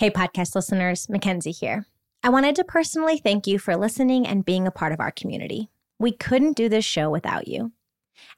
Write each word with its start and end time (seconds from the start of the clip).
Hey, 0.00 0.08
podcast 0.08 0.54
listeners, 0.54 1.08
Mickenzie 1.08 1.54
here. 1.54 1.84
I 2.22 2.30
wanted 2.30 2.56
to 2.56 2.64
personally 2.64 3.18
thank 3.18 3.46
you 3.46 3.58
for 3.58 3.76
listening 3.76 4.26
and 4.26 4.46
being 4.46 4.66
a 4.66 4.70
part 4.70 4.92
of 4.92 5.00
our 5.00 5.10
community. 5.10 5.68
We 5.98 6.10
couldn't 6.10 6.56
do 6.56 6.70
this 6.70 6.86
show 6.86 7.10
without 7.10 7.48
you. 7.48 7.72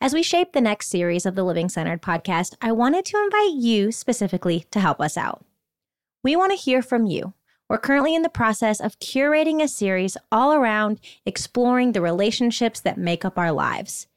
As 0.01 0.13
we 0.13 0.25
shape 0.25 0.55
the 0.55 0.61
next 0.61 0.89
series 0.89 1.25
of 1.25 1.37
the 1.37 1.45
Living 1.45 1.69
Centered 1.69 2.03
podcast, 2.03 2.57
I 2.61 2.73
wanted 2.73 3.05
to 3.05 3.17
invite 3.17 3.63
you 3.63 3.93
specifically 3.93 4.67
to 4.73 4.81
help 4.81 5.01
us 5.01 5.17
out. 5.17 5.45
We 6.25 6.35
want 6.35 6.51
to 6.51 6.59
hear 6.59 6.83
from 6.83 7.07
you. 7.07 7.33
We're 7.69 7.79
currently 7.79 8.17
in 8.17 8.23
the 8.23 8.29
process 8.29 8.81
of 8.81 8.99
curating 8.99 9.63
a 9.63 9.69
series 9.69 10.17
all 10.33 10.53
around 10.55 10.99
exploring 11.25 11.93
the 11.93 12.01
relationships 12.01 12.81
that 12.81 12.99
make 12.99 13.25
up 13.25 13.39
our 13.39 13.53
lives. 13.53 14.09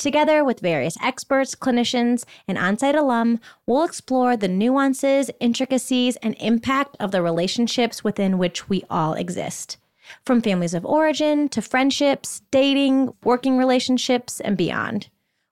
Together 0.00 0.42
with 0.42 0.60
various 0.60 0.96
experts, 1.02 1.54
clinicians, 1.54 2.24
and 2.48 2.56
on-site 2.56 2.94
alum, 2.94 3.38
we'll 3.66 3.84
explore 3.84 4.34
the 4.34 4.48
nuances, 4.48 5.30
intricacies, 5.40 6.16
and 6.22 6.34
impact 6.40 6.96
of 6.98 7.10
the 7.10 7.20
relationships 7.20 8.02
within 8.02 8.38
which 8.38 8.66
we 8.66 8.82
all 8.88 9.12
exist. 9.12 9.76
From 10.24 10.40
families 10.40 10.72
of 10.72 10.86
origin 10.86 11.50
to 11.50 11.60
friendships, 11.60 12.40
dating, 12.50 13.12
working 13.24 13.58
relationships, 13.58 14.40
and 14.40 14.56
beyond. 14.56 15.10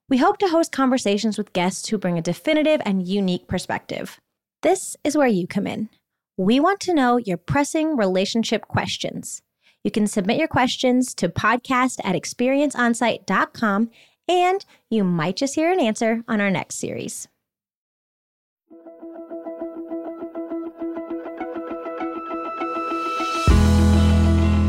We 0.09 0.17
hope 0.17 0.39
to 0.39 0.49
host 0.49 0.73
conversations 0.73 1.37
with 1.37 1.53
guests 1.53 1.91
who 1.91 1.99
bring 1.99 2.17
a 2.17 2.23
definitive 2.23 2.81
and 2.87 3.07
unique 3.07 3.49
perspective. 3.49 4.19
This 4.63 4.97
is 5.05 5.15
where 5.15 5.29
you 5.29 5.47
come 5.47 5.67
in. 5.67 5.91
We 6.39 6.59
want 6.59 6.81
to 6.81 6.95
know 6.95 7.19
your 7.19 7.37
pressing 7.37 7.99
relationship 7.99 8.67
questions. 8.67 9.43
You 9.85 9.91
can 9.91 10.07
submit 10.07 10.39
your 10.39 10.49
questions 10.49 11.15
to 11.17 11.29
podcast 11.29 12.01
at 12.03 12.17
experienceonsite.com 12.17 13.91
and 14.29 14.65
you 14.91 15.05
might 15.05 15.37
just 15.37 15.55
hear 15.55 15.73
an 15.73 15.81
answer 15.81 16.23
on 16.29 16.41
our 16.41 16.51
next 16.51 16.77
series. 16.77 17.29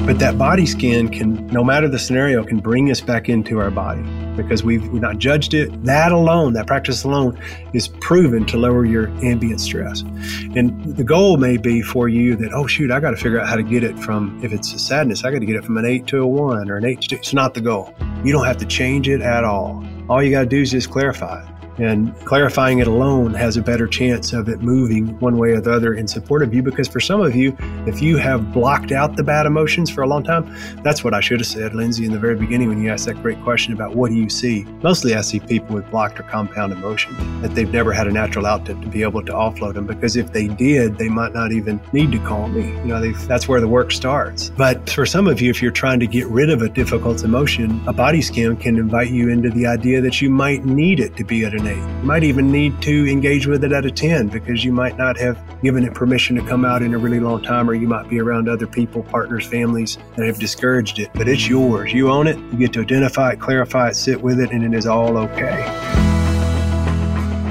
But 0.05 0.17
that 0.17 0.39
body 0.39 0.65
scan 0.65 1.09
can, 1.09 1.45
no 1.47 1.63
matter 1.63 1.87
the 1.87 1.99
scenario, 1.99 2.43
can 2.43 2.59
bring 2.59 2.89
us 2.89 2.99
back 2.99 3.29
into 3.29 3.59
our 3.59 3.69
body 3.69 4.03
because 4.43 4.63
we've, 4.63 4.87
we've 4.89 5.01
not 5.01 5.17
judged 5.17 5.53
it. 5.53 5.83
That 5.83 6.11
alone, 6.11 6.53
that 6.53 6.67
practice 6.67 7.03
alone, 7.03 7.39
is 7.73 7.87
proven 7.87 8.45
to 8.47 8.57
lower 8.57 8.85
your 8.85 9.09
ambient 9.23 9.61
stress. 9.61 10.01
And 10.55 10.95
the 10.95 11.03
goal 11.03 11.37
may 11.37 11.57
be 11.57 11.81
for 11.81 12.09
you 12.09 12.35
that, 12.37 12.53
oh, 12.53 12.67
shoot, 12.67 12.91
I 12.91 12.99
got 12.99 13.11
to 13.11 13.17
figure 13.17 13.39
out 13.39 13.47
how 13.47 13.55
to 13.55 13.63
get 13.63 13.83
it 13.83 13.97
from, 13.99 14.39
if 14.43 14.51
it's 14.51 14.73
a 14.73 14.79
sadness, 14.79 15.23
I 15.23 15.31
got 15.31 15.39
to 15.39 15.45
get 15.45 15.55
it 15.55 15.65
from 15.65 15.77
an 15.77 15.85
eight 15.85 16.07
to 16.07 16.21
a 16.21 16.27
one 16.27 16.69
or 16.69 16.77
an 16.77 16.85
eight 16.85 17.01
to 17.01 17.07
two. 17.09 17.15
It's 17.15 17.33
not 17.33 17.53
the 17.53 17.61
goal. 17.61 17.93
You 18.23 18.31
don't 18.31 18.45
have 18.45 18.57
to 18.57 18.65
change 18.65 19.07
it 19.07 19.21
at 19.21 19.43
all. 19.43 19.83
All 20.09 20.23
you 20.23 20.31
got 20.31 20.41
to 20.41 20.45
do 20.45 20.61
is 20.61 20.71
just 20.71 20.89
clarify 20.89 21.43
it. 21.43 21.58
And 21.79 22.13
clarifying 22.25 22.79
it 22.79 22.87
alone 22.87 23.33
has 23.33 23.57
a 23.57 23.61
better 23.61 23.87
chance 23.87 24.33
of 24.33 24.49
it 24.49 24.61
moving 24.61 25.19
one 25.19 25.37
way 25.37 25.51
or 25.51 25.61
the 25.61 25.71
other 25.71 25.93
in 25.93 26.07
support 26.07 26.43
of 26.43 26.53
you. 26.53 26.61
Because 26.61 26.87
for 26.87 26.99
some 26.99 27.21
of 27.21 27.35
you, 27.35 27.55
if 27.87 28.01
you 28.01 28.17
have 28.17 28.51
blocked 28.51 28.91
out 28.91 29.15
the 29.15 29.23
bad 29.23 29.45
emotions 29.45 29.89
for 29.89 30.01
a 30.01 30.07
long 30.07 30.23
time, 30.23 30.53
that's 30.83 31.03
what 31.03 31.13
I 31.13 31.21
should 31.21 31.39
have 31.39 31.47
said, 31.47 31.73
Lindsey, 31.73 32.05
in 32.05 32.11
the 32.11 32.19
very 32.19 32.35
beginning 32.35 32.67
when 32.69 32.81
you 32.81 32.91
asked 32.91 33.05
that 33.05 33.21
great 33.21 33.41
question 33.43 33.73
about 33.73 33.95
what 33.95 34.09
do 34.09 34.15
you 34.15 34.29
see. 34.29 34.63
Mostly 34.83 35.15
I 35.15 35.21
see 35.21 35.39
people 35.39 35.75
with 35.75 35.89
blocked 35.89 36.19
or 36.19 36.23
compound 36.23 36.73
emotion 36.73 37.15
that 37.41 37.55
they've 37.55 37.71
never 37.71 37.93
had 37.93 38.07
a 38.07 38.11
natural 38.11 38.45
outlet 38.45 38.81
to 38.81 38.87
be 38.87 39.01
able 39.01 39.23
to 39.25 39.31
offload 39.31 39.75
them. 39.75 39.87
Because 39.87 40.15
if 40.15 40.33
they 40.33 40.47
did, 40.47 40.97
they 40.97 41.09
might 41.09 41.33
not 41.33 41.51
even 41.51 41.79
need 41.93 42.11
to 42.11 42.19
call 42.19 42.47
me. 42.47 42.67
You 42.79 42.85
know, 42.85 43.11
that's 43.11 43.47
where 43.47 43.61
the 43.61 43.67
work 43.67 43.91
starts. 43.91 44.49
But 44.49 44.89
for 44.89 45.05
some 45.05 45.27
of 45.27 45.41
you, 45.41 45.49
if 45.49 45.61
you're 45.61 45.71
trying 45.71 45.99
to 46.01 46.07
get 46.07 46.27
rid 46.27 46.49
of 46.49 46.61
a 46.61 46.69
difficult 46.69 47.23
emotion, 47.23 47.81
a 47.87 47.93
body 47.93 48.21
scan 48.21 48.57
can 48.57 48.77
invite 48.77 49.11
you 49.11 49.29
into 49.29 49.49
the 49.49 49.65
idea 49.65 50.01
that 50.01 50.21
you 50.21 50.29
might 50.29 50.65
need 50.65 50.99
it 50.99 51.15
to 51.15 51.23
be 51.23 51.45
at 51.45 51.53
an 51.53 51.68
you 51.75 52.03
might 52.03 52.23
even 52.23 52.51
need 52.51 52.81
to 52.81 53.09
engage 53.09 53.47
with 53.47 53.63
it 53.63 53.71
at 53.71 53.85
a 53.85 53.91
10 53.91 54.27
because 54.29 54.63
you 54.63 54.71
might 54.71 54.97
not 54.97 55.17
have 55.17 55.37
given 55.61 55.83
it 55.83 55.93
permission 55.93 56.35
to 56.35 56.41
come 56.41 56.65
out 56.65 56.81
in 56.81 56.93
a 56.93 56.97
really 56.97 57.19
long 57.19 57.41
time, 57.41 57.69
or 57.69 57.73
you 57.73 57.87
might 57.87 58.09
be 58.09 58.19
around 58.19 58.47
other 58.47 58.67
people, 58.67 59.03
partners, 59.03 59.45
families 59.45 59.97
that 60.15 60.25
have 60.25 60.39
discouraged 60.39 60.99
it. 60.99 61.09
But 61.13 61.27
it's 61.27 61.47
yours. 61.47 61.93
You 61.93 62.09
own 62.09 62.27
it. 62.27 62.37
You 62.37 62.57
get 62.57 62.73
to 62.73 62.81
identify 62.81 63.31
it, 63.31 63.39
clarify 63.39 63.89
it, 63.89 63.95
sit 63.95 64.21
with 64.21 64.39
it, 64.39 64.51
and 64.51 64.63
it 64.63 64.77
is 64.77 64.85
all 64.85 65.17
okay. 65.17 65.63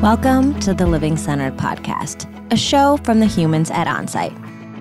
Welcome 0.03 0.59
to 0.61 0.75
the 0.75 0.87
Living 0.87 1.17
Centered 1.17 1.57
Podcast, 1.57 2.27
a 2.53 2.57
show 2.57 2.97
from 2.99 3.21
the 3.21 3.27
humans 3.27 3.71
at 3.71 3.87
Onsite. 3.87 4.37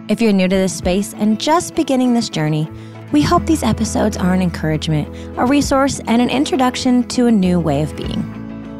If 0.09 0.22
you're 0.22 0.31
new 0.31 0.48
to 0.48 0.56
this 0.56 0.75
space 0.75 1.14
and 1.14 1.40
just 1.40 1.75
beginning 1.75 2.14
this 2.14 2.30
journey, 2.30 2.69
we 3.12 3.22
hope 3.22 3.46
these 3.46 3.64
episodes 3.64 4.16
are 4.16 4.34
an 4.34 4.42
encouragement, 4.42 5.08
a 5.38 5.46
resource, 5.46 6.00
and 6.08 6.22
an 6.22 6.30
introduction 6.30 7.08
to 7.09 7.28
a 7.28 7.31
new 7.31 7.59
way 7.59 7.81
of 7.81 7.96
being. 7.96 8.37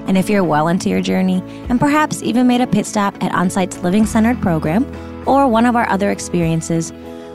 And 0.08 0.18
if 0.18 0.30
you're 0.30 0.44
well 0.44 0.70
into 0.70 0.90
your 0.90 1.02
journey 1.02 1.44
and 1.70 1.80
perhaps 1.80 2.24
even 2.24 2.48
made 2.48 2.62
a 2.62 2.68
pit 2.68 2.86
stop 2.86 3.22
at 3.22 3.34
Onsite's 3.34 3.80
Living 3.80 4.06
Centered 4.06 4.42
program 4.42 4.86
or 5.28 5.48
one 5.48 5.66
of 5.66 5.76
our 5.76 5.88
other 5.90 6.12
experiences, 6.12 6.94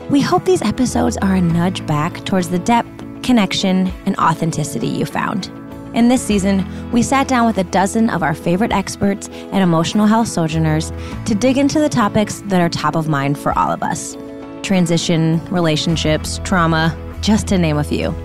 we 0.09 0.19
hope 0.19 0.43
these 0.45 0.63
episodes 0.63 1.15
are 1.17 1.35
a 1.35 1.41
nudge 1.41 1.85
back 1.85 2.25
towards 2.25 2.49
the 2.49 2.59
depth, 2.59 2.89
connection, 3.21 3.87
and 4.05 4.17
authenticity 4.17 4.87
you 4.87 5.05
found. 5.05 5.51
In 5.93 6.09
this 6.09 6.23
season, 6.23 6.91
we 6.91 7.03
sat 7.03 7.27
down 7.27 7.45
with 7.45 7.59
a 7.59 7.63
dozen 7.65 8.09
of 8.09 8.23
our 8.23 8.33
favorite 8.33 8.71
experts 8.71 9.29
and 9.29 9.57
emotional 9.57 10.07
health 10.07 10.27
sojourners 10.27 10.91
to 11.25 11.35
dig 11.35 11.59
into 11.59 11.79
the 11.79 11.89
topics 11.89 12.41
that 12.47 12.59
are 12.59 12.69
top 12.69 12.95
of 12.95 13.07
mind 13.07 13.37
for 13.37 13.57
all 13.57 13.71
of 13.71 13.83
us 13.83 14.17
transition, 14.63 15.43
relationships, 15.47 16.39
trauma, 16.45 16.97
just 17.21 17.47
to 17.47 17.57
name 17.57 17.77
a 17.77 17.83
few 17.83 18.15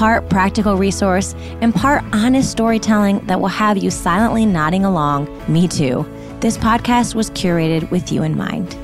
part 0.00 0.30
practical 0.30 0.78
resource, 0.78 1.34
and 1.60 1.74
part 1.74 2.02
honest 2.14 2.50
storytelling 2.50 3.18
that 3.26 3.38
will 3.38 3.48
have 3.48 3.76
you 3.76 3.90
silently 3.90 4.46
nodding 4.46 4.82
along. 4.82 5.28
Me 5.46 5.68
too. 5.68 6.08
This 6.40 6.56
podcast 6.56 7.14
was 7.14 7.28
curated 7.32 7.90
with 7.90 8.10
you 8.10 8.22
in 8.22 8.34
mind. 8.34 8.74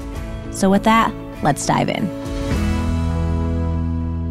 So, 0.51 0.69
with 0.69 0.85
that, 0.85 1.15
let's 1.43 1.65
dive 1.65 1.89
in. 1.89 2.26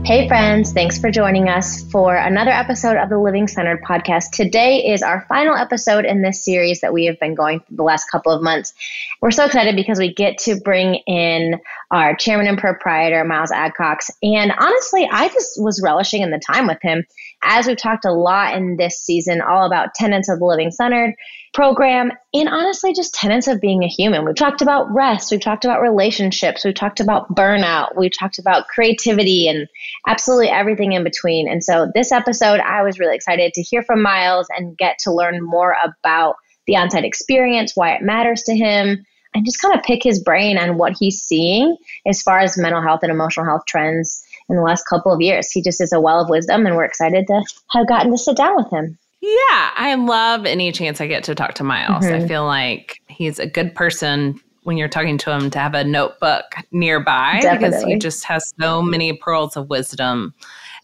Hey, 0.05 0.27
friends, 0.27 0.71
thanks 0.71 0.99
for 0.99 1.09
joining 1.09 1.49
us 1.49 1.81
for 1.89 2.15
another 2.15 2.51
episode 2.51 2.95
of 2.95 3.09
the 3.09 3.17
Living 3.17 3.47
Centered 3.47 3.81
podcast. 3.81 4.29
Today 4.33 4.85
is 4.85 5.01
our 5.01 5.25
final 5.27 5.55
episode 5.55 6.05
in 6.05 6.21
this 6.21 6.45
series 6.45 6.81
that 6.81 6.93
we 6.93 7.05
have 7.05 7.19
been 7.19 7.33
going 7.33 7.61
through 7.61 7.77
the 7.77 7.83
last 7.83 8.05
couple 8.11 8.31
of 8.31 8.43
months. 8.43 8.71
We're 9.19 9.31
so 9.31 9.45
excited 9.45 9.75
because 9.75 9.97
we 9.97 10.13
get 10.13 10.37
to 10.41 10.57
bring 10.57 10.97
in 11.07 11.59
our 11.89 12.15
chairman 12.15 12.45
and 12.45 12.55
proprietor, 12.55 13.23
Miles 13.23 13.49
Adcox. 13.49 14.11
And 14.21 14.51
honestly, 14.51 15.09
I 15.11 15.27
just 15.29 15.59
was 15.59 15.81
relishing 15.83 16.21
in 16.21 16.29
the 16.29 16.39
time 16.39 16.67
with 16.67 16.83
him 16.83 17.03
as 17.41 17.65
we've 17.65 17.75
talked 17.75 18.05
a 18.05 18.13
lot 18.13 18.55
in 18.55 18.77
this 18.77 18.99
season, 18.99 19.41
all 19.41 19.65
about 19.65 19.95
tenants 19.95 20.29
of 20.29 20.37
the 20.37 20.45
Living 20.45 20.69
Centered 20.69 21.15
program 21.55 22.11
and 22.33 22.49
honestly 22.49 22.93
just 22.93 23.13
tenets 23.13 23.47
of 23.47 23.61
being 23.61 23.81
a 23.81 23.87
human. 23.87 24.25
We've 24.25 24.35
talked 24.35 24.61
about 24.61 24.93
rest, 24.93 25.31
we've 25.31 25.39
talked 25.39 25.63
about 25.63 25.81
relationships, 25.81 26.65
we've 26.65 26.75
talked 26.75 26.99
about 26.99 27.33
burnout, 27.33 27.95
we've 27.95 28.15
talked 28.15 28.39
about 28.39 28.67
creativity 28.67 29.47
and 29.47 29.65
absolutely 30.05 30.49
everything 30.49 30.91
in 30.91 31.05
between. 31.05 31.47
And 31.47 31.63
so 31.63 31.89
this 31.95 32.11
episode, 32.11 32.59
I 32.59 32.83
was 32.83 32.99
really 32.99 33.15
excited 33.15 33.53
to 33.53 33.61
hear 33.61 33.81
from 33.83 34.01
Miles 34.01 34.47
and 34.55 34.77
get 34.77 34.99
to 35.03 35.13
learn 35.13 35.41
more 35.41 35.77
about 35.81 36.35
the 36.67 36.73
onsite 36.73 37.05
experience, 37.05 37.71
why 37.73 37.93
it 37.93 38.01
matters 38.01 38.43
to 38.43 38.53
him, 38.53 39.05
and 39.33 39.45
just 39.45 39.61
kind 39.61 39.73
of 39.73 39.83
pick 39.83 40.03
his 40.03 40.21
brain 40.21 40.57
on 40.57 40.77
what 40.77 40.97
he's 40.99 41.21
seeing 41.21 41.77
as 42.05 42.21
far 42.21 42.39
as 42.39 42.57
mental 42.57 42.81
health 42.81 42.99
and 43.01 43.13
emotional 43.13 43.45
health 43.45 43.63
trends 43.65 44.25
in 44.49 44.57
the 44.57 44.61
last 44.61 44.83
couple 44.89 45.13
of 45.13 45.21
years. 45.21 45.49
He 45.51 45.61
just 45.61 45.79
is 45.79 45.93
a 45.93 46.01
well 46.01 46.19
of 46.19 46.29
wisdom, 46.29 46.65
and 46.65 46.75
we're 46.75 46.83
excited 46.83 47.27
to 47.27 47.43
have 47.71 47.87
gotten 47.87 48.11
to 48.11 48.17
sit 48.17 48.35
down 48.35 48.57
with 48.57 48.69
him. 48.71 48.97
Yeah, 49.25 49.71
I 49.75 49.95
love 49.95 50.45
any 50.45 50.71
chance 50.71 51.01
I 51.01 51.07
get 51.07 51.23
to 51.23 51.33
talk 51.33 51.55
to 51.55 51.63
Miles. 51.63 52.05
Mm-hmm. 52.05 52.25
I 52.25 52.27
feel 52.27 52.45
like 52.45 53.01
he's 53.07 53.39
a 53.39 53.47
good 53.47 53.73
person 53.73 54.39
when 54.63 54.77
you're 54.77 54.87
talking 54.87 55.17
to 55.17 55.31
him 55.31 55.49
to 55.49 55.57
have 55.57 55.73
a 55.73 55.83
notebook 55.83 56.45
nearby 56.71 57.39
Definitely. 57.41 57.69
because 57.69 57.83
he 57.83 57.97
just 57.97 58.23
has 58.25 58.53
so 58.59 58.83
many 58.83 59.13
pearls 59.13 59.57
of 59.57 59.67
wisdom. 59.67 60.35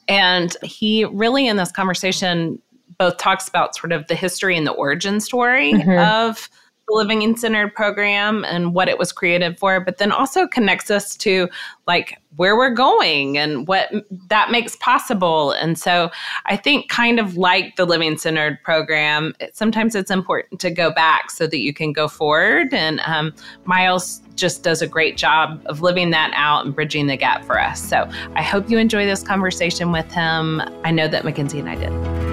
And 0.08 0.58
he 0.64 1.06
really, 1.06 1.48
in 1.48 1.58
this 1.58 1.72
conversation, 1.72 2.60
both 2.98 3.18
talks 3.18 3.48
about 3.48 3.76
sort 3.76 3.92
of 3.92 4.08
the 4.08 4.16
history 4.16 4.58
and 4.58 4.66
the 4.66 4.72
origin 4.72 5.20
story 5.20 5.74
mm-hmm. 5.74 6.00
of 6.00 6.50
Living 6.94 7.36
Centered 7.36 7.74
program 7.74 8.44
and 8.46 8.74
what 8.74 8.88
it 8.88 8.98
was 8.98 9.12
created 9.12 9.58
for, 9.58 9.80
but 9.80 9.98
then 9.98 10.12
also 10.12 10.48
connects 10.48 10.92
us 10.92 11.16
to 11.18 11.50
like 11.88 12.18
where 12.38 12.56
we're 12.56 12.74
going 12.74 13.38
and 13.38 13.68
what 13.68 13.92
that 14.30 14.52
makes 14.52 14.76
possible. 14.78 15.52
And 15.52 15.78
so 15.78 16.10
I 16.46 16.56
think, 16.56 16.90
kind 16.90 17.20
of 17.20 17.36
like 17.38 17.76
the 17.76 17.86
Living 17.86 18.18
Centered 18.18 18.62
program, 18.64 19.34
sometimes 19.54 19.96
it's 19.96 20.12
important 20.12 20.60
to 20.62 20.72
go 20.72 20.92
back 20.92 21.30
so 21.30 21.48
that 21.48 21.60
you 21.60 21.74
can 21.74 21.92
go 21.92 22.08
forward. 22.08 22.74
And 22.74 23.02
um, 23.06 23.34
Miles 23.66 24.22
just 24.36 24.64
does 24.64 24.82
a 24.82 24.88
great 24.88 25.18
job 25.18 25.62
of 25.66 25.82
living 25.82 26.10
that 26.12 26.32
out 26.36 26.66
and 26.66 26.74
bridging 26.74 27.08
the 27.08 27.18
gap 27.18 27.44
for 27.44 27.60
us. 27.60 27.82
So 27.82 28.10
I 28.36 28.42
hope 28.42 28.70
you 28.70 28.78
enjoy 28.78 29.06
this 29.06 29.24
conversation 29.24 29.92
with 29.92 30.10
him. 30.12 30.62
I 30.84 30.92
know 30.92 31.08
that 31.08 31.24
Mickenzie 31.24 31.60
and 31.60 31.70
I 31.70 31.76
did. 31.76 32.31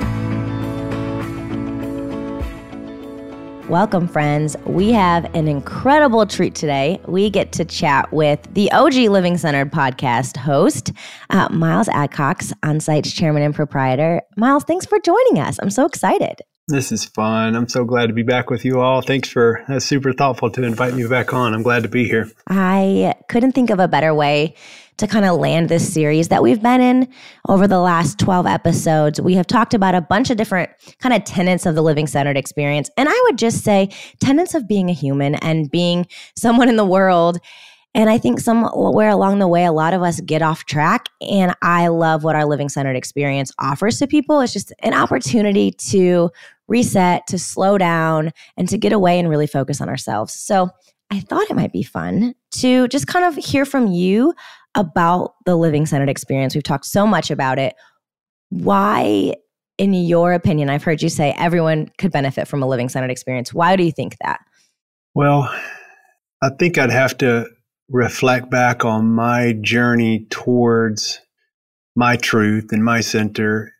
Welcome, 3.69 4.09
friends. 4.09 4.56
We 4.65 4.93
have 4.93 5.26
an 5.35 5.47
incredible 5.47 6.25
treat 6.25 6.55
today. 6.55 7.03
We 7.06 7.29
get 7.29 7.53
to 7.53 7.67
chat 7.67 8.11
with 8.15 8.41
the 8.55 8.73
OG 8.73 8.94
Living 8.94 9.37
Centered 9.37 9.70
podcast 9.70 10.38
host, 10.38 10.91
uh, 11.29 11.50
Miles 11.50 11.87
Adcox, 11.88 12.55
Onsite's 12.65 13.12
chairman 13.12 13.43
and 13.43 13.55
proprietor. 13.55 14.23
Miles, 14.38 14.65
thanks 14.65 14.87
for 14.87 14.99
joining 15.00 15.38
us. 15.38 15.59
I'm 15.61 15.69
so 15.69 15.85
excited. 15.85 16.41
This 16.69 16.91
is 16.91 17.05
fun. 17.05 17.55
I'm 17.55 17.69
so 17.69 17.85
glad 17.85 18.06
to 18.06 18.15
be 18.15 18.23
back 18.23 18.49
with 18.49 18.65
you 18.65 18.81
all. 18.81 19.03
Thanks 19.03 19.29
for 19.29 19.62
that's 19.69 19.85
super 19.85 20.14
thoughtful 20.14 20.50
to 20.53 20.62
invite 20.62 20.94
me 20.94 21.06
back 21.06 21.35
on. 21.35 21.53
I'm 21.53 21.62
glad 21.62 21.82
to 21.82 21.91
be 21.91 22.09
here. 22.09 22.31
I 22.49 23.14
couldn't 23.29 23.53
think 23.53 23.69
of 23.69 23.81
a 23.81 23.88
better 23.88 24.14
way 24.14 24.55
to 24.99 25.06
kind 25.06 25.25
of 25.25 25.39
land 25.39 25.69
this 25.69 25.93
series 25.93 26.29
that 26.29 26.43
we've 26.43 26.62
been 26.62 26.81
in 26.81 27.09
over 27.49 27.67
the 27.67 27.81
last 27.81 28.19
12 28.19 28.47
episodes. 28.47 29.21
We 29.21 29.35
have 29.35 29.47
talked 29.47 29.73
about 29.73 29.95
a 29.95 30.00
bunch 30.00 30.31
of 30.31 30.37
different 30.37 30.71
kind 30.99 31.15
of 31.15 31.25
tenets 31.25 31.67
of 31.67 31.75
the 31.75 31.83
living 31.83 32.06
centered 32.06 32.37
experience. 32.37 32.91
And 32.97 33.09
I 33.09 33.21
would 33.27 33.39
just 33.39 33.65
say 33.65 33.89
tenets 34.21 34.55
of 34.55 34.69
being 34.69 34.91
a 34.91 34.93
human 34.93 35.37
and 35.37 35.71
being 35.71 36.06
someone 36.37 36.69
in 36.69 36.77
the 36.77 36.85
world. 36.85 37.39
And 37.95 38.11
I 38.11 38.19
think 38.19 38.41
somewhere 38.41 39.09
along 39.09 39.39
the 39.39 39.49
way, 39.49 39.65
a 39.65 39.73
lot 39.73 39.95
of 39.95 40.03
us 40.03 40.21
get 40.21 40.43
off 40.43 40.65
track. 40.67 41.09
And 41.21 41.55
I 41.62 41.89
love 41.89 42.23
what 42.23 42.37
our 42.37 42.45
living 42.45 42.69
centered 42.69 42.97
experience 42.97 43.53
offers 43.59 43.99
to 43.99 44.06
people. 44.06 44.41
It's 44.41 44.53
just 44.53 44.73
an 44.81 44.95
opportunity 44.95 45.71
to 45.91 46.31
reset, 46.67 47.27
to 47.29 47.39
slow 47.39 47.79
down, 47.79 48.33
and 48.56 48.69
to 48.69 48.77
get 48.77 48.93
away 48.93 49.19
and 49.19 49.31
really 49.31 49.47
focus 49.47 49.81
on 49.81 49.89
ourselves. 49.89 50.35
So 50.35 50.71
I 51.11 51.21
thought 51.21 51.50
it 51.50 51.56
might 51.56 51.73
be 51.73 51.83
fun 51.83 52.35
to 52.50 52.87
just 52.89 53.06
kind 53.06 53.25
of 53.25 53.43
hear 53.43 53.65
from 53.65 53.87
you 53.87 54.35
about 54.75 55.35
the 55.44 55.56
living 55.56 55.87
centered 55.87 56.09
experience. 56.09 56.55
We've 56.55 56.62
talked 56.62 56.87
so 56.87 57.06
much 57.06 57.31
about 57.31 57.59
it. 57.59 57.75
Why, 58.50 59.35
in 59.76 59.94
your 59.94 60.32
opinion, 60.32 60.70
I've 60.70 60.82
heard 60.82 61.03
you 61.03 61.09
say 61.09 61.35
everyone 61.37 61.91
could 61.99 62.12
benefit 62.12 62.49
from 62.49 62.62
a 62.62 62.69
living 62.69 62.88
centered 62.88 63.11
experience. 63.11 63.53
Why 63.53 63.76
do 63.76 63.85
you 63.85 63.93
think 63.93 64.17
that? 64.23 64.41
Well, 65.15 65.53
I 66.43 66.50
think 66.59 66.79
I'd 66.79 66.91
have 66.91 67.19
to 67.19 67.47
reflect 67.88 68.50
back 68.50 68.85
on 68.85 69.11
my 69.11 69.55
journey 69.61 70.26
towards 70.31 71.21
my 71.97 72.17
truth 72.17 72.69
and 72.71 72.85
my 72.85 73.00
center. 73.00 73.73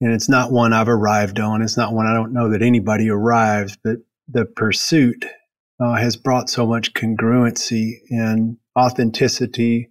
And 0.00 0.12
it's 0.12 0.28
not 0.28 0.52
one 0.52 0.72
I've 0.72 0.88
arrived 0.88 1.40
on. 1.40 1.62
It's 1.62 1.76
not 1.76 1.92
one 1.92 2.06
I 2.06 2.14
don't 2.14 2.32
know 2.32 2.50
that 2.50 2.62
anybody 2.62 3.08
arrives, 3.08 3.78
but 3.82 3.98
the 4.28 4.44
pursuit 4.44 5.24
uh, 5.80 5.94
has 5.94 6.16
brought 6.16 6.50
so 6.50 6.66
much 6.66 6.92
congruency 6.92 8.00
and 8.10 8.58
authenticity 8.78 9.88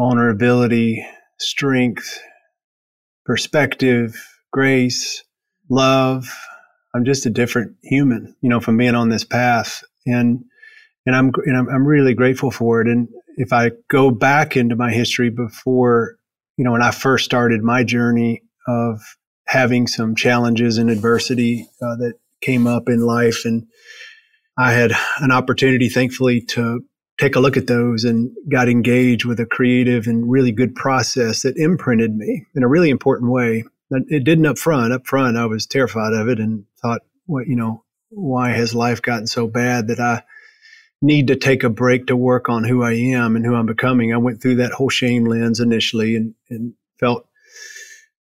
vulnerability, 0.00 1.06
strength, 1.38 2.22
perspective, 3.26 4.16
grace, 4.50 5.22
love. 5.68 6.26
I'm 6.94 7.04
just 7.04 7.26
a 7.26 7.30
different 7.30 7.76
human, 7.82 8.34
you 8.40 8.48
know, 8.48 8.60
from 8.60 8.78
being 8.78 8.94
on 8.94 9.10
this 9.10 9.24
path. 9.24 9.84
And 10.06 10.42
and 11.04 11.14
I'm 11.14 11.32
and 11.44 11.54
I'm, 11.54 11.68
I'm 11.68 11.86
really 11.86 12.14
grateful 12.14 12.50
for 12.50 12.80
it. 12.80 12.88
And 12.88 13.08
if 13.36 13.52
I 13.52 13.72
go 13.90 14.10
back 14.10 14.56
into 14.56 14.74
my 14.74 14.90
history 14.90 15.28
before, 15.28 16.16
you 16.56 16.64
know, 16.64 16.72
when 16.72 16.82
I 16.82 16.92
first 16.92 17.26
started 17.26 17.62
my 17.62 17.84
journey 17.84 18.42
of 18.66 19.02
having 19.48 19.86
some 19.86 20.14
challenges 20.14 20.78
and 20.78 20.88
adversity 20.88 21.68
uh, 21.82 21.96
that 21.96 22.14
came 22.40 22.66
up 22.66 22.88
in 22.88 23.00
life, 23.00 23.44
and 23.44 23.66
I 24.56 24.72
had 24.72 24.92
an 25.18 25.30
opportunity, 25.30 25.90
thankfully, 25.90 26.40
to 26.52 26.80
take 27.20 27.36
a 27.36 27.40
look 27.40 27.58
at 27.58 27.66
those 27.66 28.04
and 28.04 28.34
got 28.50 28.68
engaged 28.68 29.26
with 29.26 29.38
a 29.40 29.46
creative 29.46 30.06
and 30.06 30.30
really 30.30 30.52
good 30.52 30.74
process 30.74 31.42
that 31.42 31.58
imprinted 31.58 32.16
me 32.16 32.46
in 32.54 32.62
a 32.62 32.68
really 32.68 32.88
important 32.88 33.30
way. 33.30 33.62
It 33.90 34.24
didn't 34.24 34.46
up 34.46 34.58
front. 34.58 34.94
Up 34.94 35.06
front, 35.06 35.36
I 35.36 35.44
was 35.44 35.66
terrified 35.66 36.14
of 36.14 36.28
it 36.28 36.40
and 36.40 36.64
thought, 36.80 37.02
what, 37.26 37.46
you 37.46 37.56
know, 37.56 37.84
why 38.08 38.52
has 38.52 38.74
life 38.74 39.02
gotten 39.02 39.26
so 39.26 39.46
bad 39.46 39.88
that 39.88 40.00
I 40.00 40.22
need 41.02 41.26
to 41.26 41.36
take 41.36 41.62
a 41.62 41.68
break 41.68 42.06
to 42.06 42.16
work 42.16 42.48
on 42.48 42.64
who 42.64 42.82
I 42.82 42.92
am 42.92 43.36
and 43.36 43.44
who 43.44 43.54
I'm 43.54 43.66
becoming? 43.66 44.14
I 44.14 44.16
went 44.16 44.40
through 44.40 44.56
that 44.56 44.72
whole 44.72 44.88
shame 44.88 45.24
lens 45.26 45.60
initially 45.60 46.16
and, 46.16 46.34
and 46.48 46.72
felt 46.98 47.26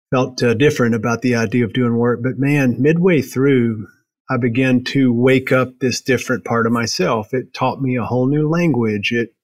felt 0.09 0.41
uh, 0.41 0.53
different 0.53 0.95
about 0.95 1.21
the 1.21 1.35
idea 1.35 1.65
of 1.65 1.73
doing 1.73 1.97
work. 1.97 2.21
But 2.23 2.37
man, 2.37 2.81
midway 2.81 3.21
through, 3.21 3.87
I 4.29 4.37
began 4.37 4.83
to 4.85 5.13
wake 5.13 5.51
up 5.51 5.79
this 5.79 6.01
different 6.01 6.45
part 6.45 6.65
of 6.65 6.71
myself. 6.71 7.33
It 7.33 7.53
taught 7.53 7.81
me 7.81 7.95
a 7.95 8.05
whole 8.05 8.27
new 8.27 8.49
language. 8.49 9.11
It 9.11 9.35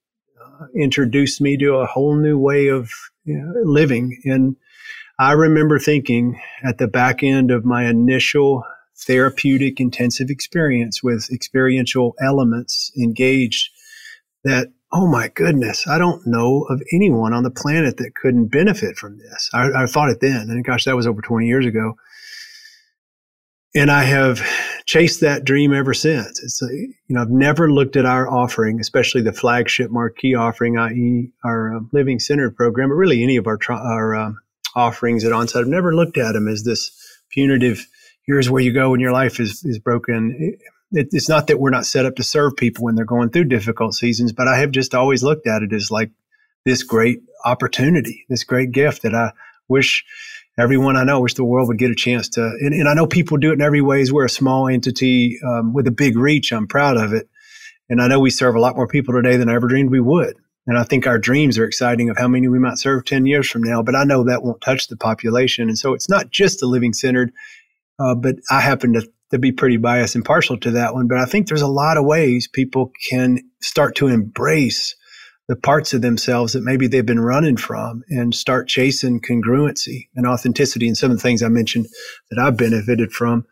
uh, 0.42 0.66
introduced 0.74 1.40
me 1.40 1.56
to 1.58 1.76
a 1.76 1.86
whole 1.86 2.16
new 2.16 2.36
way 2.36 2.68
of 2.68 2.90
you 3.24 3.36
know, 3.38 3.52
living. 3.62 4.20
And 4.24 4.56
I 5.18 5.32
remember 5.32 5.78
thinking 5.78 6.40
at 6.64 6.78
the 6.78 6.88
back 6.88 7.22
end 7.22 7.52
of 7.52 7.64
my 7.64 7.84
initial 7.84 8.64
therapeutic 8.96 9.80
intensive 9.80 10.30
experience 10.30 11.02
with 11.02 11.30
experiential 11.32 12.14
elements 12.20 12.90
engaged 12.98 13.70
that, 14.42 14.68
oh 14.92 15.06
my 15.06 15.28
goodness, 15.28 15.86
I 15.86 15.98
don't 15.98 16.26
know 16.26 16.66
of 16.68 16.82
anyone 16.92 17.32
on 17.32 17.44
the 17.44 17.50
planet 17.50 17.98
that 17.98 18.16
couldn't 18.16 18.48
benefit 18.48 18.96
from 18.96 19.18
this. 19.18 19.48
I, 19.54 19.84
I 19.84 19.86
thought 19.86 20.10
it 20.10 20.20
then. 20.20 20.50
And 20.50 20.64
gosh, 20.64 20.84
that 20.84 20.96
was 20.96 21.06
over 21.06 21.22
20 21.22 21.46
years 21.46 21.66
ago 21.66 21.94
and 23.74 23.90
I 23.90 24.04
have 24.04 24.40
chased 24.86 25.20
that 25.20 25.44
dream 25.44 25.72
ever 25.72 25.94
since. 25.94 26.42
It's 26.42 26.62
a, 26.62 26.66
you 26.66 26.94
know 27.08 27.22
I've 27.22 27.30
never 27.30 27.70
looked 27.70 27.96
at 27.96 28.06
our 28.06 28.28
offering, 28.28 28.80
especially 28.80 29.22
the 29.22 29.32
flagship 29.32 29.90
marquee 29.90 30.34
offering, 30.34 30.78
i.e., 30.78 31.30
our 31.44 31.76
uh, 31.76 31.80
Living 31.92 32.18
Centered 32.18 32.56
program, 32.56 32.88
but 32.88 32.94
really 32.94 33.22
any 33.22 33.36
of 33.36 33.46
our 33.46 33.58
our 33.70 34.14
um, 34.14 34.40
offerings 34.74 35.24
at 35.24 35.32
Onsite. 35.32 35.60
I've 35.60 35.66
never 35.66 35.94
looked 35.94 36.18
at 36.18 36.32
them 36.32 36.48
as 36.48 36.64
this 36.64 36.90
punitive. 37.30 37.86
Here's 38.24 38.50
where 38.50 38.62
you 38.62 38.72
go 38.72 38.90
when 38.90 39.00
your 39.00 39.12
life 39.12 39.40
is 39.40 39.64
is 39.64 39.78
broken. 39.78 40.36
It, 40.92 41.08
it's 41.10 41.28
not 41.28 41.46
that 41.46 41.58
we're 41.58 41.70
not 41.70 41.86
set 41.86 42.04
up 42.04 42.16
to 42.16 42.22
serve 42.22 42.56
people 42.56 42.84
when 42.84 42.94
they're 42.94 43.04
going 43.04 43.30
through 43.30 43.44
difficult 43.44 43.94
seasons, 43.94 44.32
but 44.32 44.46
I 44.46 44.58
have 44.58 44.70
just 44.70 44.94
always 44.94 45.22
looked 45.22 45.46
at 45.46 45.62
it 45.62 45.72
as 45.72 45.90
like 45.90 46.10
this 46.64 46.82
great 46.82 47.20
opportunity, 47.44 48.24
this 48.28 48.44
great 48.44 48.72
gift 48.72 49.02
that 49.02 49.14
I 49.14 49.32
wish 49.68 50.04
everyone 50.58 50.96
I 50.96 51.04
know 51.04 51.20
wish 51.20 51.34
the 51.34 51.44
world 51.44 51.68
would 51.68 51.78
get 51.78 51.90
a 51.90 51.94
chance 51.94 52.28
to. 52.30 52.42
And, 52.42 52.74
and 52.74 52.88
I 52.88 52.94
know 52.94 53.06
people 53.06 53.38
do 53.38 53.50
it 53.50 53.54
in 53.54 53.62
every 53.62 53.80
ways. 53.80 54.12
We're 54.12 54.26
a 54.26 54.30
small 54.30 54.68
entity 54.68 55.38
um, 55.46 55.72
with 55.72 55.86
a 55.86 55.92
big 55.92 56.16
reach. 56.16 56.52
I'm 56.52 56.66
proud 56.66 56.96
of 56.96 57.12
it. 57.12 57.28
And 57.88 58.00
I 58.00 58.08
know 58.08 58.20
we 58.20 58.30
serve 58.30 58.54
a 58.54 58.60
lot 58.60 58.76
more 58.76 58.86
people 58.86 59.14
today 59.14 59.36
than 59.36 59.48
I 59.48 59.54
ever 59.54 59.68
dreamed 59.68 59.90
we 59.90 60.00
would. 60.00 60.36
And 60.66 60.78
I 60.78 60.84
think 60.84 61.06
our 61.06 61.18
dreams 61.18 61.58
are 61.58 61.64
exciting 61.64 62.08
of 62.08 62.16
how 62.16 62.28
many 62.28 62.48
we 62.48 62.58
might 62.58 62.78
serve 62.78 63.04
10 63.04 63.26
years 63.26 63.50
from 63.50 63.62
now. 63.62 63.82
But 63.82 63.96
I 63.96 64.04
know 64.04 64.24
that 64.24 64.42
won't 64.42 64.60
touch 64.60 64.88
the 64.88 64.96
population. 64.96 65.68
And 65.68 65.78
so 65.78 65.92
it's 65.92 66.08
not 66.08 66.30
just 66.30 66.60
the 66.60 66.66
living 66.66 66.92
centered, 66.92 67.32
uh, 67.98 68.14
but 68.14 68.36
I 68.50 68.60
happen 68.60 68.92
to, 68.92 69.08
to 69.32 69.38
be 69.38 69.50
pretty 69.50 69.76
biased 69.76 70.14
and 70.14 70.24
partial 70.24 70.56
to 70.58 70.70
that 70.72 70.94
one. 70.94 71.08
But 71.08 71.18
I 71.18 71.24
think 71.24 71.48
there's 71.48 71.62
a 71.62 71.66
lot 71.66 71.96
of 71.96 72.04
ways 72.04 72.46
people 72.46 72.92
can 73.10 73.40
start 73.60 73.96
to 73.96 74.06
embrace 74.06 74.94
the 75.52 75.56
parts 75.56 75.92
of 75.92 76.00
themselves 76.00 76.54
that 76.54 76.62
maybe 76.62 76.86
they've 76.86 77.04
been 77.04 77.20
running 77.20 77.58
from 77.58 78.02
and 78.08 78.34
start 78.34 78.68
chasing 78.68 79.20
congruency 79.20 80.08
and 80.16 80.26
authenticity 80.26 80.88
and 80.88 80.96
some 80.96 81.10
of 81.10 81.18
the 81.18 81.22
things 81.22 81.42
I 81.42 81.48
mentioned 81.48 81.88
that 82.30 82.40
I've 82.40 82.56
benefited 82.56 83.12
from. 83.12 83.44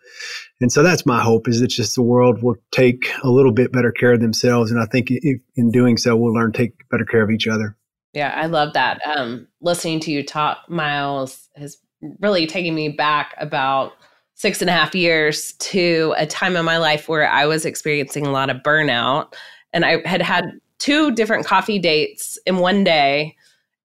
And 0.63 0.73
so 0.73 0.83
that's 0.83 1.05
my 1.05 1.21
hope 1.21 1.47
is 1.47 1.61
that 1.61 1.67
just 1.67 1.97
the 1.97 2.03
world 2.03 2.43
will 2.43 2.57
take 2.73 3.13
a 3.23 3.29
little 3.29 3.53
bit 3.53 3.71
better 3.71 3.93
care 3.93 4.15
of 4.15 4.21
themselves. 4.21 4.71
And 4.71 4.81
I 4.81 4.87
think 4.87 5.11
in 5.57 5.71
doing 5.71 5.99
so, 5.99 6.17
we'll 6.17 6.33
learn 6.33 6.53
to 6.53 6.59
take 6.59 6.73
better 6.91 7.05
care 7.05 7.23
of 7.23 7.31
each 7.31 7.47
other. 7.47 7.77
Yeah, 8.15 8.33
I 8.35 8.47
love 8.47 8.73
that. 8.73 9.03
Um, 9.07 9.47
listening 9.61 10.01
to 10.01 10.11
you 10.11 10.25
talk, 10.25 10.71
Miles, 10.71 11.51
has 11.55 11.77
really 12.21 12.47
taken 12.47 12.75
me 12.75 12.89
back 12.89 13.35
about 13.37 13.93
six 14.37 14.63
and 14.63 14.71
a 14.71 14.73
half 14.73 14.95
years 14.95 15.53
to 15.59 16.15
a 16.17 16.27
time 16.27 16.57
in 16.57 16.65
my 16.65 16.79
life 16.79 17.11
where 17.11 17.29
I 17.29 17.45
was 17.45 17.67
experiencing 17.67 18.27
a 18.27 18.33
lot 18.33 18.49
of 18.49 18.63
burnout. 18.63 19.35
And 19.75 19.85
I 19.85 19.99
had 20.09 20.23
had 20.23 20.47
two 20.81 21.13
different 21.13 21.47
coffee 21.47 21.79
dates 21.79 22.39
in 22.47 22.57
one 22.57 22.83
day 22.83 23.37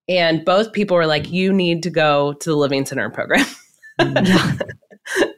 and 0.07 0.43
both 0.45 0.73
people 0.73 0.95
were 0.97 1.05
like 1.05 1.31
you 1.31 1.53
need 1.53 1.83
to 1.83 1.89
go 1.89 2.33
to 2.33 2.49
the 2.49 2.55
living 2.55 2.85
center 2.85 3.09
program. 3.09 3.45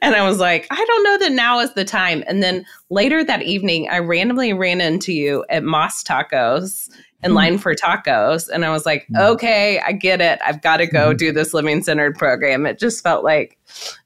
And 0.00 0.14
i 0.14 0.26
was 0.26 0.38
like 0.38 0.66
i 0.70 0.82
don't 0.82 1.04
know 1.04 1.18
that 1.18 1.32
now 1.32 1.58
is 1.58 1.74
the 1.74 1.84
time. 1.84 2.24
And 2.26 2.42
then 2.42 2.64
later 2.88 3.22
that 3.22 3.42
evening 3.42 3.86
i 3.90 3.98
randomly 3.98 4.54
ran 4.54 4.80
into 4.80 5.12
you 5.12 5.44
at 5.50 5.62
Mas 5.62 6.02
Tacos 6.02 6.88
in 7.22 7.32
hmm. 7.32 7.36
line 7.36 7.58
for 7.58 7.74
tacos 7.74 8.48
and 8.48 8.64
i 8.64 8.70
was 8.70 8.86
like 8.86 9.06
hmm. 9.08 9.16
okay 9.16 9.78
i 9.80 9.92
get 9.92 10.22
it. 10.22 10.38
I've 10.42 10.62
got 10.62 10.78
to 10.78 10.86
go 10.86 11.12
do 11.12 11.32
this 11.32 11.52
living 11.52 11.82
centered 11.82 12.16
program. 12.16 12.64
It 12.64 12.78
just 12.78 13.02
felt 13.02 13.24
like 13.24 13.58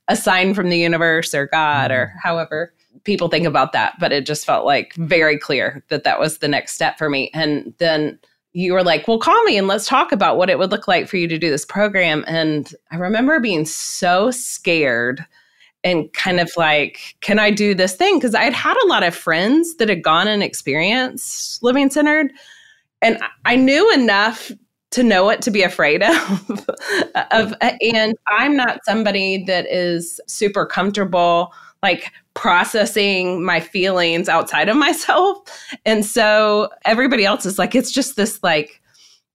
a 0.09 0.17
sign 0.17 0.53
from 0.53 0.69
the 0.69 0.79
universe 0.79 1.33
or 1.33 1.47
god 1.47 1.93
or 1.93 2.13
however 2.21 2.75
people 3.05 3.29
think 3.29 3.47
about 3.47 3.73
that, 3.73 3.95
but 3.99 4.13
it 4.13 4.27
just 4.27 4.47
felt 4.47 4.65
like 4.65 4.95
very 4.95 5.39
clear 5.39 5.85
that 5.89 6.05
that 6.05 6.21
was 6.21 6.39
the 6.39 6.49
next 6.49 6.75
step 6.75 6.99
for 6.99 7.11
me. 7.11 7.31
And 7.35 7.75
then 7.79 8.19
you 8.53 8.73
were 8.73 8.85
like, 8.85 9.09
well, 9.09 9.19
call 9.19 9.43
me 9.45 9.57
and 9.57 9.67
let's 9.67 9.87
talk 9.87 10.13
about 10.13 10.37
what 10.37 10.51
it 10.51 10.59
would 10.59 10.71
look 10.71 10.87
like 10.87 11.09
for 11.09 11.17
you 11.17 11.27
to 11.27 11.39
do 11.39 11.51
this 11.51 11.65
program. 11.65 12.25
And 12.27 12.75
I 12.91 12.97
remember 12.97 13.41
being 13.41 13.65
so 13.65 14.31
scared 14.31 15.25
and 15.85 16.13
kind 16.13 16.39
of 16.39 16.51
like, 16.57 17.17
can 17.23 17.39
I 17.39 17.51
do 17.51 17.75
this 17.75 17.95
thing? 17.95 18.19
Because 18.19 18.35
I 18.35 18.45
had 18.45 18.53
had 18.53 18.77
a 18.85 18.87
lot 18.87 19.03
of 19.03 19.15
friends 19.15 19.77
that 19.77 19.89
had 19.89 20.03
gone 20.03 20.29
and 20.29 20.43
experienced 20.43 21.63
living 21.63 21.91
centered. 21.91 22.31
And 23.01 23.19
I 23.45 23.57
knew 23.57 23.91
enough 23.93 24.53
to 24.93 25.03
know 25.03 25.25
what 25.25 25.43
to 25.43 25.51
be 25.51 25.63
afraid 25.63 26.03
of, 26.03 26.71
of 27.31 27.55
and 27.81 28.15
i'm 28.29 28.55
not 28.55 28.79
somebody 28.85 29.43
that 29.45 29.67
is 29.71 30.21
super 30.29 30.65
comfortable 30.67 31.53
like 31.83 32.13
processing 32.35 33.45
my 33.45 33.61
feelings 33.61 34.29
outside 34.29 34.69
of 34.69 34.77
myself. 34.77 35.39
And 35.85 36.05
so 36.05 36.71
everybody 36.85 37.25
else 37.25 37.45
is 37.45 37.59
like, 37.59 37.75
it's 37.75 37.91
just 37.91 38.17
this 38.17 38.43
like 38.43 38.81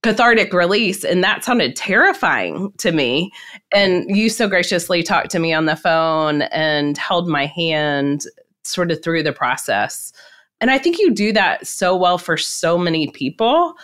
cathartic 0.02 0.52
release. 0.52 1.04
And 1.04 1.22
that 1.24 1.44
sounded 1.44 1.76
terrifying 1.76 2.72
to 2.78 2.92
me. 2.92 3.32
And 3.72 4.04
you 4.14 4.28
so 4.28 4.48
graciously 4.48 5.02
talked 5.02 5.30
to 5.30 5.38
me 5.38 5.52
on 5.52 5.66
the 5.66 5.76
phone 5.76 6.42
and 6.42 6.96
held 6.96 7.28
my 7.28 7.46
hand 7.46 8.24
sort 8.64 8.90
of 8.90 9.02
through 9.02 9.22
the 9.22 9.32
process. 9.32 10.12
And 10.60 10.70
I 10.70 10.78
think 10.78 10.98
you 10.98 11.14
do 11.14 11.32
that 11.32 11.66
so 11.66 11.96
well 11.96 12.18
for 12.18 12.36
so 12.36 12.76
many 12.76 13.08
people. 13.08 13.74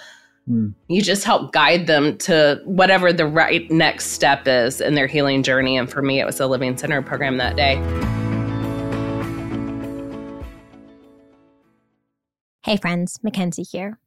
Mm. 0.49 0.75
You 0.88 1.02
just 1.02 1.25
help 1.25 1.52
guide 1.52 1.87
them 1.87 2.18
to 2.18 2.61
whatever 2.64 3.12
the 3.12 3.26
right 3.26 3.71
next 3.71 4.09
step 4.09 4.47
is 4.47 4.80
in 4.80 4.94
their 4.94 5.06
healing 5.06 5.42
journey. 5.42 5.76
And 5.76 5.90
for 5.90 6.02
me, 6.02 6.21
it 6.21 6.26
was 6.26 6.40
a 6.40 6.47
Living 6.47 6.76
Center 6.76 7.00
program 7.00 7.38
that 7.38 7.56
day. 7.56 7.76
Hey, 12.64 12.78
friends, 12.78 13.18
Mickenzie 13.23 13.71
here. 13.71 13.99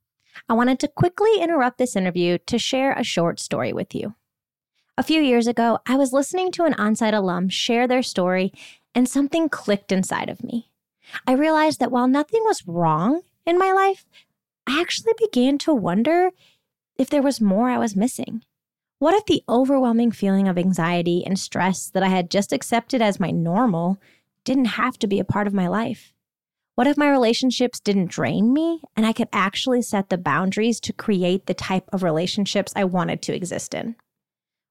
I 0.50 0.54
wanted 0.54 0.80
to 0.80 0.88
quickly 0.88 1.40
interrupt 1.40 1.78
this 1.78 1.96
interview 1.96 2.40
to 2.48 2.58
share 2.58 2.94
a 2.94 3.04
short 3.04 3.40
story 3.40 3.72
with 3.72 3.94
you. 3.94 4.16
A 4.98 5.04
few 5.04 5.22
years 5.22 5.46
ago, 5.46 5.78
I 5.86 5.96
was 5.96 6.12
listening 6.12 6.52
to 6.54 6.64
an 6.64 6.74
onsite 6.74 7.14
alum 7.14 7.50
share 7.50 7.88
their 7.88 8.02
story, 8.02 8.52
and 8.96 9.08
something 9.08 9.48
clicked 9.48 9.92
inside 9.92 10.28
of 10.28 10.44
me. 10.44 10.72
I 11.28 11.34
realized 11.34 11.80
that 11.82 11.92
while 11.92 12.08
nothing 12.08 12.42
was 12.46 12.68
wrong 12.68 13.22
in 13.46 13.60
my 13.60 13.72
life, 13.72 14.08
I 14.66 14.82
actually 14.82 15.14
began 15.20 15.60
to 15.60 15.72
wonder 15.72 16.32
if 16.98 17.12
there 17.12 17.22
was 17.22 17.40
more 17.40 17.70
I 17.70 17.78
was 17.78 17.96
missing. 17.96 18.42
What 18.98 19.14
if 19.14 19.28
the 19.28 19.44
overwhelming 19.48 20.12
feeling 20.12 20.48
of 20.48 20.58
anxiety 20.58 21.24
and 21.24 21.38
stress 21.38 21.92
that 21.92 22.02
I 22.02 22.08
had 22.08 22.32
just 22.32 22.52
accepted 22.52 23.04
as 23.04 23.20
my 23.20 23.30
normal 23.30 24.00
didn't 24.44 24.66
have 24.66 24.98
to 24.98 25.06
be 25.06 25.20
a 25.20 25.24
part 25.24 25.46
of 25.46 25.54
my 25.54 25.68
life? 25.68 26.12
What 26.78 26.86
if 26.86 26.96
my 26.96 27.10
relationships 27.10 27.80
didn't 27.80 28.12
drain 28.12 28.54
me 28.54 28.84
and 28.96 29.04
I 29.04 29.12
could 29.12 29.30
actually 29.34 29.82
set 29.82 30.10
the 30.10 30.18
boundaries 30.20 30.80
to 30.82 30.94
create 30.94 31.48
the 31.48 31.56
type 31.56 31.90
of 31.92 32.04
relationships 32.04 32.72
I 32.76 32.84
wanted 32.84 33.24
to 33.24 33.36
exist 33.36 33.74
in? 33.74 33.96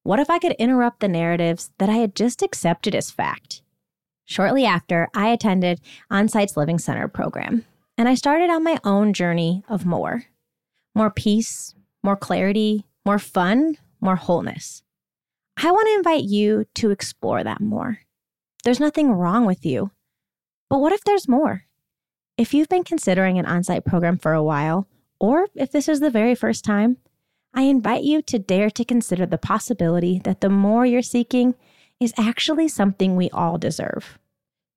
What 0.04 0.20
if 0.20 0.30
I 0.30 0.38
could 0.38 0.52
interrupt 0.52 1.00
the 1.00 1.08
narratives 1.08 1.72
that 1.78 1.88
I 1.88 1.94
had 1.94 2.14
just 2.14 2.42
accepted 2.42 2.94
as 2.94 3.10
fact? 3.10 3.60
Shortly 4.24 4.64
after, 4.64 5.08
I 5.16 5.30
attended 5.30 5.80
Onsite's 6.08 6.56
Living 6.56 6.78
Center 6.78 7.08
program, 7.08 7.64
and 7.98 8.08
I 8.08 8.14
started 8.14 8.50
on 8.50 8.62
my 8.62 8.78
own 8.84 9.12
journey 9.12 9.64
of 9.68 9.84
more 9.84 10.26
more 10.94 11.10
peace, 11.10 11.74
more 12.04 12.16
clarity, 12.16 12.86
more 13.04 13.18
fun, 13.18 13.78
more 14.00 14.14
wholeness. 14.14 14.84
I 15.60 15.72
want 15.72 15.88
to 15.88 15.96
invite 15.96 16.22
you 16.22 16.66
to 16.76 16.90
explore 16.90 17.42
that 17.42 17.60
more. 17.60 17.98
There's 18.62 18.78
nothing 18.78 19.10
wrong 19.10 19.44
with 19.44 19.66
you, 19.66 19.90
but 20.70 20.78
what 20.78 20.92
if 20.92 21.02
there's 21.02 21.26
more? 21.26 21.64
If 22.38 22.52
you've 22.52 22.68
been 22.68 22.84
considering 22.84 23.38
an 23.38 23.46
onsite 23.46 23.86
program 23.86 24.18
for 24.18 24.34
a 24.34 24.42
while, 24.42 24.86
or 25.18 25.46
if 25.54 25.72
this 25.72 25.88
is 25.88 26.00
the 26.00 26.10
very 26.10 26.34
first 26.34 26.66
time, 26.66 26.98
I 27.54 27.62
invite 27.62 28.02
you 28.02 28.20
to 28.22 28.38
dare 28.38 28.68
to 28.68 28.84
consider 28.84 29.24
the 29.24 29.38
possibility 29.38 30.20
that 30.24 30.42
the 30.42 30.50
more 30.50 30.84
you're 30.84 31.00
seeking 31.00 31.54
is 31.98 32.12
actually 32.18 32.68
something 32.68 33.16
we 33.16 33.30
all 33.30 33.56
deserve. 33.56 34.18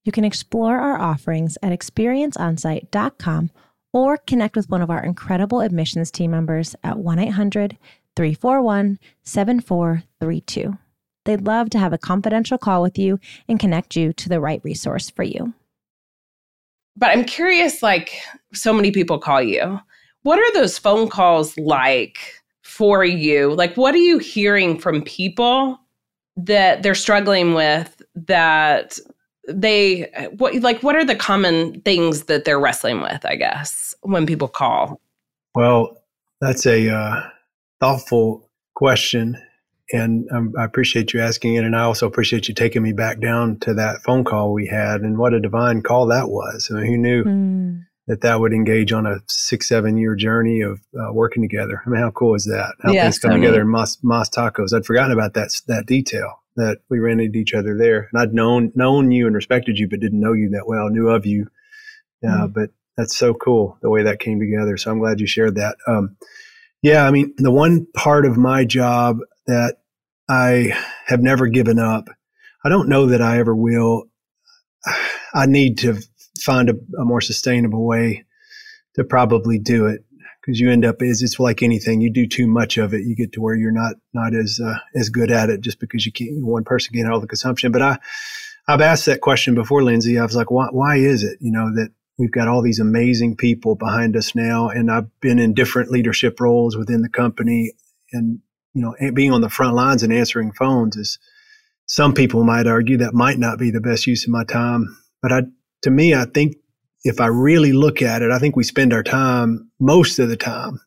You 0.05 0.13
can 0.13 0.23
explore 0.23 0.79
our 0.79 0.97
offerings 0.97 1.57
at 1.61 1.77
experienceonsite.com 1.77 3.51
or 3.91 4.17
connect 4.17 4.55
with 4.55 4.69
one 4.69 4.81
of 4.81 4.89
our 4.89 5.03
incredible 5.03 5.59
admissions 5.59 6.11
team 6.11 6.31
members 6.31 6.77
at 6.81 6.97
1 6.97 7.19
800 7.19 7.77
341 8.15 8.99
7432. 9.23 10.77
They'd 11.25 11.45
love 11.45 11.69
to 11.71 11.79
have 11.79 11.91
a 11.91 11.97
confidential 11.97 12.57
call 12.57 12.81
with 12.81 12.97
you 12.97 13.19
and 13.49 13.59
connect 13.59 13.97
you 13.97 14.13
to 14.13 14.29
the 14.29 14.39
right 14.39 14.61
resource 14.63 15.09
for 15.09 15.23
you. 15.23 15.53
But 16.95 17.09
I'm 17.09 17.23
curious 17.23 17.81
like, 17.81 18.19
so 18.53 18.73
many 18.73 18.91
people 18.91 19.19
call 19.19 19.41
you. 19.41 19.79
What 20.23 20.39
are 20.39 20.53
those 20.53 20.77
phone 20.77 21.07
calls 21.07 21.57
like 21.57 22.17
for 22.61 23.05
you? 23.05 23.53
Like, 23.53 23.77
what 23.77 23.95
are 23.95 23.99
you 23.99 24.17
hearing 24.17 24.77
from 24.77 25.01
people 25.03 25.79
that 26.35 26.83
they're 26.83 26.95
struggling 26.95 27.53
with 27.53 28.01
that 28.15 28.97
they 29.47 30.09
what 30.37 30.53
like 30.55 30.81
what 30.83 30.95
are 30.95 31.05
the 31.05 31.15
common 31.15 31.81
things 31.81 32.25
that 32.25 32.45
they're 32.45 32.59
wrestling 32.59 33.01
with 33.01 33.25
i 33.25 33.35
guess 33.35 33.95
when 34.01 34.25
people 34.25 34.47
call 34.47 35.01
well 35.55 35.97
that's 36.39 36.65
a 36.65 36.89
uh, 36.89 37.21
thoughtful 37.79 38.47
question 38.75 39.35
and 39.91 40.27
um, 40.31 40.53
I 40.57 40.63
appreciate 40.63 41.13
you 41.13 41.21
asking 41.21 41.55
it, 41.55 41.63
and 41.63 41.75
I 41.75 41.81
also 41.81 42.05
appreciate 42.05 42.47
you 42.47 42.53
taking 42.53 42.83
me 42.83 42.93
back 42.93 43.19
down 43.19 43.59
to 43.61 43.73
that 43.75 44.01
phone 44.03 44.23
call 44.23 44.53
we 44.53 44.67
had, 44.67 45.01
and 45.01 45.17
what 45.17 45.33
a 45.33 45.39
divine 45.39 45.81
call 45.81 46.07
that 46.07 46.29
was. 46.29 46.69
I 46.71 46.75
mean, 46.75 46.85
who 46.85 46.97
knew 46.97 47.23
mm. 47.23 47.81
that 48.07 48.21
that 48.21 48.39
would 48.39 48.53
engage 48.53 48.91
on 48.91 49.05
a 49.05 49.19
six, 49.27 49.67
seven 49.67 49.97
year 49.97 50.15
journey 50.15 50.61
of 50.61 50.79
uh, 50.95 51.11
working 51.13 51.41
together? 51.41 51.81
I 51.85 51.89
mean, 51.89 52.01
how 52.01 52.11
cool 52.11 52.35
is 52.35 52.45
that? 52.45 52.75
How 52.81 52.91
yeah, 52.91 53.03
things 53.03 53.19
come 53.19 53.31
together 53.31 53.61
in 53.61 53.69
Mas, 53.69 53.97
Mas 54.03 54.29
Tacos. 54.29 54.73
I'd 54.73 54.85
forgotten 54.85 55.11
about 55.11 55.33
that 55.33 55.49
that 55.67 55.85
detail 55.87 56.43
that 56.55 56.79
we 56.89 56.99
ran 56.99 57.19
into 57.19 57.39
each 57.39 57.53
other 57.53 57.75
there, 57.77 58.09
and 58.11 58.21
I'd 58.21 58.33
known 58.33 58.71
known 58.75 59.11
you 59.11 59.25
and 59.25 59.35
respected 59.35 59.79
you, 59.79 59.87
but 59.89 59.99
didn't 59.99 60.19
know 60.19 60.33
you 60.33 60.49
that 60.51 60.67
well. 60.67 60.89
Knew 60.89 61.09
of 61.09 61.25
you, 61.25 61.47
uh, 62.23 62.47
mm. 62.47 62.53
but 62.53 62.69
that's 62.95 63.17
so 63.17 63.33
cool 63.33 63.77
the 63.81 63.89
way 63.89 64.03
that 64.03 64.19
came 64.19 64.39
together. 64.39 64.77
So 64.77 64.91
I'm 64.91 64.99
glad 64.99 65.19
you 65.19 65.25
shared 65.25 65.55
that. 65.55 65.77
Um, 65.87 66.17
yeah, 66.83 67.05
I 67.05 67.11
mean, 67.11 67.33
the 67.37 67.51
one 67.51 67.87
part 67.95 68.25
of 68.25 68.37
my 68.37 68.65
job 68.65 69.17
that 69.47 69.77
I 70.29 70.77
have 71.07 71.21
never 71.21 71.47
given 71.47 71.79
up. 71.79 72.09
I 72.63 72.69
don't 72.69 72.87
know 72.87 73.07
that 73.07 73.21
I 73.21 73.39
ever 73.39 73.55
will. 73.55 74.05
I 75.33 75.47
need 75.47 75.79
to 75.79 75.99
find 76.39 76.69
a, 76.69 76.73
a 76.99 77.05
more 77.05 77.21
sustainable 77.21 77.85
way 77.85 78.25
to 78.95 79.03
probably 79.03 79.59
do 79.59 79.87
it 79.87 80.03
because 80.41 80.59
you 80.59 80.69
end 80.69 80.85
up 80.85 81.01
is 81.01 81.21
it's 81.21 81.39
like 81.39 81.61
anything 81.61 82.01
you 82.01 82.11
do 82.11 82.27
too 82.27 82.47
much 82.47 82.77
of 82.77 82.93
it 82.93 83.05
you 83.05 83.15
get 83.15 83.31
to 83.33 83.41
where 83.41 83.55
you're 83.55 83.71
not 83.71 83.95
not 84.13 84.33
as 84.33 84.59
uh, 84.63 84.77
as 84.95 85.09
good 85.09 85.31
at 85.31 85.49
it 85.49 85.61
just 85.61 85.79
because 85.79 86.05
you 86.05 86.11
can't 86.11 86.43
one 86.43 86.63
person 86.63 86.93
can't 86.93 87.11
all 87.11 87.19
the 87.19 87.27
consumption 87.27 87.71
but 87.71 87.81
i 87.81 87.97
i've 88.67 88.81
asked 88.81 89.05
that 89.05 89.21
question 89.21 89.53
before 89.53 89.83
Lindsey 89.83 90.17
i 90.17 90.23
was 90.23 90.35
like 90.35 90.49
why, 90.49 90.67
why 90.71 90.95
is 90.95 91.23
it 91.23 91.37
you 91.41 91.51
know 91.51 91.73
that 91.75 91.91
we've 92.17 92.31
got 92.31 92.47
all 92.47 92.61
these 92.61 92.79
amazing 92.79 93.35
people 93.35 93.75
behind 93.75 94.15
us 94.15 94.33
now 94.33 94.69
and 94.69 94.89
i've 94.89 95.07
been 95.19 95.39
in 95.39 95.53
different 95.53 95.91
leadership 95.91 96.39
roles 96.39 96.75
within 96.75 97.01
the 97.01 97.09
company 97.09 97.73
and 98.11 98.39
you 98.73 98.81
know, 98.81 98.95
being 99.13 99.31
on 99.31 99.41
the 99.41 99.49
front 99.49 99.75
lines 99.75 100.03
and 100.03 100.13
answering 100.13 100.51
phones 100.51 100.95
is 100.95 101.19
some 101.85 102.13
people 102.13 102.43
might 102.43 102.67
argue 102.67 102.97
that 102.97 103.13
might 103.13 103.39
not 103.39 103.57
be 103.57 103.71
the 103.71 103.81
best 103.81 104.05
use 104.05 104.23
of 104.25 104.29
my 104.29 104.43
time. 104.43 104.95
But 105.21 105.31
I, 105.31 105.41
to 105.81 105.89
me, 105.89 106.13
I 106.13 106.25
think 106.25 106.55
if 107.03 107.19
I 107.19 107.27
really 107.27 107.71
look 107.71 108.01
at 108.01 108.21
it, 108.21 108.31
I 108.31 108.39
think 108.39 108.55
we 108.55 108.63
spend 108.63 108.93
our 108.93 109.03
time 109.03 109.71
most 109.79 110.19
of 110.19 110.29
the 110.29 110.37
time. 110.37 110.79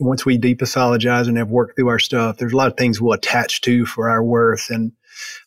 once 0.00 0.26
we 0.26 0.38
depathologize 0.38 1.28
and 1.28 1.38
have 1.38 1.50
worked 1.50 1.76
through 1.76 1.88
our 1.88 2.00
stuff, 2.00 2.36
there's 2.36 2.52
a 2.52 2.56
lot 2.56 2.66
of 2.66 2.76
things 2.76 3.00
we'll 3.00 3.12
attach 3.12 3.60
to 3.62 3.86
for 3.86 4.10
our 4.10 4.22
worth 4.22 4.70
and 4.70 4.92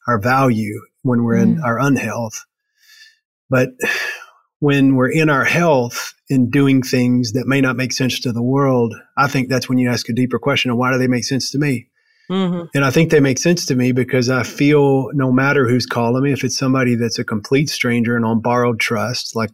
our 0.08 0.20
value 0.20 0.80
when 1.02 1.24
we're 1.24 1.36
mm. 1.36 1.44
in 1.44 1.62
our 1.62 1.80
unhealth. 1.80 2.46
But 3.50 3.70
when 4.66 4.96
we're 4.96 5.12
in 5.12 5.30
our 5.30 5.46
health 5.46 6.16
and 6.28 6.52
doing 6.52 6.82
things 6.82 7.34
that 7.34 7.46
may 7.46 7.62
not 7.62 7.76
make 7.76 7.94
sense 7.94 8.20
to 8.20 8.32
the 8.32 8.42
world, 8.42 8.96
I 9.16 9.28
think 9.28 9.48
that's 9.48 9.70
when 9.70 9.78
you 9.78 9.92
ask 9.92 10.10
a 10.10 10.14
deeper 10.14 10.40
question 10.40 10.72
of 10.72 10.78
why 10.78 10.92
do 10.92 10.98
they 10.98 11.06
make 11.06 11.24
sense 11.24 11.52
to 11.52 11.60
me? 11.60 11.88
Mm-hmm. 12.32 12.66
And 12.74 12.84
I 12.84 12.90
think 12.90 13.12
they 13.12 13.20
make 13.20 13.38
sense 13.38 13.68
to 13.68 13.76
me 13.76 13.92
because 13.92 14.28
I 14.28 14.42
feel 14.42 15.12
no 15.14 15.32
matter 15.32 15.68
who's 15.68 15.86
calling 15.86 16.24
me, 16.24 16.34
if 16.34 16.44
it's 16.44 16.58
somebody 16.58 16.96
that's 16.96 17.20
a 17.20 17.24
complete 17.24 17.70
stranger 17.70 18.16
and 18.16 18.26
on 18.26 18.42
borrowed 18.42 18.80
trust, 18.80 19.36
like, 19.36 19.52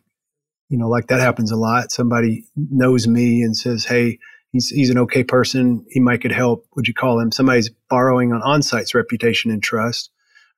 you 0.70 0.78
know, 0.78 0.88
like 0.88 1.08
that 1.08 1.20
happens 1.20 1.52
a 1.52 1.58
lot. 1.58 1.92
Somebody 1.92 2.46
knows 2.56 3.06
me 3.06 3.42
and 3.42 3.54
says, 3.54 3.84
Hey, 3.84 4.18
he's, 4.54 4.70
he's 4.70 4.92
an 4.92 4.98
okay 5.00 5.26
person. 5.26 5.86
He 5.90 6.00
might 6.00 6.22
could 6.22 6.32
help. 6.32 6.66
Would 6.78 6.88
you 6.88 6.94
call 6.94 7.20
him? 7.20 7.34
Somebody's 7.34 7.70
borrowing 7.90 8.32
on 8.32 8.40
onsite's 8.44 8.96
reputation 8.96 9.52
and 9.52 9.62
trust 9.62 10.10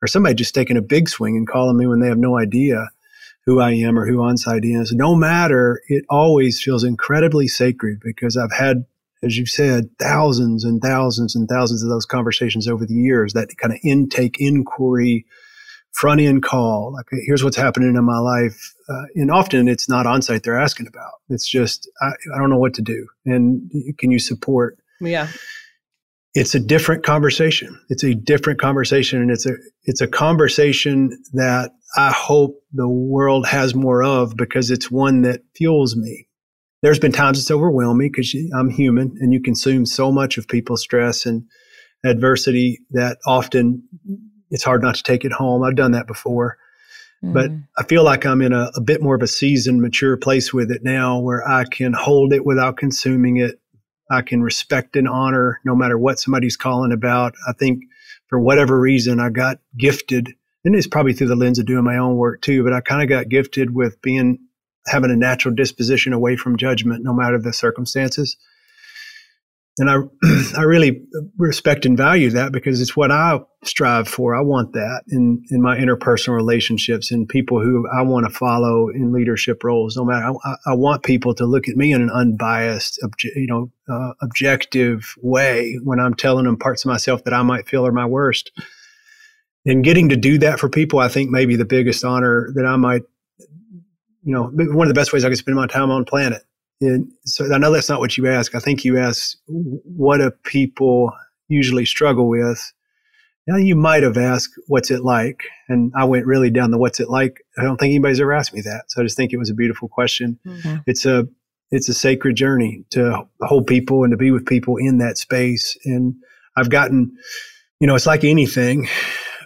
or 0.03 0.07
somebody 0.07 0.35
just 0.35 0.53
taking 0.53 0.77
a 0.77 0.81
big 0.83 1.09
swing 1.09 1.37
and 1.37 1.47
calling 1.47 1.75
me 1.75 1.87
when 1.87 2.01
they 2.01 2.07
have 2.07 2.19
no 2.19 2.37
idea 2.37 2.89
who 3.45 3.59
I 3.59 3.71
am 3.71 3.97
or 3.97 4.05
who 4.05 4.17
Onsite 4.17 4.63
is. 4.63 4.93
No 4.93 5.15
matter, 5.15 5.81
it 5.87 6.05
always 6.09 6.61
feels 6.61 6.83
incredibly 6.83 7.47
sacred 7.47 7.99
because 8.01 8.37
I've 8.37 8.53
had, 8.53 8.85
as 9.21 9.37
you 9.37 9.45
said, 9.45 9.89
thousands 9.99 10.63
and 10.63 10.81
thousands 10.81 11.35
and 11.35 11.47
thousands 11.49 11.83
of 11.83 11.89
those 11.89 12.05
conversations 12.05 12.67
over 12.67 12.85
the 12.85 12.93
years, 12.93 13.33
that 13.33 13.49
kind 13.57 13.73
of 13.73 13.79
intake 13.83 14.37
inquiry, 14.39 15.25
front 15.91 16.21
end 16.21 16.43
call, 16.43 16.93
like, 16.93 17.05
here's 17.25 17.43
what's 17.43 17.57
happening 17.57 17.95
in 17.95 18.03
my 18.05 18.19
life. 18.19 18.73
Uh, 18.89 19.03
and 19.15 19.29
often 19.29 19.67
it's 19.67 19.89
not 19.89 20.05
Onsite 20.05 20.43
they're 20.43 20.59
asking 20.59 20.87
about. 20.87 21.11
It's 21.29 21.47
just, 21.47 21.89
I, 22.01 22.11
I 22.33 22.37
don't 22.37 22.49
know 22.49 22.57
what 22.57 22.73
to 22.75 22.81
do. 22.81 23.07
And 23.25 23.69
can 23.97 24.09
you 24.09 24.19
support? 24.19 24.77
Yeah 25.01 25.27
it's 26.33 26.55
a 26.55 26.59
different 26.59 27.03
conversation. 27.03 27.79
It's 27.89 28.03
a 28.03 28.15
different 28.15 28.59
conversation 28.59 29.21
and 29.21 29.29
it's 29.29 29.45
a 29.45 29.55
it's 29.83 30.01
a 30.01 30.07
conversation 30.07 31.11
that 31.33 31.71
I 31.95 32.11
hope 32.11 32.55
the 32.71 32.87
world 32.87 33.45
has 33.47 33.75
more 33.75 34.03
of 34.03 34.35
because 34.35 34.71
it's 34.71 34.89
one 34.89 35.21
that 35.21 35.41
fuels 35.55 35.95
me. 35.95 36.27
There's 36.81 36.99
been 36.99 37.11
times 37.11 37.39
it's 37.39 37.51
overwhelmed 37.51 37.99
me 37.99 38.09
because 38.09 38.35
I'm 38.57 38.69
human 38.69 39.15
and 39.19 39.31
you 39.31 39.41
consume 39.41 39.85
so 39.85 40.11
much 40.11 40.37
of 40.37 40.47
people's 40.47 40.81
stress 40.81 41.25
and 41.25 41.45
adversity 42.03 42.79
that 42.91 43.19
often 43.25 43.83
it's 44.49 44.63
hard 44.63 44.81
not 44.81 44.95
to 44.95 45.03
take 45.03 45.23
it 45.23 45.31
home. 45.31 45.63
I've 45.63 45.75
done 45.75 45.91
that 45.91 46.07
before. 46.07 46.57
Mm. 47.23 47.33
But 47.33 47.51
I 47.77 47.87
feel 47.87 48.03
like 48.03 48.25
I'm 48.25 48.41
in 48.41 48.51
a, 48.51 48.71
a 48.75 48.81
bit 48.81 49.01
more 49.01 49.15
of 49.15 49.21
a 49.21 49.27
seasoned, 49.27 49.81
mature 49.81 50.17
place 50.17 50.53
with 50.53 50.71
it 50.71 50.83
now 50.83 51.19
where 51.19 51.47
I 51.47 51.63
can 51.63 51.93
hold 51.93 52.33
it 52.33 52.45
without 52.45 52.75
consuming 52.75 53.37
it 53.37 53.59
I 54.09 54.21
can 54.21 54.41
respect 54.41 54.95
and 54.95 55.07
honor 55.07 55.59
no 55.63 55.75
matter 55.75 55.97
what 55.97 56.19
somebody's 56.19 56.57
calling 56.57 56.91
about. 56.91 57.33
I 57.47 57.53
think 57.53 57.83
for 58.27 58.39
whatever 58.39 58.79
reason, 58.79 59.19
I 59.19 59.29
got 59.29 59.59
gifted, 59.77 60.33
and 60.65 60.75
it's 60.75 60.87
probably 60.87 61.13
through 61.13 61.27
the 61.27 61.35
lens 61.35 61.59
of 61.59 61.65
doing 61.65 61.83
my 61.83 61.97
own 61.97 62.15
work 62.15 62.41
too, 62.41 62.63
but 62.63 62.73
I 62.73 62.81
kind 62.81 63.01
of 63.01 63.09
got 63.09 63.29
gifted 63.29 63.73
with 63.73 64.01
being, 64.01 64.39
having 64.87 65.11
a 65.11 65.15
natural 65.15 65.55
disposition 65.55 66.13
away 66.13 66.35
from 66.35 66.57
judgment 66.57 67.03
no 67.03 67.13
matter 67.13 67.39
the 67.39 67.53
circumstances 67.53 68.37
and 69.79 69.89
I, 69.89 69.97
I 70.57 70.63
really 70.63 71.03
respect 71.37 71.85
and 71.85 71.97
value 71.97 72.29
that 72.31 72.51
because 72.51 72.79
it's 72.79 72.95
what 72.95 73.11
I 73.11 73.39
strive 73.63 74.07
for. 74.07 74.35
I 74.35 74.41
want 74.41 74.73
that 74.73 75.03
in, 75.09 75.43
in 75.49 75.61
my 75.61 75.77
interpersonal 75.77 76.35
relationships 76.35 77.11
and 77.11 77.27
people 77.27 77.61
who 77.61 77.87
I 77.89 78.03
want 78.03 78.27
to 78.27 78.33
follow 78.33 78.89
in 78.89 79.11
leadership 79.11 79.63
roles. 79.63 79.97
No 79.97 80.05
matter, 80.05 80.33
I, 80.43 80.55
I 80.67 80.73
want 80.75 81.03
people 81.03 81.33
to 81.35 81.45
look 81.45 81.67
at 81.67 81.75
me 81.75 81.91
in 81.91 82.01
an 82.01 82.09
unbiased, 82.11 82.99
obje- 83.03 83.35
you 83.35 83.47
know, 83.47 83.71
uh, 83.89 84.13
objective 84.21 85.15
way 85.21 85.79
when 85.83 85.99
I'm 85.99 86.13
telling 86.13 86.45
them 86.45 86.57
parts 86.57 86.85
of 86.85 86.89
myself 86.89 87.23
that 87.23 87.33
I 87.33 87.41
might 87.41 87.67
feel 87.67 87.87
are 87.87 87.91
my 87.91 88.05
worst. 88.05 88.51
And 89.65 89.83
getting 89.83 90.09
to 90.09 90.17
do 90.17 90.37
that 90.39 90.59
for 90.59 90.69
people, 90.69 90.99
I 90.99 91.07
think 91.07 91.31
maybe 91.31 91.55
the 91.55 91.65
biggest 91.65 92.03
honor 92.03 92.51
that 92.55 92.65
I 92.65 92.75
might, 92.75 93.03
you 94.25 94.33
know, 94.33 94.51
one 94.53 94.87
of 94.87 94.93
the 94.93 94.99
best 94.99 95.13
ways 95.13 95.25
I 95.25 95.29
can 95.29 95.37
spend 95.37 95.55
my 95.55 95.67
time 95.67 95.89
on 95.89 96.05
planet 96.05 96.43
and 96.83 97.11
so 97.25 97.53
I 97.53 97.57
know 97.57 97.71
that's 97.71 97.89
not 97.89 97.99
what 97.99 98.17
you 98.17 98.27
ask. 98.27 98.55
I 98.55 98.59
think 98.59 98.83
you 98.83 98.97
asked, 98.97 99.37
what 99.47 100.17
do 100.17 100.31
people 100.43 101.11
usually 101.47 101.85
struggle 101.85 102.27
with? 102.27 102.73
Now 103.47 103.57
you 103.57 103.75
might 103.75 104.03
have 104.03 104.17
asked, 104.17 104.53
what's 104.67 104.89
it 104.89 105.03
like? 105.03 105.43
And 105.67 105.91
I 105.95 106.05
went 106.05 106.25
really 106.25 106.49
down 106.49 106.71
the 106.71 106.77
what's 106.77 106.99
it 106.99 107.09
like. 107.09 107.41
I 107.57 107.63
don't 107.63 107.77
think 107.77 107.91
anybody's 107.91 108.21
ever 108.21 108.33
asked 108.33 108.53
me 108.53 108.61
that. 108.61 108.85
So 108.87 109.01
I 109.01 109.03
just 109.03 109.17
think 109.17 109.33
it 109.33 109.37
was 109.37 109.49
a 109.49 109.55
beautiful 109.55 109.89
question. 109.89 110.39
Mm-hmm. 110.45 110.77
It's 110.87 111.05
a, 111.05 111.27
it's 111.71 111.89
a 111.89 111.93
sacred 111.93 112.35
journey 112.35 112.85
to 112.91 113.27
hold 113.41 113.67
people 113.67 114.03
and 114.03 114.11
to 114.11 114.17
be 114.17 114.31
with 114.31 114.45
people 114.45 114.77
in 114.77 114.99
that 114.99 115.17
space. 115.17 115.77
And 115.83 116.15
I've 116.55 116.69
gotten, 116.69 117.17
you 117.79 117.87
know, 117.87 117.95
it's 117.95 118.05
like 118.05 118.23
anything. 118.23 118.87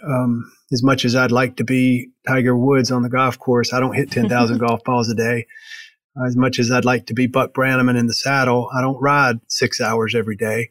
Um, 0.04 0.50
as 0.70 0.82
much 0.82 1.04
as 1.04 1.16
I'd 1.16 1.32
like 1.32 1.56
to 1.56 1.64
be 1.64 2.10
Tiger 2.26 2.56
Woods 2.56 2.92
on 2.92 3.02
the 3.02 3.08
golf 3.08 3.38
course, 3.38 3.72
I 3.72 3.80
don't 3.80 3.96
hit 3.96 4.10
10,000 4.10 4.58
golf 4.66 4.84
balls 4.84 5.08
a 5.08 5.14
day 5.14 5.46
as 6.26 6.36
much 6.36 6.58
as 6.58 6.70
I'd 6.70 6.84
like 6.84 7.06
to 7.06 7.14
be 7.14 7.26
Buck 7.26 7.52
Brannaman 7.52 7.98
in 7.98 8.06
the 8.06 8.12
saddle, 8.12 8.70
I 8.76 8.80
don't 8.80 9.00
ride 9.00 9.40
six 9.48 9.80
hours 9.80 10.14
every 10.14 10.36
day. 10.36 10.70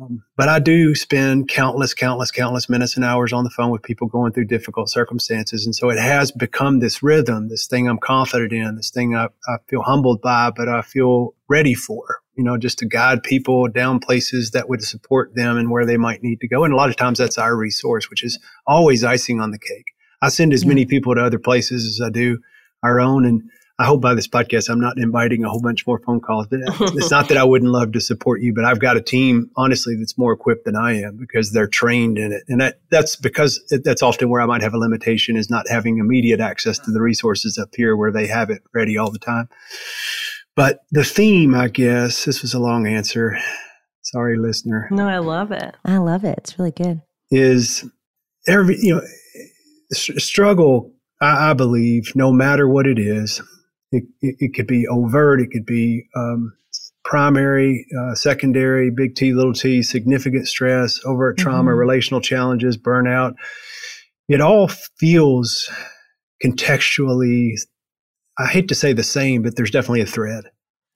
Um, 0.00 0.22
but 0.36 0.48
I 0.48 0.58
do 0.58 0.94
spend 0.94 1.48
countless, 1.48 1.94
countless, 1.94 2.30
countless 2.30 2.68
minutes 2.68 2.96
and 2.96 3.04
hours 3.04 3.32
on 3.32 3.44
the 3.44 3.50
phone 3.50 3.70
with 3.70 3.82
people 3.82 4.08
going 4.08 4.32
through 4.32 4.44
difficult 4.44 4.90
circumstances. 4.90 5.64
And 5.64 5.74
so 5.74 5.88
it 5.88 5.98
has 5.98 6.30
become 6.30 6.80
this 6.80 7.02
rhythm, 7.02 7.48
this 7.48 7.66
thing 7.66 7.88
I'm 7.88 7.98
confident 7.98 8.52
in, 8.52 8.76
this 8.76 8.90
thing 8.90 9.14
I, 9.14 9.28
I 9.48 9.56
feel 9.68 9.82
humbled 9.82 10.20
by, 10.20 10.50
but 10.54 10.68
I 10.68 10.82
feel 10.82 11.34
ready 11.48 11.72
for, 11.72 12.20
you 12.34 12.44
know, 12.44 12.58
just 12.58 12.78
to 12.80 12.86
guide 12.86 13.22
people 13.22 13.68
down 13.68 13.98
places 13.98 14.50
that 14.50 14.68
would 14.68 14.82
support 14.82 15.34
them 15.34 15.56
and 15.56 15.70
where 15.70 15.86
they 15.86 15.96
might 15.96 16.22
need 16.22 16.40
to 16.40 16.48
go. 16.48 16.64
And 16.64 16.74
a 16.74 16.76
lot 16.76 16.90
of 16.90 16.96
times 16.96 17.16
that's 17.16 17.38
our 17.38 17.56
resource, 17.56 18.10
which 18.10 18.22
is 18.22 18.38
always 18.66 19.02
icing 19.02 19.40
on 19.40 19.50
the 19.50 19.58
cake. 19.58 19.94
I 20.20 20.28
send 20.28 20.52
as 20.52 20.66
many 20.66 20.84
people 20.84 21.14
to 21.14 21.24
other 21.24 21.38
places 21.38 21.86
as 21.86 22.06
I 22.06 22.10
do 22.10 22.38
our 22.82 23.00
own. 23.00 23.24
And 23.24 23.42
I 23.78 23.84
hope 23.84 24.00
by 24.00 24.14
this 24.14 24.26
podcast 24.26 24.70
I'm 24.70 24.80
not 24.80 24.96
inviting 24.96 25.44
a 25.44 25.50
whole 25.50 25.60
bunch 25.60 25.86
more 25.86 25.98
phone 25.98 26.20
calls. 26.20 26.46
It's 26.50 27.10
not 27.10 27.28
that 27.28 27.36
I 27.36 27.44
wouldn't 27.44 27.70
love 27.70 27.92
to 27.92 28.00
support 28.00 28.40
you, 28.40 28.54
but 28.54 28.64
I've 28.64 28.80
got 28.80 28.96
a 28.96 29.02
team, 29.02 29.50
honestly, 29.54 29.96
that's 29.96 30.16
more 30.16 30.32
equipped 30.32 30.64
than 30.64 30.76
I 30.76 31.02
am 31.02 31.18
because 31.18 31.52
they're 31.52 31.66
trained 31.66 32.16
in 32.16 32.32
it, 32.32 32.44
and 32.48 32.60
that 32.60 32.80
that's 32.90 33.16
because 33.16 33.62
that's 33.84 34.02
often 34.02 34.30
where 34.30 34.40
I 34.40 34.46
might 34.46 34.62
have 34.62 34.72
a 34.72 34.78
limitation 34.78 35.36
is 35.36 35.50
not 35.50 35.68
having 35.68 35.98
immediate 35.98 36.40
access 36.40 36.78
to 36.80 36.90
the 36.90 37.02
resources 37.02 37.58
up 37.58 37.68
here 37.76 37.96
where 37.96 38.10
they 38.10 38.26
have 38.26 38.48
it 38.48 38.62
ready 38.72 38.96
all 38.96 39.10
the 39.10 39.18
time. 39.18 39.48
But 40.54 40.80
the 40.90 41.04
theme, 41.04 41.54
I 41.54 41.68
guess, 41.68 42.24
this 42.24 42.40
was 42.40 42.54
a 42.54 42.58
long 42.58 42.86
answer. 42.86 43.38
Sorry, 44.02 44.38
listener. 44.38 44.88
No, 44.90 45.06
I 45.06 45.18
love 45.18 45.52
it. 45.52 45.76
I 45.84 45.98
love 45.98 46.24
it. 46.24 46.38
It's 46.38 46.58
really 46.58 46.70
good. 46.70 47.02
Is 47.30 47.84
every 48.48 48.78
you 48.80 48.94
know 48.94 49.02
struggle 49.90 50.92
I, 51.20 51.50
I, 51.50 51.52
believe 51.52 52.12
no 52.16 52.32
matter 52.32 52.68
what 52.68 52.86
it 52.86 52.98
is 52.98 53.40
it, 53.96 54.04
it, 54.20 54.36
it 54.38 54.54
could 54.54 54.66
be 54.66 54.86
overt, 54.88 55.40
it 55.40 55.50
could 55.50 55.66
be 55.66 56.06
um, 56.16 56.52
primary, 57.04 57.86
uh, 57.98 58.14
secondary, 58.14 58.90
big 58.90 59.14
T, 59.14 59.32
little 59.32 59.52
t, 59.52 59.82
significant 59.82 60.48
stress, 60.48 61.00
overt 61.04 61.38
trauma, 61.38 61.70
mm-hmm. 61.70 61.78
relational 61.78 62.20
challenges, 62.20 62.76
burnout. 62.76 63.34
It 64.28 64.40
all 64.40 64.68
feels 64.98 65.70
contextually, 66.44 67.52
I 68.38 68.46
hate 68.46 68.68
to 68.68 68.74
say 68.74 68.92
the 68.92 69.04
same, 69.04 69.42
but 69.42 69.56
there's 69.56 69.70
definitely 69.70 70.00
a 70.00 70.06
thread. 70.06 70.44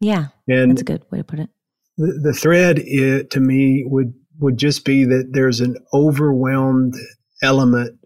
Yeah. 0.00 0.28
And 0.48 0.72
that's 0.72 0.82
a 0.82 0.84
good 0.84 1.04
way 1.10 1.18
to 1.18 1.24
put 1.24 1.38
it. 1.38 1.50
The, 1.96 2.20
the 2.24 2.32
thread 2.32 3.30
to 3.30 3.40
me 3.40 3.84
would, 3.86 4.12
would 4.40 4.56
just 4.56 4.84
be 4.84 5.04
that 5.04 5.30
there's 5.32 5.60
an 5.60 5.76
overwhelmed 5.94 6.94
element 7.42 7.98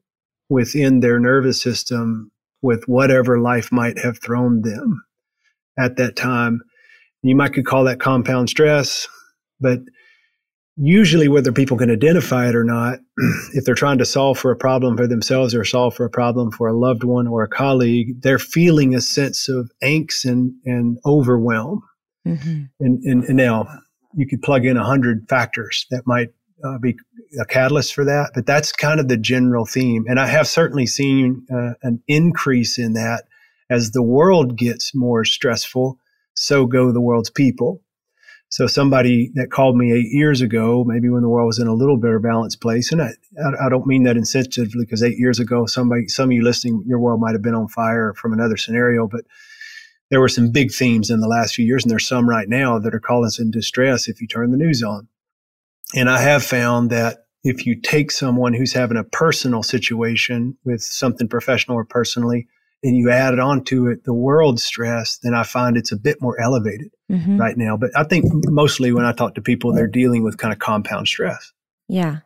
within 0.51 1.01
their 1.01 1.19
nervous 1.19 1.61
system 1.61 2.31
with 2.65 2.83
whatever 2.87 3.39
life 3.39 3.71
might 3.71 3.99
have 3.99 4.19
thrown 4.19 4.63
them 4.63 5.05
at 5.79 5.97
that 5.97 6.17
time. 6.17 6.63
You 7.23 7.37
might 7.37 7.53
could 7.53 7.67
call 7.67 7.85
that 7.85 8.01
compound 8.01 8.49
stress, 8.49 9.07
but 9.61 9.81
usually 10.77 11.29
whether 11.29 11.53
people 11.53 11.77
can 11.77 11.91
identify 11.91 12.49
it 12.49 12.57
or 12.57 12.65
not, 12.65 13.01
if 13.53 13.65
they're 13.65 13.75
trying 13.75 13.99
to 13.99 14.07
solve 14.07 14.39
for 14.39 14.51
a 14.51 14.57
problem 14.57 14.97
for 14.97 15.07
themselves 15.07 15.55
or 15.55 15.65
solve 15.65 15.95
for 15.95 16.07
a 16.07 16.11
problem 16.11 16.51
for 16.51 16.67
a 16.67 16.77
loved 16.77 17.05
one 17.05 17.27
or 17.27 17.43
a 17.43 17.49
colleague, 17.49 18.23
they're 18.23 18.39
feeling 18.39 18.95
a 18.95 19.01
sense 19.01 19.49
of 19.49 19.71
angst 19.83 20.25
and, 20.25 20.55
and 20.65 20.99
overwhelm. 21.05 21.83
Mm-hmm. 22.27 22.63
And, 22.81 23.05
and, 23.05 23.25
and 23.25 23.37
now 23.37 23.69
you 24.15 24.27
could 24.27 24.41
plug 24.41 24.65
in 24.65 24.79
a 24.79 24.85
hundred 24.85 25.27
factors 25.29 25.87
that 25.91 26.07
might 26.07 26.31
uh, 26.65 26.79
be 26.79 26.97
a 27.41 27.45
catalyst 27.45 27.95
for 27.95 28.05
that. 28.05 28.31
But 28.35 28.47
that's 28.47 28.73
kind 28.73 29.01
of 29.01 29.09
the 29.09 29.17
general 29.17 29.67
theme. 29.67 30.05
And 30.09 30.19
I 30.19 30.27
have 30.27 30.49
certainly 30.49 30.87
seen 30.87 31.47
uh, 31.53 31.75
an 31.83 32.03
increase 32.09 32.79
in 32.79 32.95
that 32.95 33.25
as 33.71 33.91
the 33.91 34.03
world 34.03 34.57
gets 34.57 34.95
more 34.95 35.25
stressful, 35.25 35.99
so 36.35 36.67
go 36.67 36.93
the 36.93 37.01
world's 37.01 37.31
people. 37.31 37.81
So 38.51 38.67
somebody 38.67 39.33
that 39.35 39.51
called 39.51 39.77
me 39.77 39.93
eight 39.93 40.13
years 40.13 40.41
ago, 40.41 40.85
maybe 40.87 41.09
when 41.09 41.23
the 41.23 41.29
world 41.29 41.49
was 41.49 41.59
in 41.59 41.67
a 41.67 41.75
little 41.75 41.97
better 41.97 42.21
balanced 42.21 42.61
place, 42.61 42.93
and 42.93 43.03
I, 43.03 43.11
I 43.61 43.69
don't 43.69 43.87
mean 43.87 44.05
that 44.05 44.17
insensitively 44.17 44.81
because 44.81 45.03
eight 45.03 45.19
years 45.19 45.41
ago, 45.41 45.67
somebody, 45.67 46.07
some 46.07 46.29
of 46.29 46.33
you 46.33 46.43
listening, 46.45 46.85
your 46.87 47.01
world 47.01 47.21
might 47.21 47.33
have 47.33 47.43
been 47.43 47.55
on 47.55 47.67
fire 47.67 48.15
from 48.15 48.33
another 48.33 48.57
scenario, 48.57 49.09
but 49.09 49.23
there 50.11 50.21
were 50.21 50.29
some 50.29 50.53
big 50.53 50.73
themes 50.73 51.11
in 51.11 51.21
the 51.21 51.27
last 51.27 51.55
few 51.55 51.65
years, 51.65 51.83
and 51.83 51.91
there's 51.91 52.07
some 52.07 52.29
right 52.29 52.49
now 52.49 52.79
that 52.79 52.95
are 52.95 53.01
calling 53.01 53.27
us 53.27 53.41
in 53.41 53.51
distress 53.51 54.07
if 54.07 54.21
you 54.21 54.29
turn 54.29 54.53
the 54.53 54.57
news 54.57 54.83
on. 54.83 55.09
And 55.95 56.09
I 56.09 56.21
have 56.21 56.45
found 56.45 56.91
that 56.91 57.27
if 57.43 57.67
you 57.67 57.81
take 57.81 58.11
someone 58.11 58.55
who's 58.55 58.73
having 58.73 58.97
a 58.97 59.05
personal 59.05 59.63
situation 59.63 60.57
with 60.65 60.83
something 60.83 61.29
professional 61.29 61.77
or 61.77 61.85
personally, 61.85 62.49
and 62.83 62.97
you 62.97 63.11
add 63.11 63.33
it 63.33 63.41
onto 63.41 63.87
it 63.87 64.05
the 64.05 64.13
world 64.13 64.61
stress, 64.61 65.19
then 65.23 65.35
I 65.35 65.43
find 65.43 65.77
it's 65.77 65.93
a 65.93 65.97
bit 65.97 66.21
more 66.21 66.39
elevated 66.39 66.91
mm-hmm. 67.11 67.39
right 67.39 67.57
now. 67.57 67.79
But 67.79 67.91
I 67.97 68.05
think 68.05 68.27
mostly 68.47 68.93
when 68.93 69.07
I 69.07 69.13
talk 69.13 69.35
to 69.37 69.41
people, 69.41 69.73
they're 69.73 69.87
dealing 69.87 70.23
with 70.23 70.37
kind 70.37 70.53
of 70.53 70.59
compound 70.59 71.09
stress. 71.09 71.53
Yeah. 71.89 72.19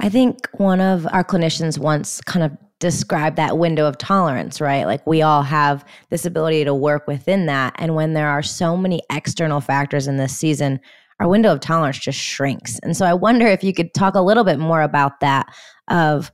I 0.00 0.10
think 0.10 0.46
one 0.52 0.80
of 0.80 1.06
our 1.10 1.24
clinicians 1.24 1.78
once 1.78 2.20
kind 2.20 2.44
of 2.44 2.56
described 2.80 3.36
that 3.36 3.58
window 3.58 3.86
of 3.86 3.98
tolerance, 3.98 4.60
right? 4.60 4.84
Like 4.84 5.04
we 5.06 5.22
all 5.22 5.42
have 5.42 5.84
this 6.10 6.24
ability 6.24 6.64
to 6.64 6.74
work 6.74 7.06
within 7.06 7.46
that. 7.46 7.74
And 7.76 7.94
when 7.94 8.12
there 8.12 8.28
are 8.28 8.42
so 8.42 8.76
many 8.76 9.00
external 9.10 9.60
factors 9.60 10.06
in 10.06 10.18
this 10.18 10.36
season, 10.36 10.80
our 11.20 11.28
window 11.28 11.52
of 11.52 11.60
tolerance 11.60 11.98
just 11.98 12.18
shrinks. 12.18 12.78
And 12.80 12.96
so 12.96 13.04
I 13.04 13.14
wonder 13.14 13.46
if 13.46 13.64
you 13.64 13.72
could 13.72 13.92
talk 13.94 14.14
a 14.14 14.20
little 14.20 14.44
bit 14.44 14.58
more 14.58 14.82
about 14.82 15.20
that 15.20 15.46
of 15.88 16.30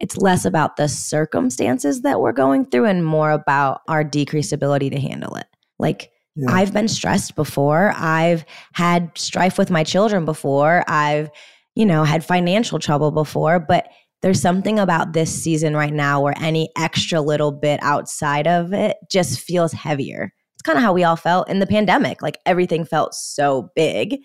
it's 0.00 0.16
less 0.16 0.44
about 0.44 0.76
the 0.76 0.88
circumstances 0.88 2.02
that 2.02 2.20
we're 2.20 2.32
going 2.32 2.64
through 2.64 2.86
and 2.86 3.04
more 3.04 3.30
about 3.32 3.82
our 3.86 4.02
decreased 4.02 4.52
ability 4.52 4.90
to 4.90 5.00
handle 5.00 5.34
it. 5.36 5.46
Like 5.78 6.10
yeah. 6.36 6.50
I've 6.50 6.72
been 6.72 6.88
stressed 6.88 7.34
before. 7.34 7.92
I've 7.96 8.44
had 8.72 9.10
strife 9.16 9.58
with 9.58 9.70
my 9.70 9.84
children 9.84 10.24
before. 10.24 10.84
I've, 10.88 11.30
you 11.74 11.84
know, 11.84 12.04
had 12.04 12.24
financial 12.24 12.78
trouble 12.78 13.10
before, 13.10 13.58
but 13.60 13.88
there's 14.22 14.40
something 14.40 14.78
about 14.78 15.12
this 15.12 15.30
season 15.30 15.74
right 15.74 15.92
now 15.92 16.22
where 16.22 16.34
any 16.38 16.70
extra 16.78 17.20
little 17.20 17.52
bit 17.52 17.80
outside 17.82 18.46
of 18.46 18.72
it 18.72 18.96
just 19.10 19.40
feels 19.40 19.72
heavier 19.72 20.32
it's 20.60 20.66
kind 20.66 20.76
of 20.76 20.84
how 20.84 20.92
we 20.92 21.04
all 21.04 21.16
felt 21.16 21.48
in 21.48 21.58
the 21.58 21.66
pandemic. 21.66 22.20
Like 22.20 22.36
everything 22.44 22.84
felt 22.84 23.14
so 23.14 23.70
big. 23.74 24.18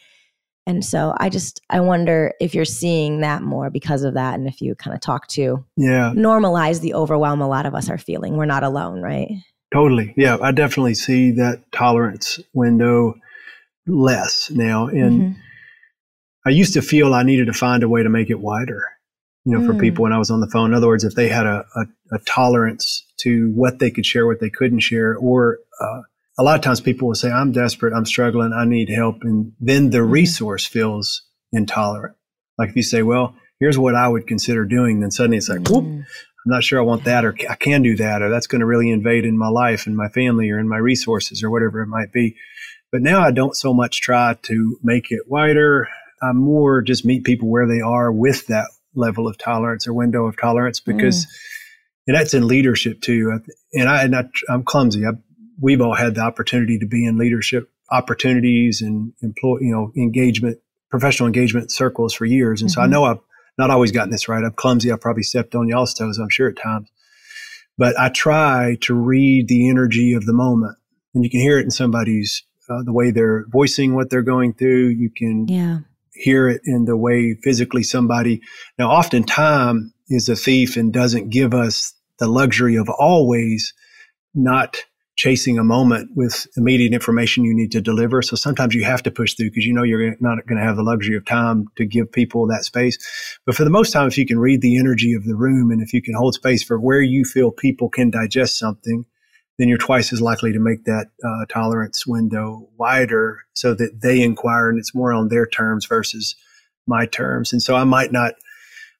And 0.67 0.83
so 0.83 1.15
I 1.17 1.29
just 1.29 1.61
I 1.69 1.79
wonder 1.79 2.33
if 2.41 2.53
you're 2.53 2.65
seeing 2.65 3.21
that 3.21 3.41
more 3.41 3.69
because 3.69 4.03
of 4.03 4.15
that 4.15 4.33
and 4.33 4.45
if 4.45 4.59
you 4.59 4.75
kind 4.75 4.93
of 4.93 4.99
talk 4.99 5.27
to 5.27 5.63
yeah 5.77 6.11
normalize 6.13 6.81
the 6.81 6.93
overwhelm 6.93 7.39
a 7.39 7.47
lot 7.47 7.65
of 7.65 7.73
us 7.73 7.89
are 7.89 7.97
feeling. 7.97 8.35
We're 8.35 8.45
not 8.45 8.63
alone, 8.63 9.01
right? 9.01 9.29
Totally. 9.73 10.13
Yeah, 10.17 10.37
I 10.41 10.51
definitely 10.51 10.95
see 10.95 11.31
that 11.31 11.71
tolerance 11.71 12.41
window 12.53 13.15
less 13.87 14.51
now 14.51 14.87
and 14.87 15.21
mm-hmm. 15.21 15.39
I 16.45 16.49
used 16.49 16.73
to 16.73 16.81
feel 16.81 17.13
I 17.13 17.23
needed 17.23 17.45
to 17.45 17.53
find 17.53 17.81
a 17.81 17.87
way 17.87 18.03
to 18.03 18.09
make 18.09 18.29
it 18.29 18.41
wider, 18.41 18.89
you 19.45 19.53
know, 19.53 19.61
mm. 19.61 19.67
for 19.67 19.79
people 19.79 20.03
when 20.03 20.13
I 20.13 20.19
was 20.19 20.29
on 20.29 20.41
the 20.41 20.49
phone. 20.49 20.71
In 20.71 20.73
other 20.75 20.87
words, 20.87 21.03
if 21.03 21.15
they 21.15 21.27
had 21.27 21.47
a, 21.47 21.65
a, 21.75 21.85
a, 22.11 22.19
tolerance 22.19 23.03
to 23.17 23.51
what 23.55 23.79
they 23.79 23.89
could 23.89 24.05
share, 24.05 24.27
what 24.27 24.39
they 24.39 24.51
couldn't 24.51 24.81
share, 24.81 25.15
or 25.15 25.57
uh, 25.81 26.01
a 26.37 26.43
lot 26.43 26.55
of 26.55 26.61
times 26.61 26.81
people 26.81 27.07
will 27.07 27.15
say, 27.15 27.29
I'm 27.29 27.51
desperate, 27.51 27.93
I'm 27.93 28.05
struggling, 28.05 28.53
I 28.53 28.65
need 28.65 28.89
help. 28.89 29.17
And 29.21 29.53
then 29.59 29.89
the 29.89 29.99
mm-hmm. 29.99 30.11
resource 30.11 30.65
feels 30.65 31.23
intolerant. 31.51 32.15
Like 32.57 32.69
if 32.69 32.75
you 32.75 32.83
say, 32.83 33.03
well, 33.03 33.35
here's 33.59 33.77
what 33.77 33.95
I 33.95 34.07
would 34.07 34.27
consider 34.27 34.65
doing, 34.65 34.99
then 34.99 35.11
suddenly 35.11 35.37
it's 35.37 35.49
like, 35.49 35.61
mm-hmm. 35.61 36.01
I'm 36.45 36.51
not 36.51 36.63
sure 36.63 36.79
I 36.79 36.83
want 36.83 37.05
that, 37.05 37.25
or 37.25 37.35
I 37.49 37.55
can 37.55 37.81
do 37.81 37.95
that, 37.97 38.21
or 38.21 38.29
that's 38.29 38.47
going 38.47 38.59
to 38.59 38.67
really 38.67 38.91
invade 38.91 39.25
in 39.25 39.37
my 39.37 39.47
life 39.47 39.87
and 39.87 39.97
my 39.97 40.09
family 40.09 40.51
or 40.51 40.59
in 40.59 40.67
my 40.67 40.77
resources 40.77 41.43
or 41.43 41.49
whatever 41.49 41.81
it 41.81 41.87
might 41.87 42.11
be. 42.11 42.35
But 42.91 43.01
now 43.01 43.21
I 43.21 43.31
don't 43.31 43.55
so 43.55 43.73
much 43.73 44.01
try 44.01 44.37
to 44.43 44.77
make 44.83 45.11
it 45.11 45.23
wider. 45.27 45.87
I'm 46.21 46.37
more 46.37 46.81
just 46.81 47.03
meet 47.03 47.23
people 47.23 47.49
where 47.49 47.67
they 47.67 47.81
are 47.81 48.11
with 48.11 48.47
that 48.47 48.67
level 48.93 49.27
of 49.27 49.37
tolerance 49.37 49.87
or 49.87 49.93
window 49.93 50.25
of 50.25 50.39
tolerance 50.39 50.79
because, 50.79 51.25
mm. 51.25 51.29
and 52.07 52.15
that's 52.15 52.33
in 52.33 52.47
leadership 52.47 53.01
too. 53.01 53.39
And 53.73 53.89
I, 53.89 54.03
and 54.03 54.15
I, 54.15 54.25
am 54.49 54.63
clumsy. 54.63 55.03
I, 55.05 55.11
we've 55.59 55.81
all 55.81 55.95
had 55.95 56.15
the 56.15 56.21
opportunity 56.21 56.79
to 56.79 56.85
be 56.85 57.05
in 57.05 57.17
leadership 57.17 57.69
opportunities 57.91 58.81
and 58.81 59.13
employ, 59.21 59.59
you 59.59 59.71
know, 59.71 59.91
engagement, 59.95 60.59
professional 60.89 61.27
engagement 61.27 61.71
circles 61.71 62.13
for 62.13 62.25
years. 62.25 62.61
And 62.61 62.69
mm-hmm. 62.69 62.75
so 62.75 62.81
I 62.81 62.85
mm-hmm. 62.85 62.93
know 62.93 63.03
I've 63.05 63.19
not 63.57 63.69
always 63.69 63.91
gotten 63.91 64.11
this 64.11 64.27
right. 64.27 64.43
I'm 64.43 64.53
clumsy. 64.53 64.91
I 64.91 64.97
probably 64.97 65.23
stepped 65.23 65.55
on 65.55 65.67
y'all's 65.67 65.93
toes, 65.93 66.17
I'm 66.17 66.29
sure 66.29 66.49
at 66.49 66.57
times. 66.57 66.89
But 67.77 67.97
I 67.99 68.09
try 68.09 68.77
to 68.81 68.93
read 68.93 69.47
the 69.47 69.69
energy 69.69 70.13
of 70.13 70.25
the 70.25 70.33
moment. 70.33 70.77
And 71.13 71.23
you 71.23 71.29
can 71.29 71.39
hear 71.39 71.59
it 71.59 71.63
in 71.63 71.71
somebody's, 71.71 72.43
uh, 72.69 72.83
the 72.83 72.93
way 72.93 73.11
they're 73.11 73.45
voicing 73.49 73.95
what 73.95 74.09
they're 74.09 74.21
going 74.21 74.53
through. 74.53 74.87
You 74.87 75.09
can 75.09 75.47
yeah. 75.47 75.79
hear 76.13 76.49
it 76.49 76.61
in 76.65 76.85
the 76.85 76.97
way 76.97 77.35
physically 77.35 77.83
somebody. 77.83 78.41
Now, 78.79 78.91
often 78.91 79.23
time 79.23 79.93
is 80.09 80.29
a 80.29 80.35
thief 80.35 80.75
and 80.77 80.91
doesn't 80.91 81.29
give 81.29 81.53
us 81.53 81.93
the 82.19 82.27
luxury 82.27 82.75
of 82.75 82.89
always 82.89 83.73
not 84.33 84.77
chasing 85.15 85.57
a 85.57 85.63
moment 85.63 86.11
with 86.13 86.45
immediate 86.57 86.93
information 86.93 87.45
you 87.45 87.53
need 87.55 87.71
to 87.71 87.81
deliver. 87.81 88.21
So 88.21 88.35
sometimes 88.35 88.75
you 88.75 88.83
have 88.83 89.01
to 89.03 89.11
push 89.11 89.33
through 89.33 89.49
because 89.49 89.65
you 89.65 89.73
know 89.73 89.83
you're 89.83 90.15
not 90.19 90.45
going 90.45 90.57
to 90.59 90.63
have 90.63 90.75
the 90.75 90.83
luxury 90.83 91.15
of 91.15 91.25
time 91.25 91.67
to 91.77 91.85
give 91.85 92.11
people 92.11 92.45
that 92.47 92.65
space. 92.65 92.97
But 93.45 93.55
for 93.55 93.63
the 93.63 93.69
most 93.69 93.91
time, 93.91 94.07
if 94.07 94.17
you 94.17 94.25
can 94.25 94.39
read 94.39 94.61
the 94.61 94.77
energy 94.77 95.13
of 95.13 95.23
the 95.23 95.35
room 95.35 95.71
and 95.71 95.81
if 95.81 95.93
you 95.93 96.01
can 96.01 96.15
hold 96.15 96.33
space 96.33 96.63
for 96.63 96.79
where 96.79 97.01
you 97.01 97.23
feel 97.23 97.51
people 97.51 97.89
can 97.89 98.09
digest 98.09 98.59
something, 98.59 99.05
then 99.57 99.69
you're 99.69 99.77
twice 99.77 100.11
as 100.11 100.21
likely 100.21 100.51
to 100.51 100.59
make 100.59 100.83
that 100.83 101.07
uh, 101.23 101.45
tolerance 101.47 102.05
window 102.05 102.67
wider 102.77 103.39
so 103.53 103.73
that 103.73 104.01
they 104.01 104.21
inquire 104.21 104.69
and 104.69 104.77
it's 104.77 104.93
more 104.93 105.13
on 105.13 105.29
their 105.29 105.45
terms 105.45 105.85
versus 105.85 106.35
my 106.87 107.05
terms. 107.05 107.53
And 107.53 107.61
so 107.61 107.75
I 107.75 107.85
might 107.85 108.11
not, 108.11 108.33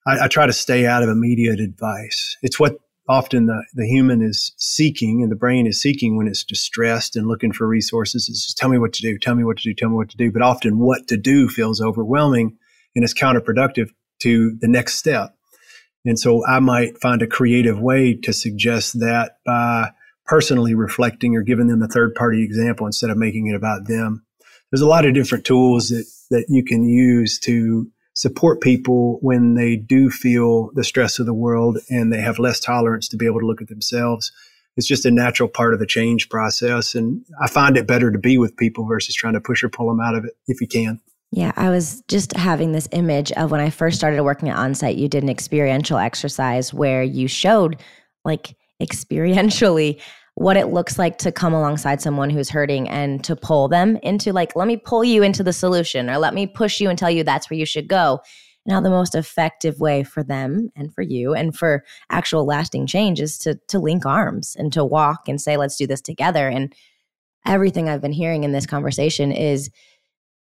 I, 0.08 0.25
I 0.25 0.28
try 0.30 0.45
to 0.45 0.54
stay 0.54 0.86
out 0.86 1.04
of 1.04 1.10
immediate 1.10 1.60
advice. 1.60 2.38
It's 2.41 2.58
what 2.58 2.80
often 3.07 3.45
the, 3.45 3.63
the 3.73 3.87
human 3.87 4.21
is 4.21 4.53
seeking 4.57 5.21
and 5.21 5.31
the 5.31 5.35
brain 5.35 5.67
is 5.67 5.81
seeking 5.81 6.17
when 6.17 6.27
it's 6.27 6.43
distressed 6.43 7.15
and 7.15 7.27
looking 7.27 7.51
for 7.51 7.67
resources 7.67 8.27
is 8.27 8.43
just 8.43 8.57
tell 8.57 8.69
me 8.69 8.77
what 8.77 8.93
to 8.93 9.01
do, 9.01 9.17
tell 9.17 9.35
me 9.35 9.43
what 9.43 9.57
to 9.57 9.63
do, 9.63 9.73
tell 9.73 9.89
me 9.89 9.95
what 9.95 10.09
to 10.09 10.17
do. 10.17 10.31
But 10.31 10.41
often 10.41 10.79
what 10.79 11.07
to 11.07 11.17
do 11.17 11.47
feels 11.47 11.81
overwhelming 11.81 12.57
and 12.95 13.03
it's 13.03 13.13
counterproductive 13.13 13.89
to 14.21 14.55
the 14.59 14.67
next 14.67 14.95
step. 14.95 15.35
And 16.05 16.19
so 16.19 16.45
I 16.45 16.59
might 16.59 16.99
find 16.99 17.21
a 17.21 17.27
creative 17.27 17.79
way 17.79 18.13
to 18.13 18.33
suggest 18.33 18.99
that 18.99 19.37
by 19.45 19.91
personally 20.25 20.73
reflecting 20.73 21.35
or 21.35 21.41
giving 21.41 21.67
them 21.67 21.81
a 21.81 21.87
third 21.87 22.15
party 22.15 22.43
example 22.43 22.85
instead 22.85 23.09
of 23.09 23.17
making 23.17 23.47
it 23.47 23.55
about 23.55 23.87
them. 23.87 24.23
There's 24.71 24.81
a 24.81 24.87
lot 24.87 25.05
of 25.05 25.13
different 25.13 25.45
tools 25.45 25.89
that, 25.89 26.05
that 26.31 26.45
you 26.49 26.63
can 26.63 26.83
use 26.83 27.39
to 27.39 27.89
support 28.15 28.62
people 28.62 29.19
when 29.21 29.54
they 29.54 29.75
do 29.75 30.10
feel 30.10 30.71
the 30.73 30.84
stress 30.84 31.19
of 31.19 31.25
the 31.25 31.34
world 31.34 31.78
and 31.89 32.12
they 32.12 32.21
have 32.21 32.39
less 32.39 32.60
tolerance 32.60 33.08
to 33.10 33.17
be 33.17 33.25
able 33.25 33.41
to 33.41 33.45
look 33.45 33.62
at 33.62 33.67
themselves. 33.67 34.32
It's 34.78 34.88
just 34.88 35.06
a 35.06 35.12
natural 35.12 35.49
part 35.49 35.73
of 35.73 35.80
the 35.80 35.86
change 35.86 36.30
process. 36.30 36.95
And 36.95 37.23
I 37.41 37.47
find 37.47 37.78
it 37.78 37.88
better 37.88 38.12
to 38.12 38.17
be 38.17 38.38
with 38.38 38.58
people 38.58 38.86
versus 38.86 39.15
trying 39.15 39.34
to 39.34 39.41
push 39.41 39.63
or 39.63 39.69
pull 39.69 39.88
them 39.88 39.99
out 39.99 40.15
of 40.15 40.25
it 40.25 40.32
if 40.47 40.62
you 40.62 40.67
can. 40.67 41.01
Yeah, 41.32 41.51
I 41.58 41.69
was 41.69 42.01
just 42.08 42.36
having 42.38 42.71
this 42.71 42.88
image 42.93 43.34
of 43.34 43.51
when 43.51 43.60
I 43.60 43.69
first 43.69 43.97
started 43.97 44.23
working 44.23 44.47
at 44.47 44.58
Onsite, 44.58 44.97
you 44.97 45.10
did 45.10 45.23
an 45.23 45.30
experiential 45.30 45.97
exercise 45.97 46.73
where 46.73 47.04
you 47.04 47.28
showed 47.28 47.82
like 48.23 48.56
experientially 48.82 50.01
what 50.35 50.57
it 50.57 50.67
looks 50.67 50.99
like 50.99 51.17
to 51.17 51.31
come 51.31 51.53
alongside 51.53 52.01
someone 52.01 52.29
who's 52.29 52.49
hurting 52.49 52.89
and 52.89 53.23
to 53.23 53.35
pull 53.35 53.69
them 53.69 53.97
into 54.03 54.33
like 54.33 54.55
let 54.55 54.67
me 54.67 54.75
pull 54.75 55.03
you 55.03 55.23
into 55.23 55.43
the 55.43 55.53
solution 55.53 56.09
or 56.09 56.17
let 56.17 56.33
me 56.33 56.45
push 56.45 56.81
you 56.81 56.89
and 56.89 56.99
tell 56.99 57.09
you 57.09 57.23
that's 57.23 57.49
where 57.49 57.57
you 57.57 57.65
should 57.65 57.87
go. 57.87 58.19
Now 58.65 58.81
the 58.81 58.89
most 58.89 59.15
effective 59.15 59.79
way 59.79 60.03
for 60.03 60.23
them 60.23 60.69
and 60.75 60.93
for 60.93 61.01
you 61.01 61.33
and 61.33 61.55
for 61.55 61.85
actual 62.09 62.45
lasting 62.45 62.85
change 62.85 63.21
is 63.21 63.37
to 63.39 63.55
to 63.69 63.79
link 63.79 64.05
arms 64.05 64.55
and 64.59 64.73
to 64.73 64.83
walk 64.83 65.29
and 65.29 65.39
say 65.39 65.55
let's 65.55 65.77
do 65.77 65.87
this 65.87 66.01
together. 66.01 66.49
And 66.49 66.73
everything 67.45 67.87
i've 67.87 68.01
been 68.01 68.11
hearing 68.11 68.43
in 68.43 68.51
this 68.51 68.65
conversation 68.65 69.31
is 69.31 69.69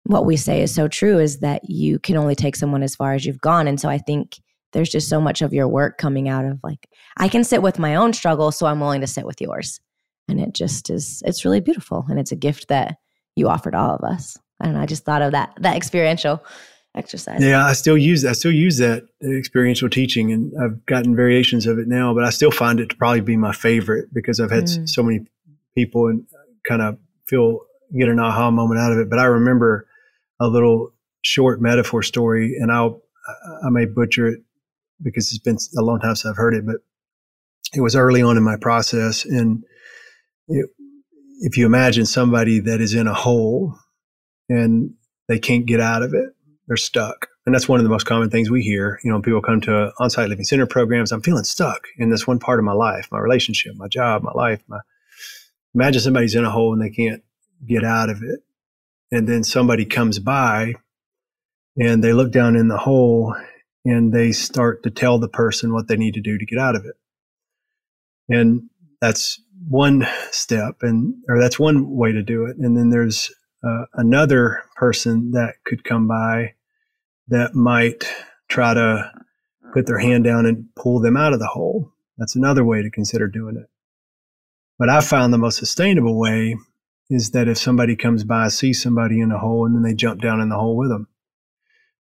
what 0.06 0.26
we 0.26 0.38
say 0.38 0.62
is 0.62 0.74
so 0.74 0.88
true 0.88 1.20
is 1.20 1.40
that 1.40 1.70
you 1.70 2.00
can 2.00 2.18
only 2.18 2.34
take 2.34 2.56
someone 2.56 2.82
as 2.82 2.96
far 2.96 3.14
as 3.14 3.26
you've 3.26 3.42
gone. 3.42 3.68
And 3.68 3.80
so 3.80 3.90
i 3.90 4.00
think 4.00 4.40
there's 4.74 4.90
just 4.90 5.08
so 5.08 5.22
much 5.22 5.42
of 5.42 5.54
your 5.54 5.68
work 5.68 5.98
coming 5.98 6.28
out 6.28 6.46
of 6.46 6.60
like 6.64 6.90
i 7.18 7.28
can 7.28 7.44
sit 7.44 7.62
with 7.62 7.80
my 7.80 7.96
own 7.96 8.12
struggle 8.12 8.52
so 8.52 8.66
i'm 8.66 8.80
willing 8.80 9.02
to 9.02 9.08
sit 9.08 9.26
with 9.26 9.40
yours. 9.40 9.80
And 10.30 10.40
it 10.40 10.54
just 10.54 10.90
is 10.90 11.22
it's 11.26 11.44
really 11.44 11.60
beautiful 11.60 12.06
and 12.10 12.20
it's 12.20 12.32
a 12.32 12.36
gift 12.36 12.70
that 12.70 12.96
you 13.36 13.50
offer 13.50 13.72
to 13.72 13.78
all 13.78 13.96
of 13.96 14.04
us. 14.04 14.38
I 14.60 14.66
don't 14.66 14.76
know 14.76 14.82
i 14.82 14.86
just 14.86 15.06
thought 15.06 15.22
of 15.22 15.34
that 15.34 15.54
that 15.60 15.76
experiential 15.76 16.44
exercise. 16.96 17.42
Yeah 17.42 17.66
i 17.66 17.74
still 17.74 17.98
use 17.98 18.24
i 18.26 18.32
still 18.34 18.52
use 18.52 18.78
that 18.78 19.04
experiential 19.24 19.90
teaching 19.90 20.32
and 20.32 20.54
i've 20.62 20.86
gotten 20.86 21.16
variations 21.16 21.66
of 21.66 21.80
it 21.80 21.88
now 21.88 22.14
but 22.14 22.24
i 22.24 22.30
still 22.30 22.52
find 22.52 22.80
it 22.80 22.90
to 22.90 22.96
probably 22.96 23.22
be 23.22 23.36
my 23.36 23.52
favorite 23.52 24.14
because 24.14 24.40
i've 24.40 24.52
had 24.52 24.66
mm. 24.66 24.88
so 24.88 25.02
many 25.04 25.26
people 25.76 26.08
and 26.08 26.26
kind 26.68 26.82
of 26.82 26.98
feel 27.28 27.60
get 27.98 28.10
an 28.10 28.20
aha 28.20 28.50
moment 28.50 28.80
out 28.80 28.92
of 28.92 28.98
it. 29.00 29.10
But 29.10 29.20
i 29.20 29.26
remember 29.26 29.88
a 30.40 30.48
little 30.48 30.94
short 31.22 31.62
metaphor 31.62 32.04
story 32.04 32.56
and 32.60 32.72
i'll 32.72 33.02
i 33.66 33.70
may 33.70 33.86
butcher 33.86 34.28
it 34.28 34.40
because 35.04 35.32
it's 35.32 35.40
been 35.40 35.58
a 35.78 35.82
long 35.82 36.00
time 36.00 36.16
since 36.16 36.32
i've 36.32 36.38
heard 36.38 36.54
it 36.54 36.66
but 36.66 36.78
it 37.74 37.82
was 37.82 37.96
early 37.96 38.22
on 38.22 38.38
in 38.38 38.44
my 38.44 38.58
process 38.58 39.26
and 39.26 39.64
if 41.40 41.58
you 41.58 41.66
imagine 41.66 42.06
somebody 42.06 42.60
that 42.60 42.82
is 42.82 42.94
in 42.94 43.08
a 43.08 43.14
hole 43.14 43.78
and 44.50 44.94
they 45.28 45.40
can't 45.40 45.66
get 45.66 45.80
out 45.80 46.04
of 46.04 46.14
it, 46.14 46.30
they're 46.68 46.78
stuck. 46.78 47.28
And 47.46 47.54
that's 47.54 47.68
one 47.68 47.80
of 47.80 47.84
the 47.84 47.90
most 47.90 48.06
common 48.06 48.30
things 48.30 48.50
we 48.50 48.62
hear. 48.62 49.00
You 49.04 49.12
know, 49.12 49.22
people 49.22 49.42
come 49.42 49.60
to 49.62 49.92
on-site 50.00 50.30
living 50.30 50.46
center 50.46 50.66
programs. 50.66 51.12
I'm 51.12 51.22
feeling 51.22 51.44
stuck 51.44 51.88
in 51.98 52.10
this 52.10 52.26
one 52.26 52.40
part 52.40 52.60
of 52.60 52.66
my 52.66 52.74
life, 52.74 53.10
my 53.12 53.20
relationship, 53.20 53.76
my 53.76 53.90
job, 53.90 54.24
my 54.24 54.32
life. 54.34 54.62
My 54.68 54.80
imagine 55.76 56.02
somebody's 56.02 56.36
in 56.36 56.46
a 56.46 56.52
hole 56.52 56.72
and 56.72 56.82
they 56.82 56.90
can't 56.90 57.24
get 57.68 57.84
out 57.84 58.10
of 58.10 58.22
it, 58.24 58.42
and 59.12 59.28
then 59.28 59.44
somebody 59.44 59.86
comes 59.86 60.20
by 60.20 60.74
and 61.78 62.04
they 62.04 62.14
look 62.14 62.32
down 62.32 62.56
in 62.56 62.68
the 62.68 62.78
hole 62.78 63.36
and 63.86 64.14
they 64.14 64.32
start 64.32 64.84
to 64.84 64.90
tell 64.90 65.20
the 65.20 65.28
person 65.28 65.74
what 65.74 65.88
they 65.88 65.98
need 65.98 66.14
to 66.14 66.22
do 66.22 66.38
to 66.38 66.46
get 66.46 66.60
out 66.60 66.76
of 66.76 66.86
it. 66.86 66.96
And 68.30 68.70
that's 69.02 69.42
one 69.68 70.08
step 70.32 70.78
and 70.82 71.16
or 71.28 71.40
that's 71.40 71.60
one 71.60 71.96
way 71.96 72.12
to 72.12 72.24
do 72.24 72.46
it. 72.46 72.58
And 72.58 72.78
then 72.78 72.90
there's 72.90 73.32
uh, 73.64 73.86
another 73.94 74.64
person 74.76 75.32
that 75.32 75.56
could 75.66 75.84
come 75.84 76.08
by 76.08 76.54
that 77.28 77.56
might 77.56 78.06
try 78.50 78.74
to 78.74 79.12
put 79.74 79.88
their 79.88 80.00
hand 80.00 80.24
down 80.24 80.46
and 80.46 80.68
pull 80.76 81.00
them 81.00 81.18
out 81.18 81.34
of 81.34 81.40
the 81.40 81.48
hole. 81.48 81.92
That's 82.18 82.36
another 82.36 82.64
way 82.64 82.82
to 82.82 82.92
consider 82.92 83.28
doing 83.28 83.58
it. 83.58 83.70
But 84.80 84.90
i 84.90 85.02
found 85.02 85.34
the 85.34 85.38
most 85.38 85.58
sustainable 85.58 86.20
way 86.20 86.58
is 87.10 87.32
that 87.32 87.48
if 87.48 87.58
somebody 87.58 87.96
comes 87.96 88.24
by 88.24 88.48
sees 88.48 88.82
somebody 88.82 89.20
in 89.22 89.32
a 89.32 89.38
hole 89.38 89.66
and 89.66 89.76
then 89.76 89.84
they 89.84 89.94
jump 89.94 90.22
down 90.22 90.42
in 90.42 90.50
the 90.50 90.58
hole 90.58 90.76
with 90.76 90.90
them 90.90 91.08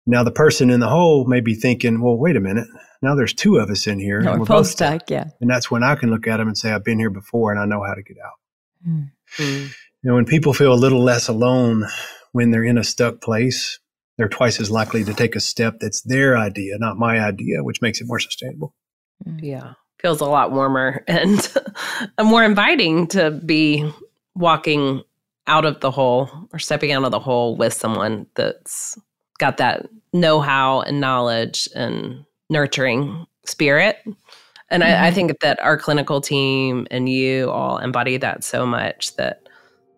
now 0.06 0.24
the 0.24 0.32
person 0.32 0.70
in 0.70 0.80
the 0.80 0.90
hole 0.90 1.26
may 1.26 1.42
be 1.42 1.54
thinking 1.54 2.02
well 2.02 2.18
wait 2.18 2.36
a 2.36 2.40
minute 2.40 2.68
now 3.02 3.16
there's 3.16 3.34
two 3.34 3.58
of 3.58 3.70
us 3.70 3.88
in 3.88 4.00
here. 4.00 4.22
No, 4.22 4.38
we're, 4.38 4.46
both 4.46 4.68
stuck, 4.68 5.10
yeah. 5.10 5.26
And 5.40 5.50
that's 5.50 5.72
when 5.72 5.84
I 5.84 5.96
can 5.96 6.12
look 6.12 6.28
at 6.28 6.38
them 6.38 6.48
and 6.48 6.58
say, 6.58 6.72
I've 6.72 6.84
been 6.84 7.00
here 7.00 7.10
before 7.10 7.52
and 7.52 7.60
I 7.60 7.66
know 7.66 7.84
how 7.84 7.96
to 7.96 8.04
get 8.04 8.18
out. 8.24 8.88
Mm-hmm. 8.88 9.68
You 10.04 10.10
know, 10.10 10.16
when 10.16 10.26
people 10.26 10.54
feel 10.54 10.74
a 10.74 10.76
little 10.76 11.04
less 11.04 11.28
alone 11.28 11.88
when 12.32 12.52
they're 12.52 12.64
in 12.64 12.78
a 12.78 12.84
stuck 12.84 13.22
place, 13.22 13.80
they're 14.18 14.30
twice 14.30 14.60
as 14.60 14.70
likely 14.70 15.04
to 15.04 15.14
take 15.14 15.36
a 15.36 15.40
step 15.40 15.78
that's 15.80 16.02
their 16.02 16.38
idea, 16.38 16.78
not 16.78 16.98
my 16.98 17.20
idea, 17.20 17.64
which 17.64 17.82
makes 17.82 18.02
it 18.02 18.08
more 18.08 18.20
sustainable. 18.20 18.76
Hmm. 19.24 19.40
Yeah. 19.40 19.74
Feels 20.00 20.22
a 20.22 20.26
lot 20.26 20.52
warmer 20.52 21.04
and 21.08 21.52
more 22.24 22.44
inviting 22.44 23.08
to 23.08 23.32
be 23.32 23.92
walking 24.36 25.02
out 25.48 25.66
of 25.66 25.80
the 25.80 25.90
hole 25.90 26.30
or 26.54 26.60
stepping 26.60 26.92
out 26.92 27.04
of 27.04 27.12
the 27.12 27.20
hole 27.20 27.58
with 27.58 27.74
someone 27.74 28.28
that's 28.36 28.98
got 29.42 29.58
that 29.58 29.88
know 30.14 30.40
how 30.40 30.82
and 30.82 31.02
knowledge 31.02 31.68
and 31.76 32.24
nurturing 32.50 33.26
spirit. 33.46 33.98
And 34.70 34.84
mm-hmm. 34.84 34.92
I, 34.92 34.96
I 34.96 35.08
mm-hmm. 35.08 35.16
think 35.16 35.40
that 35.42 35.60
our 35.62 35.78
clinical 35.78 36.22
team 36.22 36.88
and 36.92 37.10
you 37.10 37.50
all 37.50 37.80
embody 37.80 38.18
that 38.18 38.44
so 38.44 38.66
much 38.66 39.16
that 39.18 39.50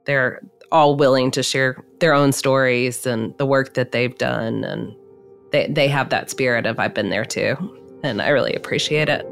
they're 0.05 0.41
all 0.71 0.95
willing 0.95 1.29
to 1.31 1.43
share 1.43 1.83
their 1.99 2.13
own 2.13 2.31
stories 2.31 3.05
and 3.05 3.37
the 3.37 3.45
work 3.45 3.75
that 3.75 3.91
they've 3.91 4.17
done. 4.17 4.63
And 4.63 4.95
they, 5.51 5.67
they 5.67 5.87
have 5.89 6.09
that 6.09 6.29
spirit 6.29 6.65
of 6.65 6.79
I've 6.79 6.93
been 6.93 7.09
there 7.09 7.25
too. 7.25 7.55
And 8.03 8.21
I 8.21 8.29
really 8.29 8.53
appreciate 8.53 9.09
it. 9.09 9.25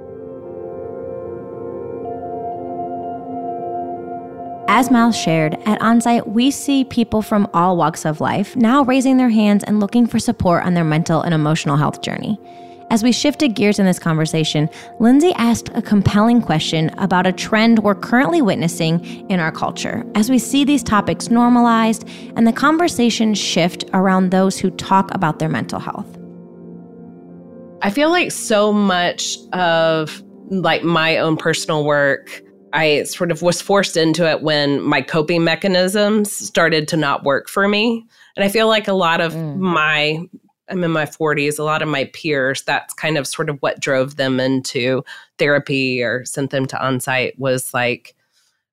As 4.73 4.89
Miles 4.89 5.17
shared, 5.17 5.55
at 5.65 5.81
Onsite, 5.81 6.25
we 6.27 6.49
see 6.49 6.85
people 6.85 7.21
from 7.21 7.45
all 7.53 7.75
walks 7.75 8.05
of 8.05 8.21
life 8.21 8.55
now 8.55 8.85
raising 8.85 9.17
their 9.17 9.29
hands 9.29 9.65
and 9.65 9.81
looking 9.81 10.07
for 10.07 10.17
support 10.17 10.63
on 10.63 10.75
their 10.75 10.85
mental 10.85 11.21
and 11.21 11.33
emotional 11.33 11.75
health 11.75 12.01
journey. 12.01 12.39
As 12.89 13.03
we 13.03 13.11
shifted 13.11 13.53
gears 13.53 13.79
in 13.79 13.85
this 13.85 13.99
conversation, 13.99 14.69
Lindsey 15.01 15.33
asked 15.33 15.71
a 15.75 15.81
compelling 15.81 16.41
question 16.41 16.89
about 16.99 17.27
a 17.27 17.33
trend 17.33 17.79
we're 17.79 17.95
currently 17.95 18.41
witnessing 18.41 19.03
in 19.29 19.41
our 19.41 19.51
culture 19.51 20.05
as 20.15 20.29
we 20.29 20.39
see 20.39 20.63
these 20.63 20.83
topics 20.83 21.29
normalized 21.29 22.07
and 22.37 22.47
the 22.47 22.53
conversation 22.53 23.33
shift 23.33 23.83
around 23.91 24.31
those 24.31 24.57
who 24.57 24.71
talk 24.71 25.13
about 25.13 25.39
their 25.39 25.49
mental 25.49 25.81
health. 25.81 26.17
I 27.81 27.89
feel 27.89 28.09
like 28.09 28.31
so 28.31 28.71
much 28.71 29.35
of 29.51 30.23
like 30.49 30.81
my 30.81 31.17
own 31.17 31.35
personal 31.35 31.83
work 31.83 32.41
I 32.73 33.03
sort 33.03 33.31
of 33.31 33.41
was 33.41 33.61
forced 33.61 33.97
into 33.97 34.29
it 34.29 34.41
when 34.41 34.81
my 34.81 35.01
coping 35.01 35.43
mechanisms 35.43 36.31
started 36.31 36.87
to 36.89 36.97
not 36.97 37.23
work 37.23 37.49
for 37.49 37.67
me. 37.67 38.05
And 38.35 38.43
I 38.43 38.49
feel 38.49 38.67
like 38.67 38.87
a 38.87 38.93
lot 38.93 39.21
of 39.21 39.33
mm. 39.33 39.57
my 39.57 40.19
I'm 40.69 40.83
in 40.83 40.91
my 40.91 41.05
40s, 41.05 41.59
a 41.59 41.63
lot 41.63 41.81
of 41.81 41.89
my 41.89 42.05
peers, 42.13 42.61
that's 42.63 42.93
kind 42.93 43.17
of 43.17 43.27
sort 43.27 43.49
of 43.49 43.57
what 43.59 43.81
drove 43.81 44.15
them 44.15 44.39
into 44.39 45.03
therapy 45.37 46.01
or 46.01 46.23
sent 46.23 46.51
them 46.51 46.65
to 46.67 46.77
onsite 46.77 47.37
was 47.37 47.73
like 47.73 48.15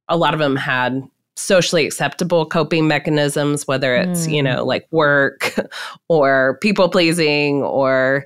a 0.09 0.17
lot 0.17 0.33
of 0.33 0.39
them 0.39 0.55
had 0.55 1.03
socially 1.37 1.87
acceptable 1.87 2.47
coping 2.47 2.89
mechanisms, 2.89 3.67
whether 3.67 3.97
it's, 3.97 4.27
mm. 4.27 4.35
you 4.35 4.43
know, 4.43 4.65
like 4.65 4.87
work 4.91 5.55
or 6.09 6.59
people 6.61 6.89
pleasing 6.89 7.63
or 7.63 8.25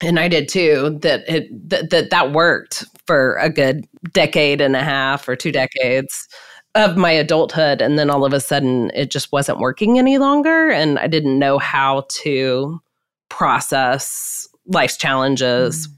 and 0.00 0.20
I 0.20 0.28
did 0.28 0.48
too 0.48 0.98
that 1.02 1.28
it 1.28 1.70
that, 1.70 1.90
that 1.90 2.10
that 2.10 2.32
worked 2.32 2.84
for 3.06 3.36
a 3.36 3.50
good 3.50 3.86
decade 4.12 4.60
and 4.60 4.76
a 4.76 4.82
half 4.82 5.28
or 5.28 5.36
two 5.36 5.52
decades 5.52 6.28
of 6.74 6.96
my 6.96 7.10
adulthood 7.10 7.80
and 7.80 7.98
then 7.98 8.10
all 8.10 8.24
of 8.24 8.32
a 8.32 8.40
sudden 8.40 8.90
it 8.94 9.10
just 9.10 9.32
wasn't 9.32 9.58
working 9.58 9.98
any 9.98 10.18
longer 10.18 10.70
and 10.70 10.98
I 10.98 11.06
didn't 11.06 11.38
know 11.38 11.58
how 11.58 12.06
to 12.22 12.80
process 13.28 14.48
life's 14.66 14.96
challenges 14.96 15.88
mm. 15.88 15.92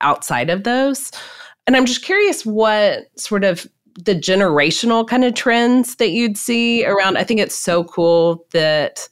outside 0.00 0.50
of 0.50 0.64
those. 0.64 1.12
And 1.66 1.76
I'm 1.76 1.86
just 1.86 2.04
curious 2.04 2.44
what 2.44 3.06
sort 3.16 3.44
of 3.44 3.66
the 4.04 4.14
generational 4.14 5.06
kind 5.06 5.24
of 5.24 5.34
trends 5.34 5.96
that 5.96 6.10
you'd 6.10 6.36
see 6.36 6.84
around. 6.84 7.16
I 7.16 7.24
think 7.24 7.40
it's 7.40 7.54
so 7.54 7.84
cool 7.84 8.44
that 8.52 9.08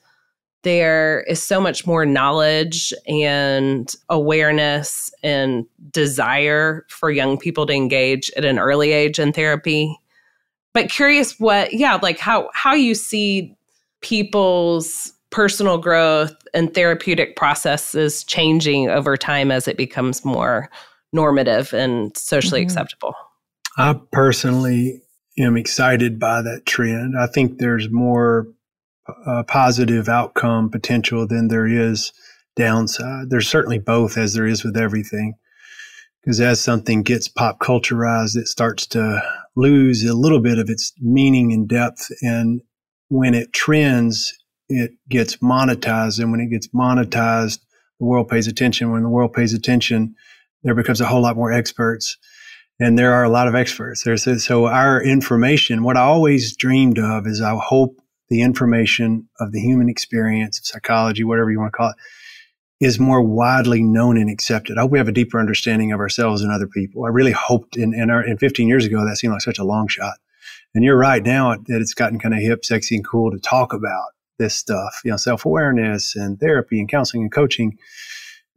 there 0.65 1.21
is 1.29 1.43
so 1.43 1.61
much 1.61 1.87
more 1.87 2.05
knowledge 2.05 2.93
and 3.07 3.95
awareness 4.09 5.13
and 5.23 5.65
desire 5.91 6.85
for 6.89 7.11
young 7.11 7.39
people 7.39 7.67
to 7.67 7.73
engage 7.73 8.31
at 8.37 8.45
an 8.45 8.59
early 8.59 8.91
age 8.91 9.19
in 9.19 9.33
therapy. 9.33 9.97
But 10.73 10.91
curious 10.91 11.39
what, 11.39 11.73
yeah, 11.73 11.99
like 12.03 12.19
how 12.19 12.51
how 12.53 12.75
you 12.75 12.95
see 12.95 13.57
people's 14.01 15.13
personal 15.31 15.79
growth 15.79 16.35
and 16.53 16.75
therapeutic 16.75 17.37
processes 17.37 18.25
changing 18.25 18.89
over 18.89 19.17
time 19.17 19.51
as 19.51 19.69
it 19.69 19.77
becomes 19.77 20.25
more 20.25 20.69
normative 21.13 21.73
and 21.73 22.17
socially 22.17 22.61
mm-hmm. 22.61 22.67
acceptable? 22.67 23.15
I 23.77 23.99
personally 24.13 25.03
am 25.39 25.57
excited 25.57 26.19
by 26.19 26.43
that 26.43 26.67
trend. 26.67 27.15
I 27.19 27.27
think 27.27 27.59
there's 27.59 27.91
more 27.91 28.47
uh, 29.27 29.43
positive 29.45 30.09
outcome 30.09 30.71
potential 30.71 31.27
than 31.27 31.49
there 31.49 31.67
is 31.67 32.13
downside. 32.57 33.31
There's 33.31 33.49
certainly 33.49 33.79
both, 33.79 34.17
as 34.17 34.35
there 34.35 34.47
is 34.47 34.65
with 34.65 34.77
everything. 34.77 35.35
Because 36.23 36.41
as 36.41 36.61
something 36.61 37.03
gets 37.03 37.29
pop 37.29 37.59
culturized, 37.59 38.37
it 38.37 38.49
starts 38.49 38.87
to 38.89 39.23
lose 39.57 40.05
a 40.05 40.15
little 40.15 40.41
bit 40.41 40.59
of 40.59 40.71
its 40.71 40.93
meaning 41.01 41.53
and 41.53 41.69
depth. 41.69 42.09
And 42.23 42.63
when 43.09 43.35
it 43.35 43.53
trends, 43.53 44.33
it 44.69 44.93
gets 45.09 45.37
monetized. 45.37 46.19
And 46.19 46.31
when 46.31 46.41
it 46.41 46.51
gets 46.51 46.69
monetized, 46.69 47.61
the 48.01 48.07
world 48.07 48.29
pays 48.29 48.47
attention. 48.47 48.91
When 48.91 49.03
the 49.03 49.11
world 49.11 49.35
pays 49.35 49.53
attention, 49.53 50.15
there 50.63 50.75
becomes 50.75 51.03
a 51.03 51.07
whole 51.07 51.21
lot 51.23 51.37
more 51.37 51.53
experts. 51.53 52.17
And 52.81 52.99
there 52.99 53.13
are 53.13 53.23
a 53.23 53.29
lot 53.29 53.47
of 53.47 53.55
experts. 53.55 54.03
There's, 54.03 54.45
so 54.45 54.67
our 54.67 55.03
information, 55.03 55.85
what 55.85 55.97
I 55.97 56.01
always 56.01 56.57
dreamed 56.57 56.99
of 56.99 57.27
is 57.27 57.43
I 57.43 57.55
hope 57.55 58.01
the 58.29 58.43
information 58.43 59.29
of 59.41 59.53
the 59.53 59.61
human 59.61 59.89
experience, 59.89 60.61
psychology, 60.65 61.25
whatever 61.25 61.51
you 61.51 61.59
want 61.59 61.73
to 61.73 61.77
call 61.77 61.91
it, 61.91 61.97
is 62.81 62.99
more 62.99 63.23
widely 63.23 63.83
known 63.83 64.17
and 64.17 64.29
accepted. 64.29 64.77
I 64.77 64.83
hope 64.83 64.91
we 64.91 64.99
have 64.99 65.09
a 65.09 65.13
deeper 65.13 65.39
understanding 65.39 65.93
of 65.93 66.01
ourselves 66.01 66.43
and 66.43 66.51
other 66.51 66.67
people. 66.67 67.05
I 67.05 67.09
really 67.09 67.33
hoped 67.33 67.77
in, 67.77 67.95
in, 67.95 68.11
our, 68.11 68.23
in 68.23 68.37
15 68.39 68.69
years 68.69 68.85
ago, 68.85 69.05
that 69.07 69.17
seemed 69.17 69.33
like 69.33 69.43
such 69.43 69.59
a 69.59 69.65
long 69.65 69.89
shot. 69.89 70.15
And 70.75 70.85
you're 70.85 70.99
right 70.99 71.23
now 71.23 71.55
that 71.55 71.81
it's 71.81 71.95
gotten 71.95 72.19
kind 72.19 72.35
of 72.35 72.41
hip, 72.41 72.65
sexy, 72.65 72.97
and 72.97 73.07
cool 73.07 73.31
to 73.31 73.39
talk 73.39 73.73
about 73.73 74.07
this 74.39 74.55
stuff, 74.55 75.01
you 75.05 75.11
know, 75.11 75.17
self 75.17 75.47
awareness 75.47 76.17
and 76.17 76.39
therapy 76.41 76.81
and 76.81 76.89
counseling 76.89 77.23
and 77.23 77.33
coaching. 77.33 77.79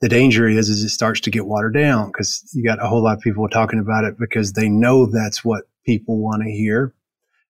The 0.02 0.10
danger 0.10 0.48
is, 0.48 0.70
is 0.70 0.84
it 0.84 0.90
starts 0.90 1.22
to 1.22 1.32
get 1.32 1.46
watered 1.46 1.74
down 1.74 2.08
because 2.08 2.48
you 2.54 2.64
got 2.64 2.84
a 2.84 2.88
whole 2.88 3.04
lot 3.04 3.18
of 3.18 3.24
people 3.24 3.48
talking 3.48 3.80
about 3.80 4.04
it 4.04 4.18
because 4.18 4.54
they 4.54 4.70
know 4.70 5.06
that's 5.06 5.44
what 5.44 5.64
people 5.86 6.18
want 6.18 6.44
to 6.44 6.52
hear, 6.52 6.94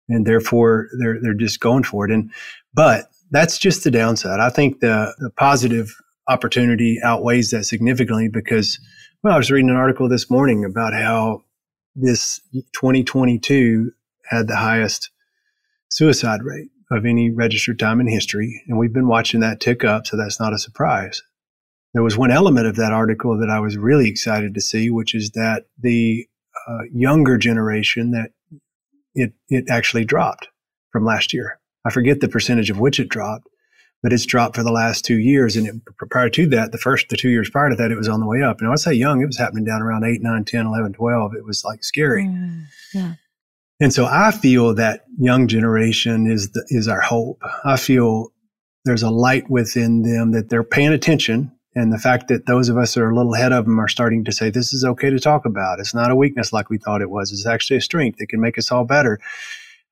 and 0.10 0.26
therefore 0.26 0.88
they're 1.00 1.20
they're 1.22 1.34
just 1.34 1.60
going 1.60 1.84
for 1.84 2.06
it. 2.06 2.12
And 2.12 2.32
but 2.74 3.10
that's 3.32 3.58
just 3.58 3.84
the 3.84 3.92
downside. 3.92 4.40
I 4.40 4.50
think 4.50 4.80
the, 4.80 5.14
the 5.20 5.30
positive 5.32 5.96
opportunity 6.30 7.00
outweighs 7.04 7.52
that 7.52 7.66
significantly 7.66 8.30
because 8.30 8.80
well, 9.24 9.34
I 9.34 9.38
was 9.38 9.52
reading 9.52 9.70
an 9.70 9.76
article 9.76 10.08
this 10.08 10.30
morning 10.30 10.64
about 10.64 10.94
how 10.94 11.44
this 11.96 12.40
2022 12.74 13.92
had 14.30 14.48
the 14.48 14.56
highest 14.56 15.10
suicide 15.90 16.44
rate 16.44 16.70
of 16.92 17.06
any 17.06 17.32
registered 17.32 17.80
time 17.80 18.00
in 18.00 18.08
history. 18.08 18.62
And 18.68 18.78
we've 18.78 18.94
been 18.94 19.08
watching 19.08 19.40
that 19.40 19.60
tick 19.60 19.84
up, 19.84 20.08
so 20.08 20.16
that's 20.16 20.40
not 20.40 20.54
a 20.54 20.60
surprise. 20.60 21.24
There 21.94 22.04
was 22.04 22.18
one 22.18 22.32
element 22.32 22.68
of 22.68 22.76
that 22.76 22.94
article 22.94 23.38
that 23.40 23.50
I 23.50 23.60
was 23.60 23.78
really 23.78 24.08
excited 24.08 24.54
to 24.54 24.62
see, 24.62 24.90
which 24.90 25.16
is 25.16 25.32
that 25.32 25.66
the 25.80 26.28
uh, 26.68 26.84
younger 26.94 27.38
generation 27.38 28.12
that 28.12 28.32
it, 29.18 29.34
it 29.50 29.70
actually 29.70 30.06
dropped 30.06 30.48
from 30.92 31.06
last 31.06 31.34
year. 31.34 31.60
I 31.86 31.90
forget 31.90 32.22
the 32.22 32.28
percentage 32.28 32.70
of 32.70 32.80
which 32.80 33.00
it 33.00 33.10
dropped, 33.10 33.48
but 34.04 34.14
it's 34.14 34.26
dropped 34.26 34.56
for 34.56 34.64
the 34.64 34.72
last 34.72 35.04
two 35.04 35.18
years. 35.18 35.56
And 35.56 35.68
it, 35.68 35.76
prior 36.10 36.30
to 36.30 36.48
that, 36.48 36.72
the 36.72 36.78
first, 36.78 37.10
the 37.10 37.18
two 37.18 37.30
years 37.30 37.50
prior 37.50 37.70
to 37.70 37.76
that, 37.76 37.92
it 37.92 37.98
was 37.98 38.08
on 38.08 38.20
the 38.20 38.28
way 38.28 38.42
up. 38.42 38.62
And 38.62 38.70
I 38.70 38.76
say 38.76 38.94
young, 38.94 39.22
it 39.22 39.26
was 39.26 39.38
happening 39.38 39.66
down 39.66 39.82
around 39.82 40.04
8, 40.04 40.22
9, 40.22 40.46
10, 40.46 40.66
11, 40.68 40.94
12. 40.94 41.34
It 41.36 41.46
was 41.46 41.64
like 41.66 41.84
scary. 41.84 42.26
Mm, 42.26 42.66
yeah. 42.94 43.14
And 43.80 43.94
so 43.94 44.06
I 44.06 44.32
feel 44.32 44.74
that 44.76 45.06
young 45.20 45.48
generation 45.48 46.30
is 46.30 46.52
the, 46.52 46.66
is 46.70 46.88
our 46.88 47.02
hope. 47.02 47.42
I 47.64 47.78
feel 47.78 48.32
there's 48.86 49.04
a 49.04 49.10
light 49.12 49.50
within 49.50 50.02
them 50.02 50.32
that 50.32 50.50
they're 50.50 50.64
paying 50.64 50.94
attention. 50.94 51.52
And 51.78 51.94
the 51.94 52.00
fact 52.00 52.28
that 52.30 52.48
those 52.48 52.70
of 52.70 52.78
us 52.78 52.96
that 52.96 53.02
are 53.02 53.12
a 53.12 53.16
little 53.16 53.36
ahead 53.36 53.54
of 53.54 53.66
them 53.66 53.80
are 53.80 53.88
starting 53.88 54.24
to 54.24 54.32
say, 54.32 54.50
this 54.50 54.74
is 54.74 54.84
okay 54.84 55.12
to 55.12 55.20
talk 55.20 55.46
about. 55.46 55.80
It's 55.80 55.94
not 55.94 56.10
a 56.10 56.16
weakness 56.16 56.52
like 56.52 56.72
we 56.72 56.80
thought 56.80 57.04
it 57.04 57.12
was. 57.12 57.32
It's 57.32 57.46
actually 57.46 57.78
a 57.78 57.82
strength. 57.82 58.18
that 58.18 58.30
can 58.30 58.42
make 58.42 58.58
us 58.58 58.72
all 58.72 58.84
better. 58.84 59.20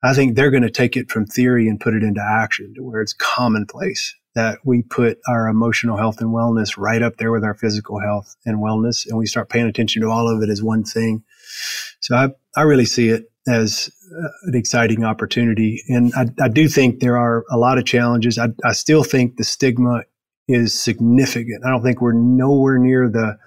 I 0.01 0.15
think 0.15 0.35
they're 0.35 0.49
going 0.49 0.63
to 0.63 0.71
take 0.71 0.97
it 0.97 1.11
from 1.11 1.27
theory 1.27 1.67
and 1.67 1.79
put 1.79 1.93
it 1.93 2.01
into 2.01 2.23
action 2.23 2.73
to 2.75 2.81
where 2.81 3.01
it's 3.01 3.13
commonplace 3.13 4.15
that 4.33 4.57
we 4.63 4.81
put 4.81 5.19
our 5.27 5.47
emotional 5.47 5.95
health 5.95 6.21
and 6.21 6.31
wellness 6.31 6.75
right 6.75 7.03
up 7.03 7.17
there 7.17 7.31
with 7.31 7.43
our 7.43 7.53
physical 7.53 7.99
health 7.99 8.35
and 8.47 8.57
wellness. 8.57 9.07
And 9.07 9.19
we 9.19 9.27
start 9.27 9.49
paying 9.49 9.67
attention 9.67 10.01
to 10.01 10.09
all 10.09 10.27
of 10.27 10.41
it 10.41 10.49
as 10.49 10.63
one 10.63 10.83
thing. 10.83 11.23
So 11.99 12.15
I, 12.15 12.29
I 12.57 12.63
really 12.63 12.85
see 12.85 13.09
it 13.09 13.31
as 13.47 13.91
uh, 14.11 14.29
an 14.45 14.55
exciting 14.55 15.03
opportunity. 15.03 15.83
And 15.87 16.11
I, 16.15 16.25
I, 16.41 16.47
do 16.47 16.67
think 16.67 16.99
there 16.99 17.17
are 17.17 17.45
a 17.51 17.57
lot 17.57 17.77
of 17.77 17.85
challenges. 17.85 18.39
I, 18.39 18.47
I, 18.63 18.71
still 18.71 19.03
think 19.03 19.37
the 19.37 19.43
stigma 19.43 20.03
is 20.47 20.79
significant. 20.79 21.63
I 21.65 21.69
don't 21.69 21.83
think 21.83 22.01
we're 22.01 22.13
nowhere 22.13 22.77
near 22.77 23.09
the 23.09 23.37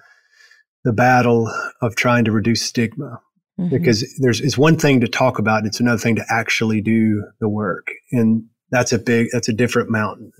the 0.85 0.93
battle 0.93 1.51
of 1.81 1.95
trying 1.95 2.25
to 2.25 2.31
reduce 2.31 2.61
stigma 2.61 3.19
mm-hmm. 3.59 3.69
because 3.69 4.05
there's 4.19 4.39
it's 4.41 4.57
one 4.57 4.77
thing 4.77 5.01
to 5.01 5.07
talk 5.07 5.39
about, 5.39 5.65
it's 5.65 5.79
another 5.79 5.99
thing 5.99 6.15
to 6.15 6.25
actually 6.29 6.81
do 6.81 7.23
the 7.39 7.49
work, 7.49 7.87
and 8.11 8.45
that's 8.71 8.93
a 8.93 8.99
big 8.99 9.27
that's 9.31 9.49
a 9.49 9.53
different 9.53 9.89
mountain. 9.89 10.31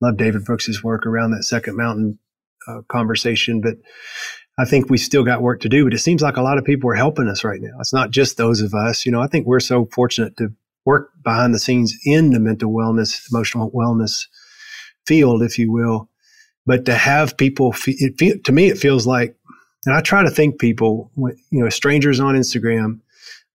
Love 0.00 0.16
David 0.16 0.44
Brooks's 0.44 0.82
work 0.82 1.06
around 1.06 1.32
that 1.32 1.42
second 1.42 1.76
mountain 1.76 2.18
uh, 2.68 2.82
conversation, 2.88 3.60
but 3.60 3.74
I 4.58 4.64
think 4.64 4.90
we 4.90 4.98
still 4.98 5.24
got 5.24 5.42
work 5.42 5.60
to 5.60 5.68
do, 5.68 5.84
but 5.84 5.94
it 5.94 5.98
seems 5.98 6.22
like 6.22 6.36
a 6.36 6.42
lot 6.42 6.58
of 6.58 6.64
people 6.64 6.90
are 6.90 6.94
helping 6.94 7.28
us 7.28 7.44
right 7.44 7.60
now. 7.60 7.76
It's 7.80 7.92
not 7.92 8.10
just 8.10 8.36
those 8.36 8.60
of 8.60 8.74
us. 8.74 9.06
You 9.06 9.12
know, 9.12 9.20
I 9.20 9.26
think 9.26 9.46
we're 9.46 9.60
so 9.60 9.88
fortunate 9.92 10.36
to 10.36 10.52
work 10.84 11.10
behind 11.22 11.54
the 11.54 11.58
scenes 11.58 11.96
in 12.04 12.30
the 12.30 12.40
mental 12.40 12.72
wellness, 12.72 13.20
emotional 13.30 13.70
wellness 13.72 14.26
field, 15.08 15.42
if 15.42 15.58
you 15.58 15.72
will. 15.72 16.08
But 16.66 16.84
to 16.84 16.94
have 16.94 17.36
people, 17.36 17.74
it, 17.86 18.44
to 18.44 18.52
me, 18.52 18.68
it 18.68 18.78
feels 18.78 19.06
like, 19.06 19.34
and 19.86 19.94
I 19.94 20.02
try 20.02 20.22
to 20.22 20.30
think 20.30 20.60
people, 20.60 21.10
you 21.16 21.62
know, 21.62 21.70
strangers 21.70 22.20
on 22.20 22.34
Instagram 22.34 23.00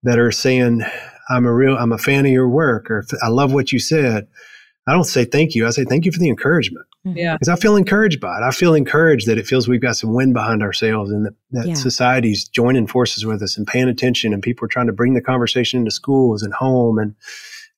that 0.01 0.17
are 0.17 0.31
saying, 0.31 0.81
I'm 1.29 1.45
a 1.45 1.53
real, 1.53 1.77
I'm 1.77 1.91
a 1.91 1.97
fan 1.97 2.25
of 2.25 2.31
your 2.31 2.49
work, 2.49 2.89
or 2.89 3.05
I 3.21 3.27
love 3.27 3.53
what 3.53 3.71
you 3.71 3.79
said. 3.79 4.27
I 4.87 4.93
don't 4.93 5.03
say 5.05 5.25
thank 5.25 5.55
you. 5.55 5.67
I 5.67 5.69
say 5.69 5.85
thank 5.85 6.05
you 6.05 6.11
for 6.11 6.19
the 6.19 6.27
encouragement. 6.27 6.85
Mm-hmm. 7.05 7.17
Yeah. 7.17 7.35
Because 7.35 7.49
I 7.49 7.55
feel 7.55 7.75
encouraged 7.75 8.19
by 8.19 8.37
it. 8.37 8.43
I 8.43 8.51
feel 8.51 8.73
encouraged 8.73 9.27
that 9.27 9.37
it 9.37 9.45
feels 9.45 9.67
we've 9.67 9.81
got 9.81 9.95
some 9.95 10.13
wind 10.13 10.33
behind 10.33 10.63
ourselves 10.63 11.11
and 11.11 11.25
that, 11.25 11.35
that 11.51 11.67
yeah. 11.67 11.73
society's 11.75 12.47
joining 12.47 12.87
forces 12.87 13.25
with 13.25 13.41
us 13.41 13.57
and 13.57 13.67
paying 13.67 13.89
attention 13.89 14.33
and 14.33 14.41
people 14.41 14.65
are 14.65 14.69
trying 14.69 14.87
to 14.87 14.93
bring 14.93 15.13
the 15.13 15.21
conversation 15.21 15.79
into 15.79 15.91
schools 15.91 16.43
and 16.43 16.53
home. 16.53 16.97
And 16.97 17.15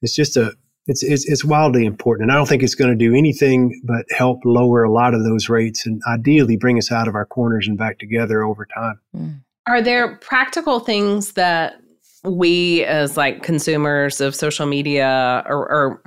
it's 0.02 0.16
just 0.16 0.38
a, 0.38 0.54
it's, 0.88 1.04
it's, 1.04 1.28
it's 1.28 1.44
wildly 1.44 1.86
important. 1.86 2.30
And 2.30 2.32
I 2.32 2.36
don't 2.36 2.48
think 2.48 2.64
it's 2.64 2.76
going 2.76 2.92
to 2.92 2.96
do 2.96 3.16
anything 3.16 3.82
but 3.84 4.06
help 4.12 4.40
lower 4.46 4.84
a 4.84 4.92
lot 4.92 5.14
of 5.14 5.24
those 5.24 5.50
rates 5.50 5.86
and 5.86 6.02
ideally 6.08 6.58
bring 6.58 6.78
us 6.78 6.92
out 6.92 7.08
of 7.08 7.16
our 7.16 7.26
corners 7.26 7.68
and 7.68 7.78
back 7.78 8.00
together 8.00 8.44
over 8.44 8.66
time. 8.66 9.00
Mm. 9.16 9.42
Are 9.68 9.82
there 9.82 10.18
practical 10.18 10.80
things 10.80 11.34
that 11.34 11.82
we 12.24 12.84
as 12.86 13.18
like 13.18 13.44
consumers 13.44 14.22
of 14.22 14.36
social 14.36 14.66
media 14.66 15.44
or, 15.48 15.70
or 15.72 16.04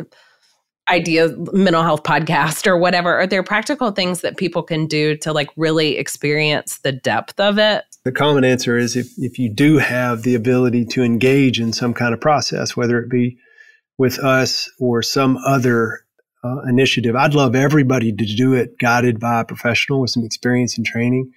idea 0.88 1.29
mental 1.53 1.83
health 1.83 2.03
podcast 2.03 2.67
or 2.67 2.77
whatever 2.77 3.14
are 3.14 3.27
there 3.27 3.43
practical 3.43 3.91
things 3.91 4.23
that 4.23 4.37
people 4.37 4.62
can 4.62 4.87
do 4.87 5.17
to 5.17 5.33
like 5.33 5.49
really 5.57 5.99
experience 5.99 6.79
the 6.79 6.93
depth 6.93 7.38
of 7.38 7.59
it 7.59 7.85
the 8.05 8.12
common 8.12 8.43
answer 8.43 8.79
is 8.79 8.97
if, 8.97 9.07
if 9.19 9.38
you 9.38 9.53
do 9.53 9.77
have 9.79 10.23
the 10.23 10.35
ability 10.35 10.87
to 10.87 11.03
engage 11.03 11.61
in 11.61 11.73
some 11.73 11.93
kind 11.93 12.14
of 12.14 12.21
process 12.21 12.77
whether 12.77 12.99
it 12.99 13.11
be 13.11 13.37
with 13.98 14.18
us 14.20 14.70
or 14.78 15.02
some 15.02 15.37
other 15.38 16.04
uh, 16.44 16.62
initiative. 16.68 17.16
I'd 17.16 17.34
love 17.34 17.54
everybody 17.54 18.12
to 18.12 18.24
do 18.24 18.54
it 18.54 18.78
guided 18.78 19.18
by 19.18 19.40
a 19.40 19.44
professional 19.44 20.00
with 20.00 20.11
some 20.11 20.24
experience 20.24 20.76
and 20.76 20.87
training. 20.87 21.32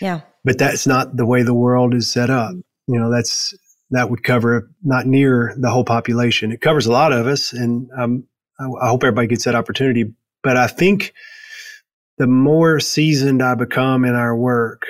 Yeah. 0.00 0.22
But 0.44 0.58
that's 0.58 0.86
not 0.86 1.16
the 1.16 1.26
way 1.26 1.42
the 1.42 1.54
world 1.54 1.94
is 1.94 2.10
set 2.10 2.30
up. 2.30 2.54
You 2.86 2.98
know 2.98 3.10
that's 3.10 3.54
that 3.90 4.10
would 4.10 4.24
cover 4.24 4.70
not 4.82 5.06
near 5.06 5.54
the 5.56 5.70
whole 5.70 5.84
population. 5.84 6.52
It 6.52 6.60
covers 6.60 6.86
a 6.86 6.92
lot 6.92 7.12
of 7.12 7.26
us 7.26 7.52
and 7.52 7.88
um, 7.96 8.24
I 8.58 8.88
hope 8.88 9.04
everybody 9.04 9.28
gets 9.28 9.44
that 9.44 9.54
opportunity. 9.54 10.12
But 10.42 10.56
I 10.56 10.66
think 10.66 11.14
the 12.18 12.26
more 12.26 12.80
seasoned 12.80 13.42
I 13.42 13.54
become 13.54 14.04
in 14.04 14.14
our 14.14 14.36
work, 14.36 14.86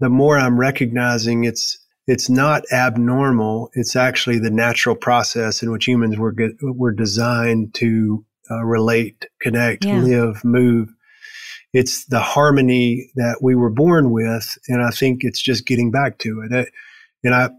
the 0.00 0.10
more 0.10 0.38
I'm 0.38 0.58
recognizing 0.58 1.44
it's 1.44 1.78
it's 2.06 2.28
not 2.28 2.64
abnormal. 2.72 3.70
It's 3.74 3.94
actually 3.94 4.38
the 4.38 4.50
natural 4.50 4.96
process 4.96 5.62
in 5.62 5.70
which 5.70 5.86
humans 5.86 6.18
were 6.18 6.32
get, 6.32 6.52
were 6.62 6.92
designed 6.92 7.74
to 7.74 8.24
uh, 8.50 8.64
relate, 8.64 9.26
connect, 9.40 9.84
yeah. 9.84 10.00
live, 10.00 10.44
move. 10.44 10.88
It's 11.72 12.06
the 12.06 12.20
harmony 12.20 13.10
that 13.14 13.38
we 13.40 13.54
were 13.54 13.70
born 13.70 14.10
with, 14.10 14.58
and 14.66 14.82
I 14.82 14.90
think 14.90 15.20
it's 15.22 15.40
just 15.40 15.66
getting 15.66 15.92
back 15.92 16.18
to 16.18 16.42
it. 16.50 16.68
And 17.22 17.34
I 17.34 17.50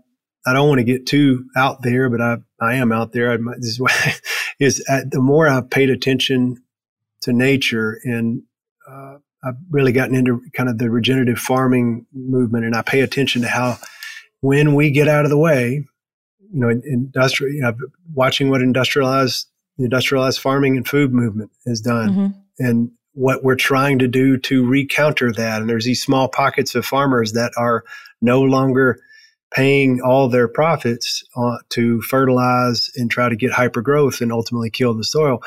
I 0.45 0.53
don't 0.53 0.67
want 0.67 0.79
to 0.79 0.85
get 0.85 1.05
too 1.05 1.45
out 1.55 1.83
there, 1.83 2.09
but 2.09 2.19
I, 2.19 2.37
I 2.59 2.75
am 2.75 2.91
out 2.91 3.11
there. 3.11 3.31
I, 3.31 3.37
this 3.57 3.69
is, 3.69 3.79
why, 3.79 4.15
is 4.59 4.83
at, 4.89 5.11
the 5.11 5.21
more 5.21 5.47
I've 5.47 5.69
paid 5.69 5.89
attention 5.89 6.57
to 7.21 7.33
nature 7.33 7.99
and 8.03 8.43
uh, 8.89 9.17
I've 9.43 9.55
really 9.69 9.91
gotten 9.91 10.15
into 10.15 10.41
kind 10.53 10.69
of 10.69 10.77
the 10.77 10.89
regenerative 10.89 11.37
farming 11.37 12.07
movement 12.13 12.65
and 12.65 12.75
I 12.75 12.81
pay 12.81 13.01
attention 13.01 13.43
to 13.43 13.47
how 13.47 13.77
when 14.41 14.75
we 14.75 14.91
get 14.91 15.07
out 15.07 15.23
of 15.23 15.31
the 15.31 15.37
way, 15.37 15.85
you 16.39 16.59
know, 16.59 16.69
industrial, 16.69 17.53
you 17.53 17.61
know, 17.61 17.73
watching 18.13 18.49
what 18.49 18.61
industrialized, 18.61 19.47
industrialized 19.77 20.39
farming 20.39 20.75
and 20.75 20.87
food 20.87 21.13
movement 21.13 21.51
has 21.65 21.79
done 21.79 22.09
mm-hmm. 22.09 22.27
and 22.59 22.91
what 23.13 23.43
we're 23.43 23.55
trying 23.55 23.99
to 23.99 24.07
do 24.07 24.37
to 24.37 24.63
recounter 24.63 25.35
that. 25.35 25.61
And 25.61 25.69
there's 25.69 25.85
these 25.85 26.01
small 26.01 26.27
pockets 26.27 26.75
of 26.75 26.85
farmers 26.85 27.33
that 27.33 27.51
are 27.57 27.83
no 28.21 28.41
longer 28.41 28.99
paying 29.53 30.01
all 30.01 30.29
their 30.29 30.47
profits 30.47 31.23
uh, 31.35 31.57
to 31.69 32.01
fertilize 32.01 32.89
and 32.95 33.11
try 33.11 33.27
to 33.27 33.35
get 33.35 33.51
hyper 33.51 33.81
growth 33.81 34.21
and 34.21 34.31
ultimately 34.31 34.69
kill 34.69 34.93
the 34.93 35.03
soil. 35.03 35.41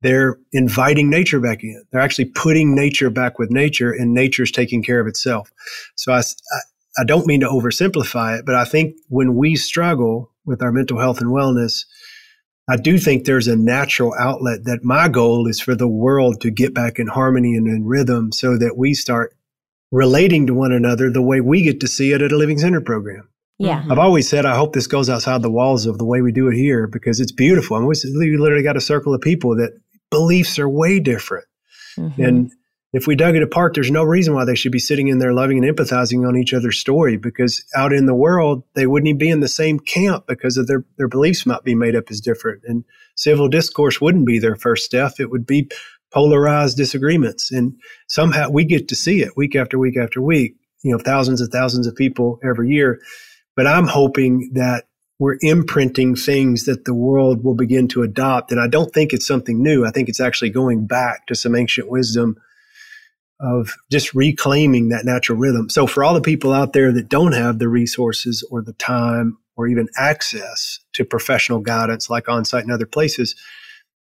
They're 0.00 0.38
inviting 0.52 1.10
nature 1.10 1.40
back 1.40 1.64
in. 1.64 1.82
They're 1.90 2.00
actually 2.00 2.26
putting 2.26 2.74
nature 2.74 3.10
back 3.10 3.38
with 3.38 3.50
nature 3.50 3.90
and 3.90 4.14
nature's 4.14 4.52
taking 4.52 4.82
care 4.82 5.00
of 5.00 5.08
itself. 5.08 5.50
So 5.96 6.12
I, 6.12 6.20
I, 6.20 6.58
I 6.96 7.04
don't 7.04 7.26
mean 7.26 7.40
to 7.40 7.48
oversimplify 7.48 8.38
it, 8.38 8.46
but 8.46 8.54
I 8.54 8.64
think 8.64 8.96
when 9.08 9.34
we 9.34 9.56
struggle 9.56 10.32
with 10.44 10.62
our 10.62 10.72
mental 10.72 10.98
health 10.98 11.20
and 11.20 11.30
wellness, 11.30 11.84
I 12.68 12.76
do 12.76 12.98
think 12.98 13.24
there's 13.24 13.48
a 13.48 13.56
natural 13.56 14.14
outlet 14.18 14.64
that 14.64 14.84
my 14.84 15.08
goal 15.08 15.46
is 15.46 15.60
for 15.60 15.74
the 15.74 15.88
world 15.88 16.40
to 16.42 16.50
get 16.50 16.74
back 16.74 16.98
in 16.98 17.06
harmony 17.06 17.54
and 17.54 17.66
in 17.66 17.84
rhythm 17.84 18.32
so 18.32 18.58
that 18.58 18.76
we 18.76 18.94
start 18.94 19.34
relating 19.90 20.46
to 20.46 20.54
one 20.54 20.72
another 20.72 21.10
the 21.10 21.22
way 21.22 21.40
we 21.40 21.62
get 21.62 21.80
to 21.80 21.88
see 21.88 22.12
it 22.12 22.20
at 22.20 22.32
a 22.32 22.36
living 22.36 22.58
center 22.58 22.80
program. 22.80 23.28
Yeah. 23.58 23.84
I've 23.90 23.98
always 23.98 24.28
said 24.28 24.44
I 24.44 24.56
hope 24.56 24.72
this 24.72 24.86
goes 24.86 25.08
outside 25.10 25.42
the 25.42 25.50
walls 25.50 25.86
of 25.86 25.98
the 25.98 26.04
way 26.04 26.20
we 26.20 26.30
do 26.30 26.48
it 26.48 26.54
here 26.54 26.86
because 26.86 27.20
it's 27.20 27.32
beautiful. 27.32 27.76
I 27.76 27.80
mean, 27.80 27.88
we 27.88 28.36
literally 28.36 28.62
got 28.62 28.76
a 28.76 28.82
circle 28.82 29.14
of 29.14 29.20
people 29.20 29.56
that 29.56 29.72
beliefs 30.10 30.58
are 30.58 30.68
way 30.68 31.00
different. 31.00 31.46
Mm-hmm. 31.96 32.22
And 32.22 32.52
if 32.92 33.06
we 33.06 33.16
dug 33.16 33.36
it 33.36 33.42
apart, 33.42 33.74
there's 33.74 33.90
no 33.90 34.02
reason 34.02 34.34
why 34.34 34.44
they 34.44 34.54
should 34.54 34.72
be 34.72 34.78
sitting 34.78 35.08
in 35.08 35.18
there 35.18 35.34
loving 35.34 35.62
and 35.62 35.76
empathizing 35.76 36.26
on 36.26 36.36
each 36.36 36.54
other's 36.54 36.78
story 36.78 37.16
because 37.16 37.64
out 37.76 37.92
in 37.92 38.06
the 38.06 38.14
world, 38.14 38.62
they 38.74 38.86
wouldn't 38.86 39.08
even 39.08 39.18
be 39.18 39.28
in 39.28 39.40
the 39.40 39.48
same 39.48 39.78
camp 39.78 40.26
because 40.26 40.56
of 40.56 40.66
their, 40.66 40.84
their 40.96 41.08
beliefs 41.08 41.44
might 41.44 41.64
be 41.64 41.74
made 41.74 41.94
up 41.94 42.10
as 42.10 42.20
different. 42.20 42.62
And 42.64 42.84
civil 43.14 43.48
discourse 43.48 44.00
wouldn't 44.00 44.26
be 44.26 44.38
their 44.38 44.56
first 44.56 44.84
step. 44.84 45.14
It 45.18 45.30
would 45.30 45.46
be 45.46 45.68
polarized 46.12 46.76
disagreements. 46.76 47.52
And 47.52 47.74
somehow 48.08 48.48
we 48.48 48.64
get 48.64 48.88
to 48.88 48.94
see 48.94 49.20
it 49.20 49.36
week 49.36 49.54
after 49.54 49.78
week 49.78 49.98
after 49.98 50.22
week, 50.22 50.56
you 50.82 50.92
know, 50.92 50.98
thousands 50.98 51.42
and 51.42 51.52
thousands 51.52 51.86
of 51.86 51.94
people 51.94 52.40
every 52.42 52.70
year 52.70 53.00
but 53.58 53.66
I'm 53.66 53.88
hoping 53.88 54.52
that 54.54 54.84
we're 55.18 55.38
imprinting 55.40 56.14
things 56.14 56.66
that 56.66 56.84
the 56.84 56.94
world 56.94 57.42
will 57.42 57.56
begin 57.56 57.88
to 57.88 58.04
adopt. 58.04 58.52
And 58.52 58.60
I 58.60 58.68
don't 58.68 58.94
think 58.94 59.12
it's 59.12 59.26
something 59.26 59.60
new. 59.60 59.84
I 59.84 59.90
think 59.90 60.08
it's 60.08 60.20
actually 60.20 60.50
going 60.50 60.86
back 60.86 61.26
to 61.26 61.34
some 61.34 61.56
ancient 61.56 61.90
wisdom 61.90 62.36
of 63.40 63.76
just 63.90 64.14
reclaiming 64.14 64.88
that 64.88 65.04
natural 65.04 65.38
rhythm. 65.38 65.70
So 65.70 65.86
for 65.86 66.02
all 66.02 66.14
the 66.14 66.20
people 66.20 66.52
out 66.52 66.72
there 66.72 66.92
that 66.92 67.08
don't 67.08 67.32
have 67.32 67.58
the 67.58 67.68
resources 67.68 68.46
or 68.50 68.62
the 68.62 68.72
time 68.74 69.38
or 69.56 69.68
even 69.68 69.88
access 69.96 70.80
to 70.94 71.04
professional 71.04 71.60
guidance 71.60 72.10
like 72.10 72.26
Onsite 72.26 72.62
and 72.62 72.72
other 72.72 72.86
places, 72.86 73.34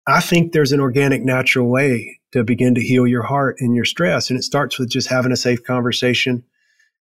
I 0.07 0.19
think 0.19 0.51
there's 0.51 0.71
an 0.71 0.79
organic, 0.79 1.23
natural 1.23 1.69
way 1.69 2.19
to 2.33 2.43
begin 2.43 2.75
to 2.75 2.81
heal 2.81 3.07
your 3.07 3.23
heart 3.23 3.57
and 3.59 3.75
your 3.75 3.85
stress. 3.85 4.29
And 4.29 4.39
it 4.39 4.43
starts 4.43 4.79
with 4.79 4.89
just 4.89 5.09
having 5.09 5.31
a 5.31 5.37
safe 5.37 5.63
conversation 5.63 6.43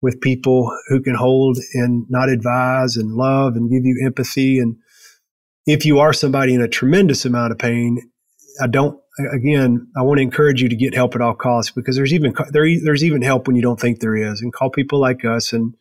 with 0.01 0.21
people 0.21 0.77
who 0.89 1.01
can 1.01 1.15
hold 1.15 1.59
and 1.75 2.05
not 2.11 2.29
advise 2.29 2.97
and 2.97 3.15
love 3.15 3.55
and 3.57 3.71
give 3.71 3.85
you 3.85 4.03
empathy. 4.05 4.59
And 4.59 4.77
if 5.67 5.87
you 5.87 6.01
are 6.01 6.13
somebody 6.13 6.55
in 6.55 6.61
a 6.61 6.69
tremendous 6.69 7.25
amount 7.25 7.53
of 7.53 7.59
pain, 7.59 8.11
I 8.61 8.67
don't, 8.67 9.01
again, 9.33 9.89
I 9.97 10.03
want 10.03 10.19
to 10.19 10.23
encourage 10.23 10.63
you 10.63 10.69
to 10.69 10.77
get 10.77 10.95
help 10.95 11.15
at 11.15 11.21
all 11.21 11.35
costs 11.35 11.71
because 11.71 11.97
there's 11.97 12.13
even, 12.13 12.35
there, 12.51 12.67
there's 12.83 13.05
even 13.05 13.23
help 13.23 13.47
when 13.47 13.57
you 13.57 13.63
don't 13.63 13.81
think 13.81 14.01
there 14.01 14.17
is 14.17 14.41
and 14.41 14.53
call 14.53 14.71
people 14.71 15.01
like 15.01 15.25
us. 15.25 15.53
And 15.53 15.75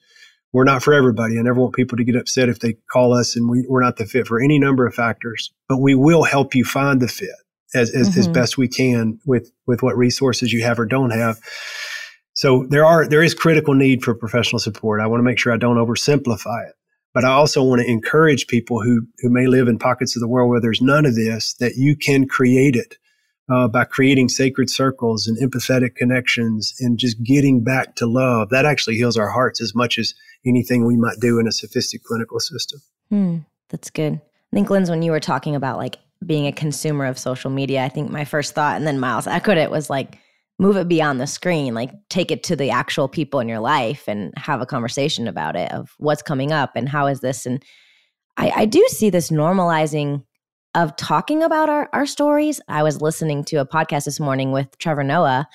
we're 0.53 0.65
not 0.65 0.83
for 0.83 0.93
everybody. 0.93 1.39
I 1.39 1.41
never 1.41 1.59
want 1.61 1.75
people 1.75 1.97
to 1.97 2.03
get 2.03 2.15
upset 2.15 2.49
if 2.49 2.59
they 2.59 2.75
call 2.91 3.13
us 3.13 3.35
and 3.35 3.49
we, 3.49 3.65
we're 3.69 3.83
not 3.83 3.97
the 3.97 4.05
fit 4.05 4.27
for 4.27 4.41
any 4.41 4.59
number 4.59 4.85
of 4.85 4.93
factors, 4.93 5.53
but 5.69 5.77
we 5.77 5.95
will 5.95 6.23
help 6.23 6.55
you 6.55 6.65
find 6.65 7.01
the 7.01 7.07
fit 7.07 7.29
as, 7.73 7.89
as, 7.91 8.09
mm-hmm. 8.09 8.19
as 8.19 8.27
best 8.27 8.57
we 8.57 8.67
can 8.67 9.19
with, 9.25 9.51
with 9.65 9.81
what 9.81 9.95
resources 9.95 10.51
you 10.51 10.63
have 10.63 10.79
or 10.79 10.85
don't 10.85 11.11
have. 11.11 11.39
So 12.33 12.65
there 12.69 12.85
are 12.85 13.07
there 13.07 13.23
is 13.23 13.33
critical 13.33 13.73
need 13.73 14.03
for 14.03 14.15
professional 14.15 14.59
support. 14.59 15.01
I 15.01 15.07
want 15.07 15.19
to 15.19 15.23
make 15.23 15.37
sure 15.37 15.53
I 15.53 15.57
don't 15.57 15.77
oversimplify 15.77 16.67
it. 16.67 16.75
But 17.13 17.25
I 17.25 17.31
also 17.31 17.61
want 17.61 17.81
to 17.81 17.87
encourage 17.87 18.47
people 18.47 18.81
who 18.81 19.05
who 19.19 19.29
may 19.29 19.47
live 19.47 19.67
in 19.67 19.77
pockets 19.77 20.15
of 20.15 20.21
the 20.21 20.27
world 20.27 20.49
where 20.49 20.61
there's 20.61 20.81
none 20.81 21.05
of 21.05 21.15
this 21.15 21.53
that 21.55 21.75
you 21.75 21.95
can 21.95 22.27
create 22.27 22.75
it 22.75 22.97
uh, 23.49 23.67
by 23.67 23.83
creating 23.83 24.29
sacred 24.29 24.69
circles 24.69 25.27
and 25.27 25.37
empathetic 25.37 25.95
connections 25.95 26.73
and 26.79 26.97
just 26.97 27.21
getting 27.23 27.63
back 27.63 27.95
to 27.95 28.05
love. 28.05 28.49
That 28.49 28.65
actually 28.65 28.95
heals 28.95 29.17
our 29.17 29.29
hearts 29.29 29.61
as 29.61 29.75
much 29.75 29.97
as 29.97 30.13
anything 30.45 30.85
we 30.85 30.97
might 30.97 31.19
do 31.19 31.39
in 31.39 31.47
a 31.47 31.51
sophisticated 31.51 32.05
clinical 32.05 32.39
system. 32.39 32.81
Hmm, 33.09 33.37
that's 33.69 33.89
good. 33.89 34.13
I 34.13 34.55
think, 34.55 34.69
Linz, 34.69 34.89
when 34.89 35.01
you 35.01 35.11
were 35.11 35.19
talking 35.19 35.55
about 35.55 35.77
like 35.77 35.97
being 36.25 36.47
a 36.47 36.51
consumer 36.51 37.05
of 37.05 37.17
social 37.17 37.49
media, 37.49 37.83
I 37.83 37.89
think 37.89 38.11
my 38.11 38.25
first 38.25 38.53
thought, 38.53 38.75
and 38.75 38.85
then 38.85 38.99
Miles 38.99 39.27
echoed 39.27 39.57
it, 39.57 39.71
was 39.71 39.89
like 39.89 40.19
move 40.61 40.77
it 40.77 40.87
beyond 40.87 41.19
the 41.19 41.25
screen 41.25 41.73
like 41.73 41.91
take 42.09 42.29
it 42.29 42.43
to 42.43 42.55
the 42.55 42.69
actual 42.69 43.07
people 43.07 43.39
in 43.39 43.49
your 43.49 43.59
life 43.59 44.03
and 44.07 44.31
have 44.37 44.61
a 44.61 44.65
conversation 44.65 45.27
about 45.27 45.55
it 45.55 45.71
of 45.71 45.95
what's 45.97 46.21
coming 46.21 46.51
up 46.51 46.75
and 46.75 46.87
how 46.87 47.07
is 47.07 47.19
this 47.21 47.47
and 47.47 47.65
i, 48.37 48.51
I 48.55 48.65
do 48.65 48.85
see 48.89 49.09
this 49.09 49.31
normalizing 49.31 50.23
of 50.75 50.95
talking 50.95 51.43
about 51.43 51.69
our, 51.69 51.89
our 51.93 52.05
stories. 52.05 52.61
I 52.67 52.83
was 52.83 53.01
listening 53.01 53.43
to 53.45 53.57
a 53.57 53.65
podcast 53.65 54.05
this 54.05 54.19
morning 54.19 54.51
with 54.51 54.77
trevor 54.77 55.03
noah 55.03 55.47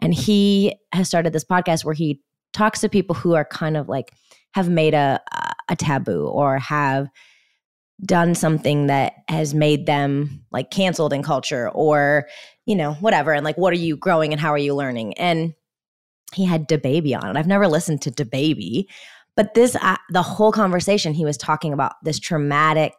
and 0.00 0.12
he 0.14 0.74
has 0.92 1.08
started 1.08 1.32
this 1.32 1.44
podcast 1.44 1.84
where 1.84 1.94
he 1.94 2.20
talks 2.52 2.80
to 2.80 2.88
people 2.88 3.14
who 3.14 3.34
are 3.34 3.44
kind 3.44 3.76
of 3.76 3.88
like 3.88 4.12
have 4.52 4.68
made 4.68 4.94
a 4.94 5.20
a 5.68 5.76
taboo 5.76 6.26
or 6.26 6.58
have 6.58 7.08
done 8.04 8.34
something 8.34 8.86
that 8.88 9.14
has 9.28 9.54
made 9.54 9.86
them 9.86 10.44
like 10.50 10.70
canceled 10.70 11.12
in 11.12 11.22
culture 11.22 11.70
or 11.70 12.26
you 12.66 12.74
know 12.74 12.94
whatever 12.94 13.32
and 13.32 13.44
like 13.44 13.56
what 13.56 13.72
are 13.72 13.76
you 13.76 13.96
growing 13.96 14.32
and 14.32 14.40
how 14.40 14.50
are 14.50 14.58
you 14.58 14.74
learning? 14.74 15.14
And 15.14 15.54
he 16.34 16.44
had 16.44 16.68
DaBaby 16.68 17.16
on 17.16 17.28
and 17.28 17.38
i've 17.38 17.46
never 17.46 17.68
listened 17.68 18.02
to 18.02 18.10
DaBaby 18.10 18.86
but 19.36 19.54
this 19.54 19.76
uh, 19.76 19.96
the 20.10 20.22
whole 20.22 20.52
conversation 20.52 21.14
he 21.14 21.24
was 21.24 21.36
talking 21.36 21.72
about 21.72 21.92
this 22.02 22.18
traumatic 22.18 22.92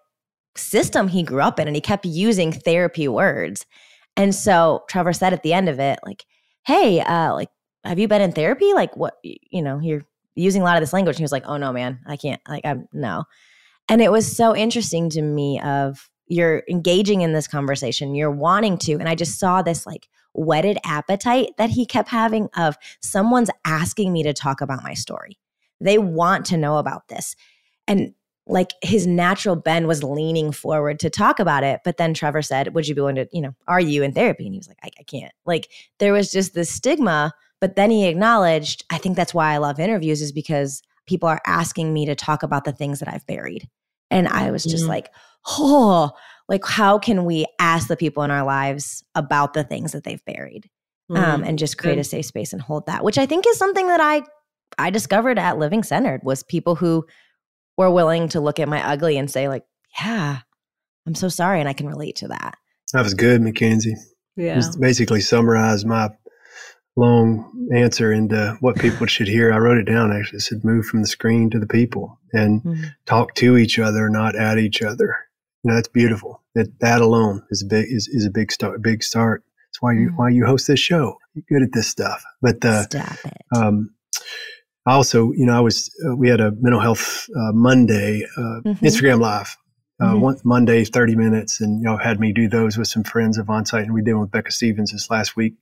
system 0.57 1.07
he 1.07 1.23
grew 1.23 1.41
up 1.41 1.59
in 1.59 1.67
and 1.67 1.75
he 1.75 1.81
kept 1.81 2.05
using 2.05 2.51
therapy 2.51 3.07
words 3.07 3.65
And 4.17 4.33
so 4.33 4.83
Trevor 4.87 5.13
said 5.13 5.33
at 5.33 5.43
the 5.43 5.53
end 5.53 5.69
of 5.69 5.79
it, 5.79 5.99
like, 6.05 6.25
hey, 6.65 7.01
uh, 7.01 7.33
like, 7.33 7.49
have 7.83 7.99
you 7.99 8.07
been 8.07 8.21
in 8.21 8.31
therapy? 8.31 8.73
Like, 8.73 8.95
what, 8.95 9.15
you 9.23 9.61
know, 9.61 9.79
you're 9.79 10.05
using 10.35 10.61
a 10.61 10.65
lot 10.65 10.77
of 10.77 10.81
this 10.81 10.93
language. 10.93 11.15
And 11.15 11.19
he 11.19 11.23
was 11.23 11.31
like, 11.31 11.45
oh 11.45 11.57
no, 11.57 11.71
man, 11.71 11.99
I 12.07 12.17
can't, 12.17 12.41
like, 12.47 12.65
I'm 12.65 12.87
no. 12.93 13.25
And 13.87 14.01
it 14.01 14.11
was 14.11 14.35
so 14.35 14.55
interesting 14.55 15.09
to 15.11 15.21
me 15.21 15.59
of 15.61 16.09
you're 16.27 16.63
engaging 16.69 17.21
in 17.21 17.33
this 17.33 17.47
conversation, 17.47 18.15
you're 18.15 18.31
wanting 18.31 18.77
to. 18.79 18.93
And 18.93 19.07
I 19.07 19.15
just 19.15 19.39
saw 19.39 19.61
this 19.61 19.85
like 19.85 20.07
whetted 20.33 20.77
appetite 20.83 21.51
that 21.57 21.69
he 21.69 21.85
kept 21.85 22.09
having 22.09 22.49
of 22.57 22.75
someone's 23.01 23.51
asking 23.63 24.11
me 24.11 24.23
to 24.23 24.33
talk 24.33 24.59
about 24.59 24.83
my 24.83 24.93
story. 24.95 25.37
They 25.79 25.97
want 25.97 26.45
to 26.47 26.57
know 26.57 26.77
about 26.77 27.07
this. 27.09 27.35
And 27.87 28.15
like 28.47 28.73
his 28.81 29.07
natural 29.07 29.55
bend 29.55 29.87
was 29.87 30.03
leaning 30.03 30.51
forward 30.51 30.99
to 30.99 31.09
talk 31.09 31.39
about 31.39 31.63
it. 31.63 31.81
But 31.83 31.97
then 31.97 32.13
Trevor 32.13 32.41
said, 32.41 32.73
Would 32.75 32.87
you 32.87 32.95
be 32.95 33.01
willing 33.01 33.15
to, 33.15 33.27
you 33.31 33.41
know, 33.41 33.55
are 33.67 33.79
you 33.79 34.03
in 34.03 34.13
therapy? 34.13 34.45
And 34.45 34.53
he 34.53 34.59
was 34.59 34.67
like, 34.67 34.79
I, 34.83 34.89
I 34.99 35.03
can't. 35.03 35.33
Like 35.45 35.69
there 35.99 36.13
was 36.13 36.31
just 36.31 36.53
this 36.53 36.69
stigma. 36.69 37.33
But 37.61 37.75
then 37.75 37.89
he 37.89 38.05
acknowledged, 38.05 38.83
I 38.91 38.97
think 38.97 39.15
that's 39.15 39.33
why 39.33 39.53
I 39.53 39.57
love 39.57 39.79
interviews, 39.79 40.21
is 40.21 40.31
because 40.31 40.83
people 41.07 41.29
are 41.29 41.41
asking 41.45 41.93
me 41.93 42.05
to 42.05 42.13
talk 42.13 42.43
about 42.43 42.65
the 42.65 42.73
things 42.73 42.99
that 42.99 43.07
I've 43.07 43.25
buried. 43.25 43.67
And 44.11 44.27
I 44.27 44.51
was 44.51 44.63
just 44.63 44.83
mm-hmm. 44.83 44.89
like, 44.89 45.11
oh, 45.47 46.11
like 46.47 46.65
how 46.65 46.99
can 46.99 47.25
we 47.25 47.45
ask 47.59 47.87
the 47.87 47.97
people 47.97 48.23
in 48.23 48.31
our 48.31 48.45
lives 48.45 49.03
about 49.15 49.53
the 49.53 49.63
things 49.63 49.93
that 49.93 50.03
they've 50.03 50.23
buried 50.25 50.69
um, 51.09 51.15
mm-hmm. 51.15 51.31
um, 51.31 51.43
and 51.43 51.57
just 51.57 51.77
create 51.77 51.97
a 51.97 52.03
safe 52.03 52.25
space 52.25 52.53
and 52.53 52.61
hold 52.61 52.85
that, 52.85 53.03
which 53.03 53.17
I 53.17 53.25
think 53.25 53.47
is 53.47 53.57
something 53.57 53.87
that 53.87 54.01
I 54.01 54.23
I 54.77 54.89
discovered 54.89 55.39
at 55.39 55.57
Living 55.57 55.83
Centered 55.83 56.21
was 56.23 56.43
people 56.43 56.75
who 56.75 57.05
were 57.77 57.91
willing 57.91 58.29
to 58.29 58.39
look 58.39 58.59
at 58.59 58.69
my 58.69 58.85
ugly 58.85 59.17
and 59.17 59.29
say 59.29 59.47
like, 59.47 59.65
yeah, 59.99 60.39
I'm 61.05 61.15
so 61.15 61.29
sorry, 61.29 61.59
and 61.59 61.69
I 61.69 61.73
can 61.73 61.87
relate 61.87 62.17
to 62.17 62.29
that. 62.29 62.57
That 62.93 63.03
was 63.03 63.13
good, 63.13 63.41
Mickenzie. 63.41 63.95
Yeah, 64.35 64.55
Just 64.55 64.79
basically 64.79 65.21
summarize 65.21 65.85
my 65.85 66.09
long 66.95 67.69
answer 67.73 68.11
into 68.11 68.57
what 68.59 68.75
people 68.79 69.05
should 69.07 69.27
hear. 69.27 69.53
I 69.53 69.57
wrote 69.57 69.77
it 69.77 69.85
down 69.85 70.11
actually. 70.11 70.37
It 70.37 70.41
said 70.41 70.63
move 70.63 70.85
from 70.85 71.01
the 71.01 71.07
screen 71.07 71.49
to 71.51 71.59
the 71.59 71.67
people 71.67 72.19
and 72.33 72.61
mm-hmm. 72.61 72.83
talk 73.05 73.33
to 73.35 73.57
each 73.57 73.79
other, 73.79 74.09
not 74.09 74.35
at 74.35 74.57
each 74.57 74.81
other. 74.81 75.15
You 75.63 75.71
know, 75.71 75.75
that's 75.75 75.87
beautiful. 75.87 76.43
That 76.53 76.79
that 76.79 77.01
alone 77.01 77.43
is 77.49 77.63
a 77.63 77.65
big 77.65 77.85
is, 77.89 78.07
is 78.07 78.25
a 78.25 78.29
big 78.29 78.51
start 78.51 78.81
big 78.81 79.03
start. 79.03 79.43
That's 79.69 79.81
why 79.81 79.93
you 79.93 80.07
mm-hmm. 80.07 80.15
why 80.15 80.29
you 80.29 80.45
host 80.45 80.67
this 80.67 80.79
show. 80.79 81.17
You're 81.33 81.59
good 81.59 81.67
at 81.67 81.73
this 81.73 81.87
stuff. 81.87 82.23
But 82.41 82.63
uh, 82.63 82.83
Stop 82.83 83.17
um 84.85 84.93
also, 84.93 85.31
you 85.31 85.45
know, 85.45 85.57
I 85.57 85.61
was 85.61 85.89
uh, 86.07 86.15
we 86.15 86.29
had 86.29 86.39
a 86.39 86.51
mental 86.51 86.79
health 86.79 87.27
uh, 87.35 87.51
Monday 87.53 88.23
uh, 88.37 88.61
mm-hmm. 88.61 88.85
Instagram 88.85 89.19
live. 89.19 89.57
Uh, 89.99 90.07
mm-hmm. 90.07 90.19
One 90.19 90.37
Monday, 90.43 90.83
thirty 90.83 91.15
minutes, 91.15 91.61
and 91.61 91.81
y'all 91.81 91.97
had 91.97 92.19
me 92.19 92.33
do 92.33 92.49
those 92.49 92.77
with 92.77 92.87
some 92.87 93.03
friends 93.03 93.37
of 93.37 93.47
onsite, 93.47 93.83
and 93.83 93.93
we 93.93 94.01
did 94.01 94.13
with 94.13 94.31
Becca 94.31 94.51
Stevens 94.51 94.91
this 94.91 95.09
last 95.09 95.35
week 95.35 95.55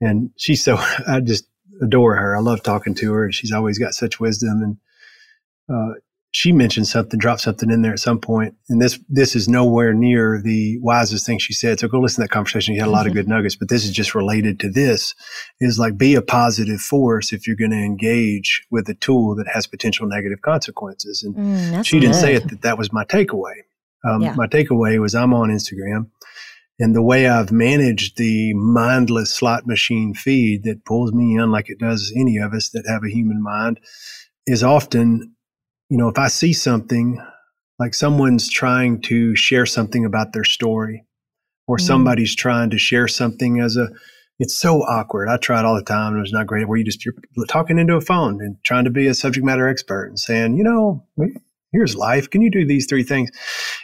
and 0.00 0.30
she's 0.36 0.62
so 0.62 0.76
I 1.08 1.20
just 1.20 1.46
adore 1.82 2.16
her. 2.16 2.36
I 2.36 2.40
love 2.40 2.62
talking 2.62 2.94
to 2.96 3.12
her. 3.12 3.24
And 3.24 3.34
she's 3.34 3.52
always 3.52 3.78
got 3.78 3.94
such 3.94 4.20
wisdom, 4.20 4.62
and 4.62 4.76
uh, 5.68 5.94
she 6.34 6.50
mentioned 6.50 6.88
something, 6.88 7.16
dropped 7.16 7.42
something 7.42 7.70
in 7.70 7.82
there 7.82 7.92
at 7.92 8.00
some 8.00 8.18
point, 8.18 8.56
and 8.68 8.82
this 8.82 8.98
this 9.08 9.36
is 9.36 9.48
nowhere 9.48 9.94
near 9.94 10.42
the 10.42 10.78
wisest 10.80 11.24
thing 11.24 11.38
she 11.38 11.52
said. 11.52 11.78
So 11.78 11.86
go 11.86 12.00
listen 12.00 12.22
to 12.22 12.26
that 12.26 12.34
conversation. 12.34 12.74
You 12.74 12.80
had 12.80 12.88
a 12.88 12.90
lot 12.90 13.06
of 13.06 13.14
good 13.14 13.28
nuggets, 13.28 13.54
but 13.54 13.68
this 13.68 13.84
is 13.84 13.92
just 13.92 14.16
related 14.16 14.58
to 14.60 14.68
this. 14.68 15.14
Is 15.60 15.78
like 15.78 15.96
be 15.96 16.16
a 16.16 16.22
positive 16.22 16.80
force 16.80 17.32
if 17.32 17.46
you're 17.46 17.54
going 17.54 17.70
to 17.70 17.76
engage 17.76 18.66
with 18.68 18.88
a 18.88 18.94
tool 18.94 19.36
that 19.36 19.46
has 19.54 19.68
potential 19.68 20.08
negative 20.08 20.42
consequences. 20.42 21.22
And 21.22 21.36
mm, 21.36 21.86
she 21.86 22.00
didn't 22.00 22.16
say 22.16 22.34
it 22.34 22.48
that 22.48 22.62
that 22.62 22.78
was 22.78 22.92
my 22.92 23.04
takeaway. 23.04 23.54
Um, 24.04 24.22
yeah. 24.22 24.34
My 24.34 24.48
takeaway 24.48 25.00
was 25.00 25.14
I'm 25.14 25.32
on 25.32 25.50
Instagram. 25.50 26.10
And 26.80 26.96
the 26.96 27.02
way 27.02 27.28
I've 27.28 27.52
managed 27.52 28.16
the 28.16 28.54
mindless 28.54 29.32
slot 29.32 29.68
machine 29.68 30.14
feed 30.14 30.64
that 30.64 30.84
pulls 30.84 31.12
me 31.12 31.36
in 31.36 31.52
like 31.52 31.70
it 31.70 31.78
does 31.78 32.12
any 32.16 32.38
of 32.38 32.52
us 32.52 32.70
that 32.70 32.88
have 32.88 33.04
a 33.04 33.08
human 33.08 33.40
mind 33.40 33.78
is 34.46 34.64
often, 34.64 35.33
you 35.94 35.98
know, 35.98 36.08
if 36.08 36.18
I 36.18 36.26
see 36.26 36.52
something 36.52 37.24
like 37.78 37.94
someone's 37.94 38.50
trying 38.50 39.00
to 39.02 39.36
share 39.36 39.64
something 39.64 40.04
about 40.04 40.32
their 40.32 40.42
story 40.42 41.04
or 41.68 41.76
mm-hmm. 41.76 41.86
somebody's 41.86 42.34
trying 42.34 42.70
to 42.70 42.78
share 42.78 43.06
something 43.06 43.60
as 43.60 43.76
a, 43.76 43.90
it's 44.40 44.56
so 44.56 44.80
awkward. 44.80 45.28
I 45.28 45.36
try 45.36 45.60
it 45.60 45.64
all 45.64 45.76
the 45.76 45.84
time. 45.84 46.16
It 46.16 46.20
was 46.20 46.32
not 46.32 46.48
great 46.48 46.66
where 46.66 46.78
you 46.78 46.84
just, 46.84 47.04
you're 47.04 47.14
talking 47.46 47.78
into 47.78 47.94
a 47.94 48.00
phone 48.00 48.42
and 48.42 48.56
trying 48.64 48.82
to 48.86 48.90
be 48.90 49.06
a 49.06 49.14
subject 49.14 49.46
matter 49.46 49.68
expert 49.68 50.06
and 50.06 50.18
saying, 50.18 50.56
you 50.56 50.64
know, 50.64 51.06
here's 51.70 51.94
life. 51.94 52.28
Can 52.28 52.42
you 52.42 52.50
do 52.50 52.66
these 52.66 52.86
three 52.86 53.04
things? 53.04 53.30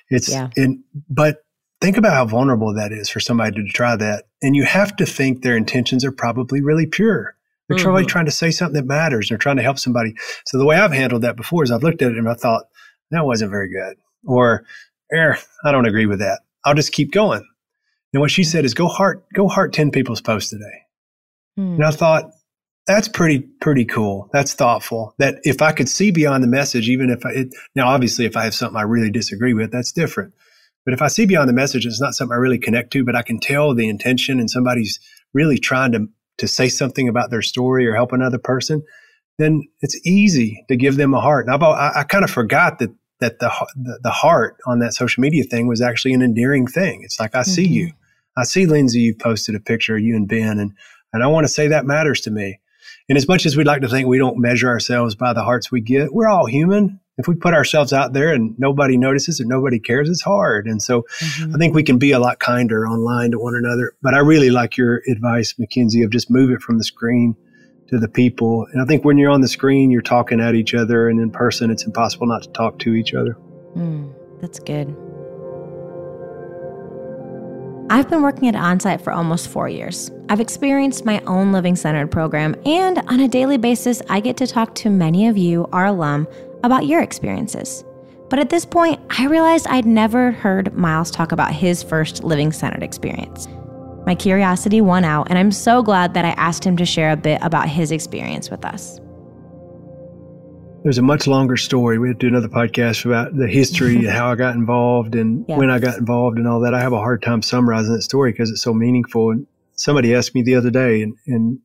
It's, 0.09 0.33
yeah. 0.33 0.49
in, 0.57 0.83
but 1.09 1.45
think 1.81 1.97
about 1.97 2.15
how 2.15 2.25
vulnerable 2.25 2.75
that 2.75 2.91
is 2.91 3.09
for 3.09 3.21
somebody 3.21 3.63
to 3.63 3.69
try 3.69 3.95
that. 3.95 4.25
And 4.43 4.57
you 4.57 4.65
have 4.65 4.97
to 4.97 5.07
think 5.07 5.43
their 5.43 5.57
intentions 5.57 6.05
are 6.05 6.11
probably 6.11 6.61
really 6.61 6.87
pure. 6.87 7.37
They're 7.71 7.79
mm-hmm. 7.79 7.85
probably 7.85 8.05
trying 8.05 8.25
to 8.25 8.33
say 8.33 8.51
something 8.51 8.75
that 8.75 8.87
matters. 8.87 9.29
They're 9.29 9.39
trying 9.39 9.59
to 9.59 9.63
help 9.63 9.79
somebody. 9.79 10.17
So 10.45 10.59
the 10.59 10.65
way 10.65 10.77
I've 10.77 10.91
handled 10.91 11.23
that 11.23 11.37
before 11.37 11.63
is 11.63 11.71
I've 11.71 11.85
looked 11.85 12.03
at 12.03 12.11
it 12.11 12.19
and 12.19 12.29
I 12.29 12.35
thought, 12.35 12.65
that 13.13 13.25
wasn't 13.25 13.53
very 13.53 13.69
good. 13.69 13.97
Or, 14.27 14.65
er, 15.15 15.39
I 15.65 15.71
don't 15.71 15.87
agree 15.87 16.07
with 16.07 16.19
that. 16.19 16.41
I'll 16.65 16.75
just 16.75 16.91
keep 16.91 17.13
going. 17.13 17.47
And 18.13 18.21
what 18.21 18.33
she 18.33 18.43
said 18.43 18.65
is 18.65 18.75
go 18.75 18.89
heart, 18.89 19.25
go 19.35 19.47
heart 19.47 19.73
10 19.73 19.93
people's 19.93 20.21
posts 20.21 20.51
today. 20.51 20.83
Mm. 21.57 21.77
And 21.77 21.85
I 21.85 21.93
thought, 21.93 22.33
that's 22.89 23.07
pretty, 23.07 23.39
pretty 23.61 23.85
cool. 23.85 24.29
That's 24.33 24.53
thoughtful. 24.53 25.15
That 25.19 25.37
if 25.45 25.63
I 25.63 25.71
could 25.71 25.89
see 25.89 26.11
beyond 26.11 26.43
the 26.43 26.49
message, 26.49 26.89
even 26.89 27.09
if 27.09 27.25
I, 27.25 27.31
it, 27.31 27.55
now 27.77 27.87
obviously 27.87 28.25
if 28.25 28.37
I 28.37 28.43
have 28.43 28.55
something 28.55 28.77
I 28.77 28.83
really 28.83 29.13
disagree 29.13 29.55
with, 29.55 29.71
that's 29.71 29.93
different. 29.93 30.35
But 30.85 30.95
if 30.95 31.03
I 31.03 31.07
see 31.07 31.25
beyond 31.25 31.49
the 31.49 31.55
message, 31.55 31.87
it's 31.87 32.01
not 32.01 32.15
something 32.15 32.35
I 32.35 32.39
really 32.39 32.59
connect 32.59 32.93
to, 32.95 33.05
but 33.05 33.15
I 33.15 33.23
can 33.23 33.39
tell 33.39 33.75
the 33.75 33.89
intention 33.89 34.41
and 34.41 34.51
somebody's 34.51 34.99
really 35.33 35.59
trying 35.59 35.93
to, 35.93 36.09
to 36.41 36.49
say 36.49 36.69
something 36.69 37.09
about 37.09 37.31
their 37.31 37.43
story 37.43 37.87
or 37.87 37.95
help 37.95 38.13
another 38.13 38.39
person, 38.39 38.83
then 39.39 39.63
it's 39.81 39.99
easy 40.07 40.65
to 40.69 40.77
give 40.77 40.97
them 40.97 41.15
a 41.15 41.21
heart. 41.21 41.47
And 41.47 41.55
I've, 41.55 41.63
I, 41.63 42.01
I 42.01 42.03
kind 42.05 42.25
of 42.25 42.31
forgot 42.31 42.79
that, 42.79 42.91
that 43.21 43.39
the, 43.39 43.51
the, 43.77 44.01
the, 44.03 44.11
heart 44.11 44.57
on 44.67 44.79
that 44.81 44.95
social 44.95 45.21
media 45.21 45.45
thing 45.45 45.67
was 45.67 45.83
actually 45.83 46.15
an 46.15 46.23
endearing 46.23 46.67
thing. 46.67 47.03
It's 47.05 47.21
like, 47.21 47.35
I 47.35 47.41
mm-hmm. 47.41 47.51
see 47.51 47.67
you. 47.67 47.93
I 48.37 48.45
see 48.45 48.65
Lindsey, 48.65 49.01
you 49.01 49.15
posted 49.15 49.55
a 49.55 49.61
picture 49.61 49.97
of 49.97 50.03
you 50.03 50.17
and 50.17 50.29
Ben, 50.29 50.59
and, 50.59 50.73
and 51.13 51.23
I 51.23 51.27
want 51.27 51.45
to 51.45 51.53
say 51.53 51.69
that 51.69 51.85
matters 51.85 52.21
to 52.23 52.31
me. 52.31 52.61
And 53.09 53.19
as 53.19 53.29
much 53.29 53.45
as 53.45 53.57
we'd 53.57 53.67
like 53.67 53.83
to 53.83 53.89
think 53.89 54.07
we 54.07 54.19
don't 54.19 54.39
measure 54.39 54.69
ourselves 54.69 55.15
by 55.15 55.33
the 55.33 55.43
hearts 55.43 55.71
we 55.71 55.81
get, 55.81 56.15
we're 56.15 56.29
all 56.29 56.47
human 56.47 57.01
if 57.21 57.29
we 57.29 57.35
put 57.35 57.55
ourselves 57.55 57.93
out 57.93 58.13
there 58.13 58.33
and 58.33 58.59
nobody 58.59 58.97
notices 58.97 59.41
or 59.41 59.45
nobody 59.45 59.79
cares, 59.79 60.09
it's 60.09 60.23
hard. 60.23 60.67
And 60.67 60.83
so 60.83 61.03
mm-hmm. 61.03 61.55
I 61.55 61.59
think 61.59 61.75
we 61.75 61.83
can 61.83 61.99
be 61.99 62.13
a 62.13 62.19
lot 62.19 62.41
kinder 62.41 62.87
online 62.87 63.31
to 63.33 63.39
one 63.39 63.55
another. 63.55 63.95
But 64.03 64.15
I 64.15 64.19
really 64.19 64.51
like 64.51 64.77
your 64.77 65.03
advice, 65.09 65.55
Mickenzie, 65.59 66.05
of 66.05 66.11
just 66.11 66.31
move 66.31 66.51
it 66.51 66.63
from 66.63 66.79
the 66.79 66.85
screen 66.85 67.37
to 67.89 67.99
the 67.99 68.09
people. 68.09 68.67
And 68.73 68.81
I 68.81 68.85
think 68.87 69.05
when 69.05 69.19
you're 69.19 69.31
on 69.31 69.41
the 69.41 69.49
screen, 69.49 69.91
you're 69.91 70.03
talking 70.03 70.41
at 70.41 70.55
each 70.55 70.75
other, 70.75 71.09
and 71.09 71.21
in 71.21 71.31
person, 71.31 71.71
it's 71.71 71.85
impossible 71.85 72.27
not 72.27 72.43
to 72.43 72.49
talk 72.51 72.79
to 72.81 72.95
each 72.95 73.15
other. 73.15 73.37
Mm, 73.77 74.13
that's 74.41 74.59
good. 74.61 74.97
I've 77.91 78.09
been 78.09 78.23
working 78.23 78.47
at 78.47 78.55
Onsite 78.55 79.03
for 79.03 79.13
almost 79.13 79.49
four 79.49 79.69
years. 79.69 80.13
I've 80.29 80.39
experienced 80.39 81.05
my 81.05 81.21
own 81.27 81.51
living 81.51 81.75
centered 81.75 82.13
program, 82.13 82.55
and 82.65 82.99
on 83.09 83.19
a 83.19 83.27
daily 83.27 83.59
basis, 83.59 84.01
I 84.09 84.21
get 84.21 84.37
to 84.37 84.47
talk 84.47 84.77
to 84.77 84.91
many 84.91 85.27
of 85.27 85.37
you, 85.37 85.67
our 85.73 85.87
alum, 85.87 86.29
about 86.63 86.87
your 86.87 87.01
experiences. 87.01 87.85
But 88.29 88.39
at 88.39 88.49
this 88.49 88.65
point, 88.65 89.01
I 89.11 89.27
realized 89.27 89.67
I'd 89.69 89.87
never 89.87 90.31
heard 90.31 90.73
Miles 90.75 91.11
talk 91.11 91.33
about 91.33 91.53
his 91.53 91.83
first 91.83 92.23
living 92.23 92.53
centered 92.53 92.83
experience. 92.83 93.49
My 94.07 94.15
curiosity 94.15 94.81
won 94.81 95.05
out, 95.05 95.29
and 95.29 95.39
I'm 95.39 95.53
so 95.53 95.83
glad 95.83 96.15
that 96.15 96.25
I 96.25 96.31
asked 96.31 96.65
him 96.65 96.77
to 96.77 96.87
share 96.87 97.11
a 97.11 97.17
bit 97.17 97.41
about 97.43 97.69
his 97.69 97.91
experience 97.91 98.51
with 98.51 98.65
us. 98.65 99.01
There's 100.83 100.97
a 100.97 101.03
much 101.03 101.27
longer 101.27 101.57
story. 101.57 101.99
We 101.99 102.09
have 102.09 102.19
to 102.19 102.29
do 102.31 102.35
another 102.35 102.49
podcast 102.49 103.05
about 103.05 103.37
the 103.37 103.47
history, 103.47 104.07
how 104.07 104.31
I 104.31 104.37
got 104.37 104.55
involved, 104.55 105.15
and 105.15 105.45
yeah. 105.49 105.59
when 105.59 105.69
I 105.69 105.79
got 105.79 105.99
involved, 105.99 106.39
and 106.39 106.49
all 106.49 106.61
that. 106.61 106.73
I 106.73 106.81
have 106.81 106.93
a 106.93 106.99
hard 106.99 107.23
time 107.23 107.43
summarizing 107.43 107.93
that 107.95 108.03
story 108.03 108.33
because 108.33 108.51
it's 108.51 108.63
so 108.63 108.73
meaningful. 108.73 109.33
And 109.33 109.47
somebody 109.75 110.15
asked 110.15 110.35
me 110.35 110.43
the 110.43 110.55
other 110.55 110.71
day, 110.71 111.03
and, 111.03 111.17
and 111.27 111.59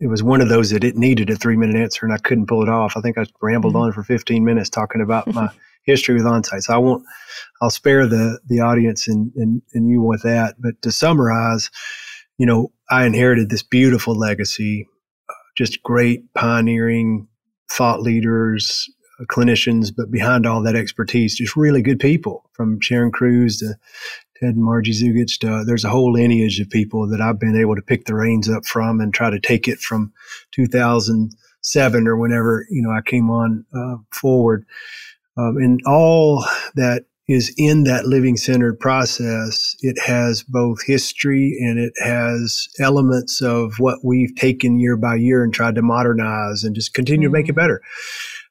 it 0.00 0.06
was 0.06 0.22
one 0.22 0.40
of 0.40 0.48
those 0.48 0.70
that 0.70 0.82
it 0.82 0.96
needed 0.96 1.28
a 1.28 1.36
three 1.36 1.56
minute 1.56 1.76
answer 1.76 2.06
and 2.06 2.14
I 2.14 2.18
couldn't 2.18 2.46
pull 2.46 2.62
it 2.62 2.68
off. 2.68 2.96
I 2.96 3.02
think 3.02 3.18
I 3.18 3.26
rambled 3.42 3.74
mm-hmm. 3.74 3.82
on 3.82 3.92
for 3.92 4.02
15 4.02 4.44
minutes 4.44 4.70
talking 4.70 5.02
about 5.02 5.32
my 5.34 5.50
history 5.84 6.14
with 6.14 6.24
onsite. 6.24 6.62
So 6.62 6.74
I 6.74 6.78
won't, 6.78 7.04
I'll 7.60 7.70
spare 7.70 8.06
the, 8.06 8.40
the 8.46 8.60
audience 8.60 9.06
and, 9.08 9.30
and, 9.36 9.62
and 9.74 9.88
you 9.88 10.00
with 10.00 10.22
that. 10.22 10.56
But 10.58 10.80
to 10.82 10.90
summarize, 10.90 11.70
you 12.38 12.46
know, 12.46 12.72
I 12.90 13.04
inherited 13.04 13.50
this 13.50 13.62
beautiful 13.62 14.14
legacy, 14.14 14.88
uh, 15.28 15.34
just 15.56 15.82
great 15.82 16.32
pioneering 16.34 17.28
thought 17.70 18.00
leaders, 18.00 18.88
uh, 19.20 19.24
clinicians, 19.24 19.92
but 19.94 20.10
behind 20.10 20.46
all 20.46 20.62
that 20.62 20.76
expertise, 20.76 21.36
just 21.36 21.56
really 21.56 21.82
good 21.82 22.00
people 22.00 22.48
from 22.54 22.80
Sharon 22.80 23.12
Cruse 23.12 23.58
to 23.58 23.74
Ted 24.40 24.54
and 24.54 24.64
Margie 24.64 24.92
Zugich. 24.92 25.44
Uh, 25.44 25.64
there's 25.64 25.84
a 25.84 25.90
whole 25.90 26.12
lineage 26.12 26.60
of 26.60 26.70
people 26.70 27.06
that 27.08 27.20
I've 27.20 27.38
been 27.38 27.56
able 27.56 27.76
to 27.76 27.82
pick 27.82 28.06
the 28.06 28.14
reins 28.14 28.48
up 28.48 28.64
from 28.64 29.00
and 29.00 29.12
try 29.12 29.30
to 29.30 29.40
take 29.40 29.68
it 29.68 29.78
from 29.78 30.12
2007 30.52 32.08
or 32.08 32.16
whenever 32.16 32.66
you 32.70 32.82
know 32.82 32.90
I 32.90 33.02
came 33.02 33.30
on 33.30 33.64
uh, 33.74 33.96
forward. 34.12 34.64
Um, 35.36 35.56
and 35.58 35.80
all 35.86 36.44
that 36.74 37.04
is 37.28 37.54
in 37.56 37.84
that 37.84 38.06
living 38.06 38.36
centered 38.36 38.80
process. 38.80 39.76
It 39.80 39.98
has 40.00 40.42
both 40.42 40.84
history 40.84 41.56
and 41.60 41.78
it 41.78 41.92
has 41.98 42.66
elements 42.80 43.40
of 43.40 43.74
what 43.78 44.00
we've 44.04 44.34
taken 44.34 44.80
year 44.80 44.96
by 44.96 45.14
year 45.14 45.44
and 45.44 45.54
tried 45.54 45.76
to 45.76 45.82
modernize 45.82 46.64
and 46.64 46.74
just 46.74 46.92
continue 46.92 47.28
mm-hmm. 47.28 47.34
to 47.34 47.38
make 47.38 47.48
it 47.48 47.52
mm-hmm. 47.52 47.60
better. 47.60 47.82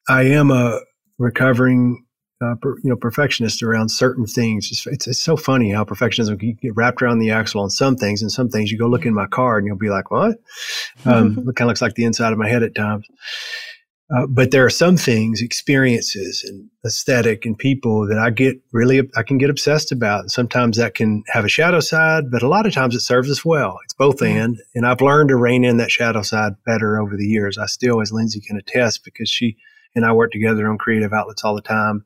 I 0.07 0.23
am 0.23 0.49
a 0.49 0.79
recovering 1.17 2.05
uh, 2.41 2.55
per, 2.61 2.75
you 2.83 2.89
know 2.89 2.95
perfectionist 2.95 3.61
around 3.61 3.89
certain 3.89 4.25
things. 4.25 4.69
It's, 4.71 4.87
it's, 4.87 5.07
it's, 5.07 5.19
so 5.19 5.35
funny 5.35 5.71
how 5.71 5.83
perfectionism 5.83 6.39
can 6.39 6.57
get 6.61 6.75
wrapped 6.75 7.01
around 7.01 7.19
the 7.19 7.31
axle 7.31 7.61
on 7.61 7.69
some 7.69 7.95
things, 7.95 8.21
and 8.21 8.31
some 8.31 8.49
things 8.49 8.71
you 8.71 8.77
go 8.77 8.87
look 8.87 9.05
in 9.05 9.13
my 9.13 9.27
car 9.27 9.57
and 9.57 9.67
you'll 9.67 9.77
be 9.77 9.89
like, 9.89 10.11
"What?" 10.11 10.37
Um, 11.05 11.37
it 11.37 11.55
kind 11.55 11.61
of 11.61 11.67
looks 11.67 11.81
like 11.81 11.95
the 11.95 12.05
inside 12.05 12.31
of 12.31 12.39
my 12.39 12.47
head 12.47 12.63
at 12.63 12.75
times. 12.75 13.07
Uh, 14.11 14.25
but 14.25 14.49
there 14.49 14.65
are 14.65 14.71
some 14.71 14.97
things, 14.97 15.39
experiences 15.39 16.43
and 16.43 16.67
aesthetic 16.83 17.45
and 17.45 17.55
people 17.55 18.07
that 18.07 18.17
I 18.17 18.31
get 18.31 18.57
really, 18.73 19.07
I 19.15 19.21
can 19.21 19.37
get 19.37 19.51
obsessed 19.51 19.91
about. 19.91 20.21
And 20.21 20.31
sometimes 20.31 20.77
that 20.77 20.95
can 20.95 21.23
have 21.27 21.45
a 21.45 21.49
shadow 21.49 21.79
side, 21.79 22.31
but 22.31 22.41
a 22.41 22.47
lot 22.47 22.65
of 22.65 22.73
times 22.73 22.95
it 22.95 23.01
serves 23.01 23.29
us 23.29 23.45
well. 23.45 23.77
It's 23.83 23.93
both 23.93 24.17
mm-hmm. 24.17 24.35
and. 24.35 24.57
And 24.73 24.87
I've 24.87 25.01
learned 25.01 25.29
to 25.29 25.35
rein 25.35 25.63
in 25.63 25.77
that 25.77 25.91
shadow 25.91 26.23
side 26.23 26.53
better 26.65 26.99
over 26.99 27.15
the 27.15 27.27
years. 27.27 27.59
I 27.59 27.67
still, 27.67 28.01
as 28.01 28.11
Lindsey 28.11 28.41
can 28.41 28.57
attest, 28.57 29.03
because 29.03 29.29
she 29.29 29.57
and 29.93 30.03
I 30.03 30.11
work 30.13 30.31
together 30.31 30.67
on 30.67 30.79
creative 30.79 31.13
outlets 31.13 31.43
all 31.43 31.53
the 31.53 31.61
time 31.61 32.03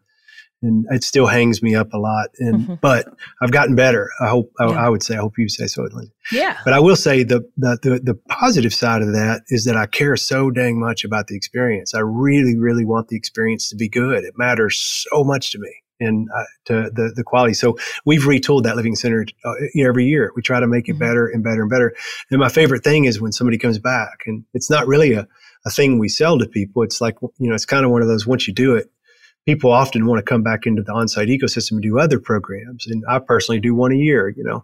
and 0.63 0.85
it 0.89 1.03
still 1.03 1.27
hangs 1.27 1.61
me 1.61 1.75
up 1.75 1.93
a 1.93 1.97
lot. 1.97 2.29
And 2.39 2.61
mm-hmm. 2.61 2.73
but 2.81 3.07
I've 3.41 3.51
gotten 3.51 3.75
better. 3.75 4.09
I 4.19 4.29
hope 4.29 4.51
I, 4.59 4.69
yeah. 4.69 4.85
I, 4.85 4.89
would 4.89 5.03
say 5.03 5.15
I 5.15 5.19
hope 5.19 5.37
you 5.37 5.49
say 5.49 5.67
so, 5.67 5.83
Lindsey. 5.83 6.13
Yeah. 6.31 6.57
But 6.63 6.73
I 6.73 6.79
will 6.79 6.95
say 6.95 7.23
the, 7.23 7.47
the, 7.57 7.77
the 7.81 7.99
the 8.03 8.15
positive 8.29 8.73
side 8.73 9.01
of 9.01 9.09
that 9.09 9.43
is 9.49 9.65
that 9.65 9.75
I 9.75 9.85
care 9.85 10.15
so 10.15 10.49
dang 10.49 10.79
much 10.79 11.03
about 11.03 11.27
the 11.27 11.35
experience. 11.35 11.93
I 11.93 11.99
really 11.99 12.57
really 12.57 12.85
want 12.85 13.09
the 13.09 13.17
experience 13.17 13.69
to 13.69 13.75
be 13.75 13.89
good. 13.89 14.23
It 14.23 14.33
matters 14.37 14.79
so 15.11 15.23
much 15.23 15.51
to 15.51 15.59
me 15.59 15.71
and 15.99 16.27
uh, 16.35 16.43
to 16.65 16.73
the 16.91 17.11
the 17.15 17.23
quality. 17.23 17.53
So 17.53 17.77
we've 18.05 18.23
retooled 18.23 18.63
that 18.63 18.75
living 18.75 18.95
center 18.95 19.25
uh, 19.45 19.53
every 19.77 20.05
year. 20.05 20.31
We 20.35 20.41
try 20.41 20.59
to 20.59 20.67
make 20.67 20.87
it 20.87 20.93
mm-hmm. 20.93 20.99
better 20.99 21.27
and 21.27 21.43
better 21.43 21.61
and 21.61 21.69
better. 21.69 21.93
And 22.31 22.39
my 22.39 22.49
favorite 22.49 22.83
thing 22.83 23.05
is 23.05 23.21
when 23.21 23.31
somebody 23.31 23.57
comes 23.57 23.79
back, 23.79 24.23
and 24.25 24.45
it's 24.53 24.69
not 24.69 24.87
really 24.87 25.13
a 25.13 25.27
a 25.65 25.69
thing 25.69 25.97
we 25.97 26.09
sell 26.09 26.39
to 26.39 26.47
people. 26.47 26.83
It's 26.83 27.01
like 27.01 27.15
you 27.21 27.49
know, 27.49 27.55
it's 27.55 27.65
kind 27.65 27.85
of 27.85 27.91
one 27.91 28.01
of 28.01 28.07
those 28.07 28.25
once 28.25 28.47
you 28.47 28.53
do 28.53 28.75
it 28.75 28.89
people 29.45 29.71
often 29.71 30.05
want 30.05 30.19
to 30.19 30.23
come 30.23 30.43
back 30.43 30.65
into 30.65 30.81
the 30.81 30.93
on-site 30.93 31.27
ecosystem 31.27 31.73
and 31.73 31.81
do 31.81 31.99
other 31.99 32.19
programs. 32.19 32.87
And 32.87 33.03
I 33.07 33.19
personally 33.19 33.59
do 33.59 33.75
one 33.75 33.91
a 33.91 33.97
year, 33.97 34.29
you 34.29 34.43
know. 34.43 34.63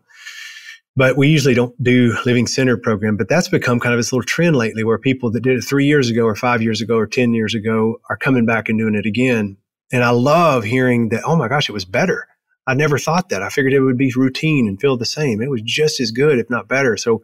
But 0.95 1.17
we 1.17 1.29
usually 1.29 1.53
don't 1.53 1.81
do 1.81 2.17
living 2.25 2.47
center 2.47 2.75
program, 2.75 3.15
but 3.15 3.29
that's 3.29 3.47
become 3.47 3.79
kind 3.79 3.93
of 3.93 3.99
this 3.99 4.11
little 4.11 4.25
trend 4.25 4.55
lately 4.55 4.83
where 4.83 4.97
people 4.97 5.31
that 5.31 5.41
did 5.41 5.57
it 5.57 5.61
three 5.61 5.85
years 5.85 6.09
ago 6.09 6.23
or 6.23 6.35
five 6.35 6.61
years 6.61 6.81
ago 6.81 6.97
or 6.97 7.07
10 7.07 7.33
years 7.33 7.55
ago 7.55 8.01
are 8.09 8.17
coming 8.17 8.45
back 8.45 8.69
and 8.69 8.77
doing 8.77 8.95
it 8.95 9.05
again. 9.05 9.57
And 9.91 10.03
I 10.03 10.09
love 10.09 10.63
hearing 10.63 11.09
that, 11.09 11.23
oh 11.25 11.35
my 11.35 11.47
gosh, 11.47 11.69
it 11.69 11.73
was 11.73 11.85
better. 11.85 12.27
I 12.67 12.73
never 12.73 12.99
thought 12.99 13.29
that. 13.29 13.41
I 13.41 13.49
figured 13.49 13.73
it 13.73 13.79
would 13.79 13.97
be 13.97 14.11
routine 14.15 14.67
and 14.67 14.79
feel 14.79 14.97
the 14.97 15.05
same. 15.05 15.41
It 15.41 15.49
was 15.49 15.61
just 15.61 15.99
as 15.99 16.11
good, 16.11 16.37
if 16.37 16.49
not 16.49 16.67
better. 16.67 16.97
So, 16.97 17.23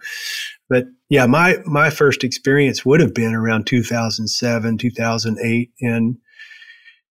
but 0.70 0.86
yeah, 1.10 1.28
my, 1.28 1.58
my 1.66 1.90
first 1.90 2.24
experience 2.24 2.86
would 2.86 3.00
have 3.00 3.14
been 3.14 3.36
around 3.36 3.68
2007, 3.68 4.78
2008. 4.78 5.72
And 5.82 6.18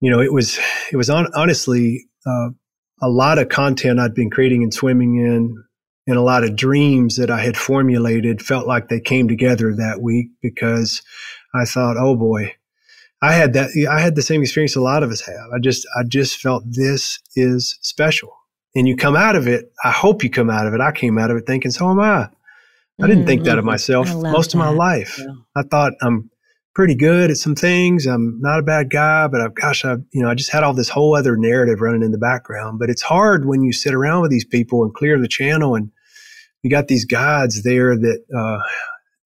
you 0.01 0.09
know, 0.09 0.21
it 0.21 0.33
was 0.33 0.59
it 0.91 0.97
was 0.97 1.09
on, 1.09 1.27
honestly 1.35 2.07
uh, 2.25 2.49
a 3.01 3.09
lot 3.09 3.37
of 3.37 3.49
content 3.49 3.99
I'd 3.99 4.13
been 4.13 4.29
creating 4.29 4.63
and 4.63 4.73
swimming 4.73 5.15
in, 5.15 5.63
and 6.07 6.17
a 6.17 6.21
lot 6.21 6.43
of 6.43 6.55
dreams 6.55 7.17
that 7.17 7.29
I 7.29 7.41
had 7.41 7.57
formulated 7.57 8.41
felt 8.41 8.67
like 8.67 8.87
they 8.87 8.99
came 8.99 9.27
together 9.27 9.73
that 9.75 10.01
week 10.01 10.29
because 10.41 11.01
I 11.53 11.65
thought, 11.65 11.97
oh 11.97 12.15
boy, 12.15 12.55
I 13.21 13.33
had 13.33 13.53
that 13.53 13.71
I 13.89 13.99
had 13.99 14.15
the 14.15 14.21
same 14.21 14.41
experience 14.41 14.75
a 14.75 14.81
lot 14.81 15.03
of 15.03 15.11
us 15.11 15.21
have. 15.21 15.49
I 15.53 15.59
just 15.59 15.85
I 15.97 16.03
just 16.03 16.37
felt 16.37 16.63
this 16.65 17.19
is 17.35 17.77
special. 17.81 18.35
And 18.75 18.87
you 18.87 18.95
come 18.95 19.15
out 19.15 19.35
of 19.35 19.47
it, 19.47 19.71
I 19.83 19.89
hope 19.91 20.23
you 20.23 20.29
come 20.29 20.49
out 20.49 20.67
of 20.67 20.73
it. 20.73 20.79
I 20.79 20.91
came 20.91 21.17
out 21.17 21.31
of 21.31 21.37
it 21.37 21.47
thinking, 21.47 21.71
so 21.71 21.89
am 21.89 21.99
I. 21.99 22.29
I 23.01 23.07
didn't 23.07 23.19
mm-hmm. 23.19 23.27
think 23.27 23.43
that 23.45 23.57
of 23.57 23.63
mm-hmm. 23.63 23.71
myself 23.71 24.13
most 24.13 24.51
that. 24.51 24.55
of 24.55 24.59
my 24.59 24.69
life. 24.69 25.19
Yeah. 25.19 25.33
I 25.55 25.63
thought 25.63 25.93
I'm 26.01 26.29
pretty 26.79 26.95
good 26.95 27.29
at 27.29 27.35
some 27.35 27.55
things. 27.55 28.05
I'm 28.05 28.39
not 28.39 28.59
a 28.59 28.63
bad 28.63 28.89
guy, 28.89 29.27
but 29.27 29.41
I've, 29.41 29.53
gosh, 29.53 29.83
I, 29.83 29.95
you 30.13 30.23
know, 30.23 30.29
I 30.29 30.33
just 30.33 30.49
had 30.49 30.63
all 30.63 30.73
this 30.73 30.87
whole 30.87 31.13
other 31.13 31.35
narrative 31.35 31.81
running 31.81 32.03
in 32.03 32.13
the 32.13 32.17
background. 32.17 32.79
But 32.79 32.89
it's 32.89 33.01
hard 33.01 33.45
when 33.45 33.63
you 33.63 33.73
sit 33.73 33.93
around 33.93 34.21
with 34.21 34.31
these 34.31 34.45
people 34.45 34.85
and 34.85 34.93
clear 34.93 35.19
the 35.19 35.27
channel, 35.27 35.75
and 35.75 35.91
you 36.63 36.69
got 36.69 36.87
these 36.87 37.03
guides 37.03 37.63
there 37.63 37.97
that 37.97 38.23
uh, 38.33 38.59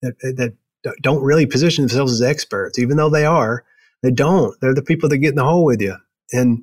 that 0.02 0.56
that 0.82 0.94
don't 1.00 1.22
really 1.22 1.46
position 1.46 1.82
themselves 1.82 2.12
as 2.14 2.22
experts, 2.22 2.76
even 2.76 2.96
though 2.96 3.08
they 3.08 3.24
are. 3.24 3.64
They 4.02 4.10
don't. 4.10 4.60
They're 4.60 4.74
the 4.74 4.82
people 4.82 5.08
that 5.10 5.18
get 5.18 5.28
in 5.28 5.36
the 5.36 5.44
hole 5.44 5.64
with 5.64 5.80
you. 5.80 5.94
And 6.32 6.60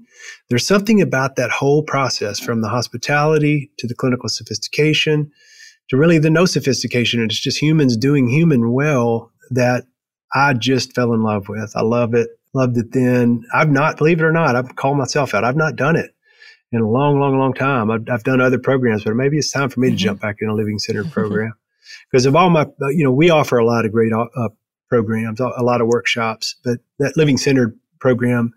there's 0.50 0.68
something 0.68 1.02
about 1.02 1.38
that 1.38 1.52
whole 1.52 1.84
process 1.84 2.38
from 2.38 2.60
the 2.60 2.68
hospitality 2.68 3.72
to 3.78 3.88
the 3.88 3.96
clinical 3.96 4.28
sophistication 4.28 5.32
to 5.88 5.96
really 5.96 6.18
the 6.18 6.30
no 6.30 6.46
sophistication. 6.46 7.22
And 7.22 7.32
it's 7.32 7.40
just 7.40 7.62
humans 7.62 7.96
doing 7.96 8.28
human 8.28 8.74
well 8.74 9.32
that 9.52 9.86
I 10.34 10.54
just 10.54 10.94
fell 10.94 11.14
in 11.14 11.24
love 11.24 11.50
with. 11.50 11.74
I 11.76 11.82
love 11.82 12.14
it. 12.14 12.30
Loved 12.54 12.78
it 12.78 12.92
then. 12.92 13.44
I've 13.54 13.70
not, 13.70 13.98
believe 13.98 14.20
it 14.20 14.24
or 14.24 14.32
not, 14.32 14.56
I've 14.56 14.76
called 14.76 14.98
myself 14.98 15.34
out. 15.34 15.44
I've 15.44 15.56
not 15.56 15.76
done 15.76 15.96
it 15.96 16.12
in 16.72 16.82
a 16.82 16.90
long, 16.90 17.20
long, 17.20 17.38
long 17.38 17.54
time. 17.54 17.90
I've, 17.92 18.08
I've 18.10 18.24
done 18.24 18.42
other 18.42 18.60
programs, 18.60 19.04
but 19.04 19.16
maybe 19.16 19.38
it's 19.38 19.52
time 19.52 19.70
for 19.70 19.80
me 19.80 19.90
mm-hmm. 19.90 19.98
to 19.98 20.04
jump 20.04 20.22
back 20.22 20.38
in 20.42 20.50
a 20.50 20.54
living 20.54 20.80
center 20.80 21.04
program 21.12 21.54
because 22.10 22.26
of 22.26 22.36
all 22.36 22.50
my, 22.50 22.66
you 22.90 23.04
know, 23.04 23.12
we 23.12 23.30
offer 23.30 23.58
a 23.58 23.66
lot 23.66 23.86
of 23.86 23.92
great 23.92 24.12
uh, 24.14 24.50
programs, 24.90 25.40
a 25.40 25.64
lot 25.64 25.82
of 25.82 25.88
workshops, 25.88 26.56
but 26.64 26.80
that 27.00 27.16
living 27.16 27.38
centered 27.38 27.78
program 28.00 28.54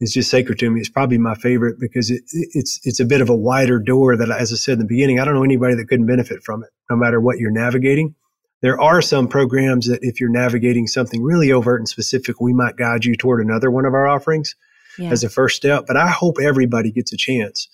is 0.00 0.12
just 0.12 0.30
sacred 0.30 0.58
to 0.58 0.70
me. 0.70 0.80
It's 0.80 0.88
probably 0.88 1.18
my 1.18 1.34
favorite 1.34 1.78
because 1.78 2.10
it, 2.10 2.22
it's 2.32 2.80
it's 2.84 3.00
a 3.00 3.04
bit 3.04 3.20
of 3.20 3.28
a 3.28 3.36
wider 3.36 3.78
door 3.78 4.16
that, 4.16 4.30
as 4.30 4.52
I 4.52 4.56
said 4.56 4.74
in 4.74 4.78
the 4.80 4.84
beginning, 4.86 5.20
I 5.20 5.24
don't 5.24 5.34
know 5.34 5.44
anybody 5.44 5.74
that 5.74 5.88
couldn't 5.88 6.06
benefit 6.06 6.42
from 6.42 6.62
it, 6.62 6.70
no 6.88 6.96
matter 6.96 7.20
what 7.20 7.38
you're 7.38 7.50
navigating. 7.50 8.14
There 8.62 8.80
are 8.80 9.00
some 9.00 9.28
programs 9.28 9.88
that 9.88 10.00
if 10.02 10.20
you're 10.20 10.30
navigating 10.30 10.86
something 10.86 11.22
really 11.22 11.50
overt 11.50 11.80
and 11.80 11.88
specific, 11.88 12.40
we 12.40 12.52
might 12.52 12.76
guide 12.76 13.04
you 13.04 13.16
toward 13.16 13.44
another 13.44 13.70
one 13.70 13.86
of 13.86 13.94
our 13.94 14.06
offerings 14.06 14.54
yeah. 14.98 15.10
as 15.10 15.24
a 15.24 15.30
first 15.30 15.56
step. 15.56 15.84
But 15.86 15.96
I 15.96 16.08
hope 16.08 16.36
everybody 16.40 16.92
gets 16.92 17.12
a 17.12 17.16
chance 17.16 17.68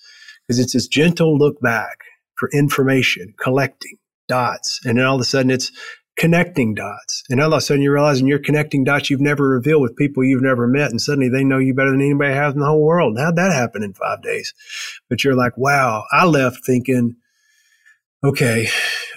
because 0.47 0.59
it's 0.59 0.73
this 0.73 0.87
gentle 0.87 1.37
look 1.37 1.59
back 1.61 1.99
for 2.35 2.49
information, 2.53 3.33
collecting 3.37 3.97
dots. 4.27 4.79
And 4.85 4.97
then 4.97 5.05
all 5.05 5.15
of 5.15 5.21
a 5.21 5.25
sudden 5.25 5.51
it's 5.51 5.71
connecting 6.17 6.73
dots. 6.73 7.23
And 7.29 7.41
all 7.41 7.53
of 7.53 7.57
a 7.57 7.61
sudden 7.61 7.83
you're 7.83 7.93
realizing 7.93 8.27
you're 8.27 8.39
connecting 8.39 8.83
dots 8.83 9.09
you've 9.09 9.21
never 9.21 9.47
revealed 9.47 9.81
with 9.81 9.95
people 9.95 10.23
you've 10.23 10.41
never 10.41 10.67
met. 10.67 10.89
And 10.89 11.01
suddenly 11.01 11.29
they 11.29 11.43
know 11.43 11.59
you 11.59 11.73
better 11.73 11.91
than 11.91 12.01
anybody 12.01 12.33
has 12.33 12.53
in 12.53 12.59
the 12.59 12.65
whole 12.65 12.83
world. 12.83 13.17
How'd 13.19 13.35
that 13.35 13.53
happen 13.53 13.83
in 13.83 13.93
five 13.93 14.21
days? 14.21 14.53
But 15.09 15.23
you're 15.23 15.35
like, 15.35 15.57
wow, 15.57 16.05
I 16.11 16.25
left 16.25 16.65
thinking, 16.65 17.17
okay, 18.23 18.67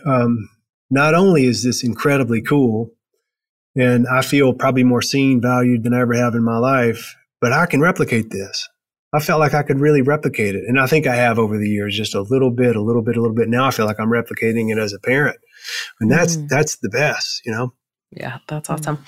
um, 0.04 0.48
not 0.90 1.14
only 1.14 1.46
is 1.46 1.62
this 1.62 1.84
incredibly 1.84 2.42
cool, 2.42 2.90
and 3.76 4.06
I 4.08 4.22
feel 4.22 4.52
probably 4.52 4.84
more 4.84 5.02
seen, 5.02 5.40
valued 5.40 5.84
than 5.84 5.94
I 5.94 6.00
ever 6.00 6.14
have 6.14 6.34
in 6.34 6.42
my 6.42 6.58
life, 6.58 7.14
but 7.40 7.52
I 7.52 7.66
can 7.66 7.80
replicate 7.80 8.30
this. 8.30 8.68
I 9.12 9.18
felt 9.18 9.40
like 9.40 9.54
I 9.54 9.62
could 9.62 9.80
really 9.80 10.02
replicate 10.02 10.54
it. 10.54 10.64
And 10.66 10.78
I 10.78 10.86
think 10.86 11.06
I 11.06 11.16
have 11.16 11.38
over 11.38 11.58
the 11.58 11.68
years, 11.68 11.96
just 11.96 12.14
a 12.14 12.22
little 12.22 12.50
bit, 12.50 12.76
a 12.76 12.82
little 12.82 13.02
bit, 13.02 13.16
a 13.16 13.20
little 13.20 13.34
bit. 13.34 13.48
Now 13.48 13.66
I 13.66 13.70
feel 13.70 13.86
like 13.86 13.98
I'm 13.98 14.10
replicating 14.10 14.70
it 14.70 14.78
as 14.78 14.92
a 14.92 15.00
parent. 15.00 15.38
And 16.00 16.10
that's 16.10 16.36
mm. 16.36 16.48
that's 16.48 16.76
the 16.76 16.88
best, 16.88 17.42
you 17.44 17.52
know? 17.52 17.72
Yeah, 18.12 18.38
that's 18.46 18.68
mm. 18.68 18.74
awesome. 18.74 19.04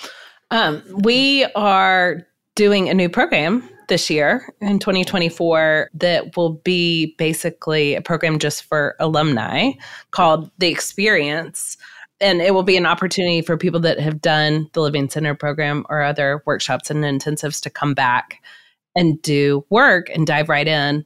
Um, 0.50 0.82
we 1.02 1.44
are 1.54 2.26
doing 2.56 2.88
a 2.88 2.94
new 2.94 3.08
program 3.08 3.68
this 3.92 4.08
year 4.08 4.50
in 4.62 4.78
2024 4.78 5.90
that 5.92 6.34
will 6.34 6.54
be 6.64 7.14
basically 7.18 7.94
a 7.94 8.00
program 8.00 8.38
just 8.38 8.64
for 8.64 8.96
alumni 8.98 9.70
called 10.12 10.50
The 10.56 10.68
Experience. 10.68 11.76
And 12.18 12.40
it 12.40 12.54
will 12.54 12.62
be 12.62 12.78
an 12.78 12.86
opportunity 12.86 13.42
for 13.42 13.58
people 13.58 13.80
that 13.80 14.00
have 14.00 14.22
done 14.22 14.70
the 14.72 14.80
Living 14.80 15.10
Center 15.10 15.34
program 15.34 15.84
or 15.90 16.00
other 16.00 16.42
workshops 16.46 16.90
and 16.90 17.04
intensives 17.04 17.60
to 17.64 17.68
come 17.68 17.92
back 17.92 18.42
and 18.96 19.20
do 19.20 19.62
work 19.68 20.08
and 20.08 20.26
dive 20.26 20.48
right 20.48 20.66
in. 20.66 21.04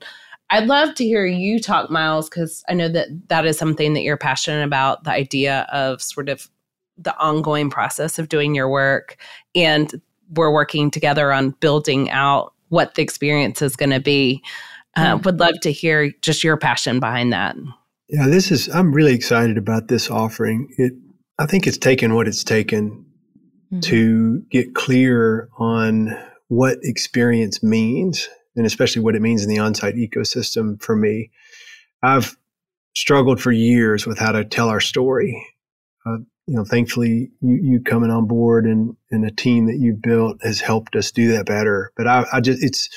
I'd 0.51 0.69
love 0.69 0.95
to 0.95 1.05
hear 1.05 1.27
you 1.27 1.59
talk, 1.59 1.91
Miles, 1.91 2.29
because 2.29 2.63
I 2.69 2.75
know 2.75 2.89
that 2.91 3.09
that 3.31 3.47
is 3.47 3.59
something 3.59 3.95
that 3.95 4.03
you're 4.03 4.17
passionate 4.17 4.65
about 4.65 5.03
the 5.03 5.11
idea 5.11 5.67
of 5.73 6.01
sort 6.01 6.29
of 6.29 6.49
the 6.97 7.19
ongoing 7.19 7.69
process 7.69 8.21
of 8.21 8.29
doing 8.29 8.55
your 8.55 8.69
work. 8.69 9.17
And 9.57 10.01
we're 10.37 10.53
working 10.53 10.93
together 10.93 11.33
on 11.33 11.51
building 11.51 12.11
out 12.11 12.53
what 12.69 12.95
the 12.95 13.03
experience 13.03 13.63
is 13.63 13.77
going 13.77 13.91
to 13.91 14.01
be. 14.01 14.43
Uh, 14.97 15.19
would 15.25 15.39
love 15.39 15.61
to 15.61 15.71
hear 15.71 16.11
just 16.23 16.43
your 16.43 16.57
passion 16.57 17.01
behind 17.01 17.33
that. 17.33 17.55
Yeah, 18.09 18.29
this 18.29 18.51
is. 18.51 18.69
I'm 18.69 18.93
really 18.93 19.15
excited 19.15 19.59
about 19.59 19.89
this 19.89 20.11
offering. 20.11 20.73
It. 20.79 20.93
I 21.39 21.47
think 21.47 21.67
it's 21.67 21.77
taken 21.77 22.15
what 22.15 22.27
it's 22.27 22.45
taken 22.45 23.05
mm-hmm. 23.71 23.81
to 23.81 24.41
get 24.51 24.75
clear 24.75 25.51
on 25.59 26.17
what 26.49 26.79
experience 26.83 27.63
means, 27.63 28.29
and 28.55 28.65
especially 28.65 29.03
what 29.03 29.17
it 29.17 29.21
means 29.21 29.43
in 29.43 29.51
the 29.51 29.59
on-site 29.59 29.97
ecosystem. 29.97 30.81
For 30.81 30.97
me, 30.97 31.31
I've 32.03 32.37
struggled 32.95 33.41
for 33.41 33.53
years 33.53 34.07
with 34.07 34.19
how 34.19 34.33
to 34.33 34.45
tell 34.45 34.71
our 34.71 34.81
story. 34.81 35.47
Uh, 36.07 36.19
you 36.47 36.55
know, 36.55 36.65
thankfully 36.65 37.31
you, 37.41 37.59
you 37.63 37.81
coming 37.81 38.11
on 38.11 38.27
board 38.27 38.67
and, 38.67 38.97
and 39.11 39.25
a 39.25 39.33
team 39.33 39.67
that 39.67 39.79
you 39.79 39.99
built 40.01 40.39
has 40.43 40.61
helped 40.61 40.95
us 40.95 41.11
do 41.11 41.33
that 41.33 41.47
better. 41.47 41.93
But 41.97 42.07
I, 42.07 42.25
I 42.33 42.41
just, 42.41 42.63
it's, 42.63 42.89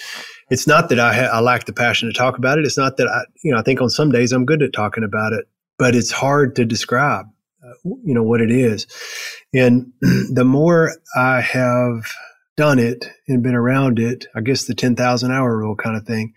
it's 0.51 0.67
not 0.67 0.89
that 0.89 0.99
I, 0.99 1.13
ha- 1.13 1.29
I 1.33 1.39
lack 1.39 1.65
the 1.65 1.73
passion 1.73 2.07
to 2.09 2.17
talk 2.17 2.37
about 2.37 2.59
it. 2.59 2.65
It's 2.65 2.77
not 2.77 2.97
that 2.97 3.07
I, 3.07 3.21
you 3.43 3.51
know, 3.51 3.59
I 3.59 3.63
think 3.63 3.81
on 3.81 3.89
some 3.89 4.11
days 4.11 4.31
I'm 4.31 4.45
good 4.45 4.61
at 4.61 4.71
talking 4.73 5.03
about 5.03 5.33
it, 5.33 5.45
but 5.79 5.95
it's 5.95 6.11
hard 6.11 6.55
to 6.57 6.65
describe, 6.65 7.25
uh, 7.63 7.73
you 8.03 8.13
know, 8.13 8.23
what 8.23 8.41
it 8.41 8.51
is. 8.51 8.85
And 9.53 9.93
the 10.01 10.45
more 10.45 10.93
I 11.17 11.41
have 11.41 12.05
done 12.55 12.77
it 12.77 13.09
and 13.27 13.41
been 13.41 13.55
around 13.55 13.97
it, 13.97 14.27
I 14.35 14.41
guess 14.41 14.65
the 14.65 14.75
10,000 14.75 15.31
hour 15.31 15.57
rule 15.57 15.75
kind 15.75 15.97
of 15.97 16.05
thing, 16.05 16.33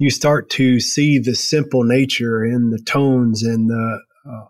you 0.00 0.10
start 0.10 0.50
to 0.50 0.80
see 0.80 1.18
the 1.18 1.34
simple 1.34 1.84
nature 1.84 2.44
in 2.44 2.70
the 2.70 2.82
tones 2.82 3.44
and 3.44 3.70
the, 3.70 4.00
uh, 4.28 4.46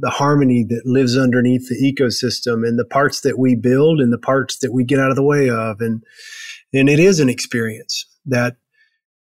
the, 0.00 0.10
harmony 0.10 0.64
that 0.68 0.86
lives 0.86 1.16
underneath 1.16 1.68
the 1.68 1.92
ecosystem 1.92 2.66
and 2.66 2.78
the 2.78 2.84
parts 2.84 3.20
that 3.22 3.38
we 3.38 3.54
build 3.54 4.00
and 4.00 4.12
the 4.12 4.18
parts 4.18 4.58
that 4.58 4.72
we 4.72 4.84
get 4.84 4.98
out 4.98 5.10
of 5.10 5.16
the 5.16 5.22
way 5.22 5.50
of. 5.50 5.80
And, 5.80 6.02
and 6.72 6.88
it 6.88 6.98
is 6.98 7.20
an 7.20 7.28
experience 7.28 8.06
that 8.26 8.56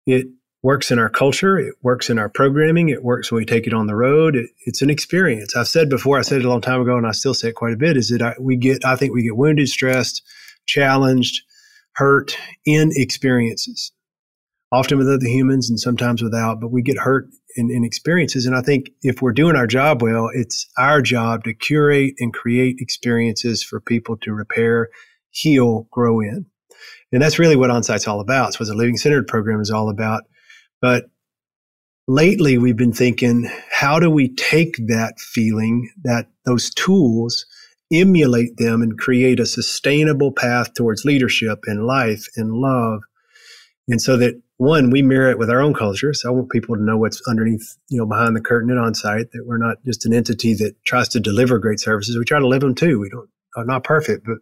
it 0.06 0.26
works 0.62 0.90
in 0.90 0.98
our 0.98 1.08
culture. 1.08 1.58
It 1.58 1.74
works 1.82 2.10
in 2.10 2.18
our 2.18 2.28
programming. 2.28 2.88
It 2.88 3.04
works 3.04 3.30
when 3.30 3.38
we 3.38 3.44
take 3.44 3.66
it 3.66 3.74
on 3.74 3.86
the 3.86 3.94
road. 3.94 4.36
It, 4.36 4.50
it's 4.64 4.82
an 4.82 4.90
experience. 4.90 5.54
I've 5.56 5.68
said 5.68 5.88
before, 5.88 6.18
I 6.18 6.22
said 6.22 6.40
it 6.40 6.44
a 6.44 6.48
long 6.48 6.60
time 6.60 6.80
ago, 6.80 6.96
and 6.96 7.06
I 7.06 7.12
still 7.12 7.34
say 7.34 7.48
it 7.48 7.54
quite 7.54 7.72
a 7.72 7.76
bit, 7.76 7.96
is 7.96 8.08
that 8.10 8.22
I, 8.22 8.34
we 8.40 8.56
get, 8.56 8.84
I 8.84 8.96
think 8.96 9.14
we 9.14 9.22
get 9.22 9.36
wounded, 9.36 9.68
stressed, 9.68 10.22
challenged, 10.66 11.42
hurt 11.92 12.36
in 12.64 12.90
experiences, 12.94 13.92
often 14.72 14.98
with 14.98 15.08
other 15.08 15.26
humans 15.26 15.70
and 15.70 15.80
sometimes 15.80 16.22
without, 16.22 16.60
but 16.60 16.72
we 16.72 16.82
get 16.82 16.98
hurt 16.98 17.28
in 17.56 17.84
experiences. 17.84 18.46
And 18.46 18.54
I 18.54 18.62
think 18.62 18.90
if 19.02 19.22
we're 19.22 19.32
doing 19.32 19.56
our 19.56 19.66
job 19.66 20.02
well, 20.02 20.30
it's 20.32 20.66
our 20.78 21.02
job 21.02 21.44
to 21.44 21.54
curate 21.54 22.14
and 22.18 22.32
create 22.32 22.76
experiences 22.78 23.62
for 23.62 23.80
people 23.80 24.16
to 24.18 24.32
repair, 24.32 24.90
heal, 25.30 25.88
grow 25.90 26.20
in. 26.20 26.46
And 27.12 27.22
that's 27.22 27.38
really 27.38 27.56
what 27.56 27.70
OnSite's 27.70 28.06
all 28.06 28.20
about. 28.20 28.48
It's 28.48 28.60
what 28.60 28.68
the 28.68 28.74
Living 28.74 28.96
Centered 28.96 29.26
program 29.26 29.60
is 29.60 29.70
all 29.70 29.88
about. 29.88 30.24
But 30.80 31.06
lately 32.06 32.58
we've 32.58 32.76
been 32.76 32.92
thinking, 32.92 33.50
how 33.70 33.98
do 33.98 34.10
we 34.10 34.34
take 34.34 34.76
that 34.88 35.18
feeling, 35.18 35.90
that 36.04 36.28
those 36.44 36.70
tools, 36.70 37.46
emulate 37.92 38.56
them 38.56 38.82
and 38.82 38.98
create 38.98 39.38
a 39.38 39.46
sustainable 39.46 40.32
path 40.32 40.74
towards 40.74 41.04
leadership 41.04 41.60
and 41.66 41.86
life 41.86 42.26
and 42.36 42.52
love. 42.52 43.02
And 43.88 44.02
so 44.02 44.16
that 44.16 44.42
one, 44.58 44.90
we 44.90 45.02
mirror 45.02 45.30
it 45.30 45.38
with 45.38 45.50
our 45.50 45.60
own 45.60 45.74
culture. 45.74 46.14
So 46.14 46.28
I 46.28 46.32
want 46.32 46.50
people 46.50 46.76
to 46.76 46.82
know 46.82 46.96
what's 46.96 47.20
underneath, 47.28 47.76
you 47.88 47.98
know, 47.98 48.06
behind 48.06 48.34
the 48.34 48.40
curtain 48.40 48.70
and 48.70 48.78
OnSite, 48.78 49.30
that 49.32 49.44
we're 49.44 49.58
not 49.58 49.78
just 49.84 50.06
an 50.06 50.14
entity 50.14 50.54
that 50.54 50.82
tries 50.84 51.08
to 51.10 51.20
deliver 51.20 51.58
great 51.58 51.80
services. 51.80 52.16
We 52.16 52.24
try 52.24 52.38
to 52.38 52.48
live 52.48 52.62
them 52.62 52.74
too. 52.74 52.98
We 52.98 53.10
don't, 53.10 53.28
are 53.56 53.64
not 53.64 53.84
perfect, 53.84 54.24
but 54.24 54.38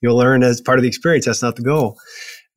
you'll 0.00 0.16
learn 0.16 0.42
as 0.42 0.60
part 0.60 0.78
of 0.78 0.82
the 0.82 0.88
experience. 0.88 1.26
That's 1.26 1.42
not 1.42 1.56
the 1.56 1.62
goal. 1.62 1.98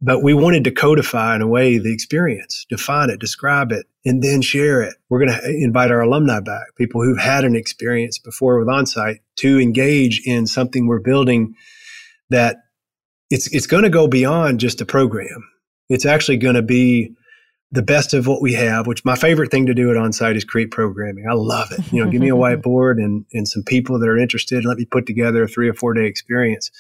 But 0.02 0.24
we 0.24 0.34
wanted 0.34 0.64
to 0.66 0.72
codify 0.72 1.36
in 1.36 1.42
a 1.42 1.48
way 1.48 1.78
the 1.78 1.94
experience, 1.94 2.66
define 2.70 3.10
it, 3.10 3.20
describe 3.20 3.72
it, 3.72 3.86
and 4.04 4.22
then 4.22 4.42
share 4.42 4.82
it. 4.82 4.96
We're 5.10 5.26
going 5.26 5.40
to 5.40 5.50
invite 5.50 5.90
our 5.90 6.02
alumni 6.02 6.42
back, 6.42 6.76
people 6.78 7.02
who've 7.02 7.18
had 7.18 7.46
an 7.46 7.56
experience 7.56 8.20
before 8.20 8.60
with 8.60 8.68
OnSite 8.68 9.20
to 9.38 9.60
engage 9.60 10.22
in 10.26 10.48
something 10.48 10.88
we're 10.88 11.00
building 11.00 11.56
that 12.30 12.58
it's, 13.30 13.48
it's 13.54 13.68
going 13.68 13.84
to 13.84 13.90
go 13.90 14.08
beyond 14.08 14.60
just 14.60 14.82
a 14.82 14.86
program. 14.86 15.50
It's 15.90 16.06
actually 16.06 16.38
going 16.38 16.56
to 16.56 16.62
be 16.62 17.14
the 17.72 17.82
best 17.82 18.14
of 18.14 18.28
what 18.28 18.42
we 18.42 18.54
have, 18.54 18.88
which 18.88 19.04
my 19.04 19.16
favorite 19.16 19.52
thing 19.52 19.66
to 19.66 19.74
do 19.74 19.90
at 19.92 19.98
OnSite 19.98 20.36
is 20.36 20.44
create 20.44 20.72
programming. 20.72 21.26
I 21.30 21.34
love 21.34 21.72
it. 21.72 21.92
You 21.92 22.04
know, 22.04 22.10
give 22.10 22.22
me 22.22 22.30
a 22.30 22.34
whiteboard 22.36 23.04
and, 23.04 23.26
and 23.34 23.48
some 23.48 23.64
people 23.64 24.00
that 24.00 24.08
are 24.08 24.18
interested 24.18 24.60
and 24.60 24.66
let 24.66 24.78
me 24.78 24.86
put 24.86 25.06
together 25.06 25.44
a 25.44 25.48
three 25.48 25.68
or 25.68 25.74
four 25.74 25.94
day 25.94 26.06
experience 26.06 26.72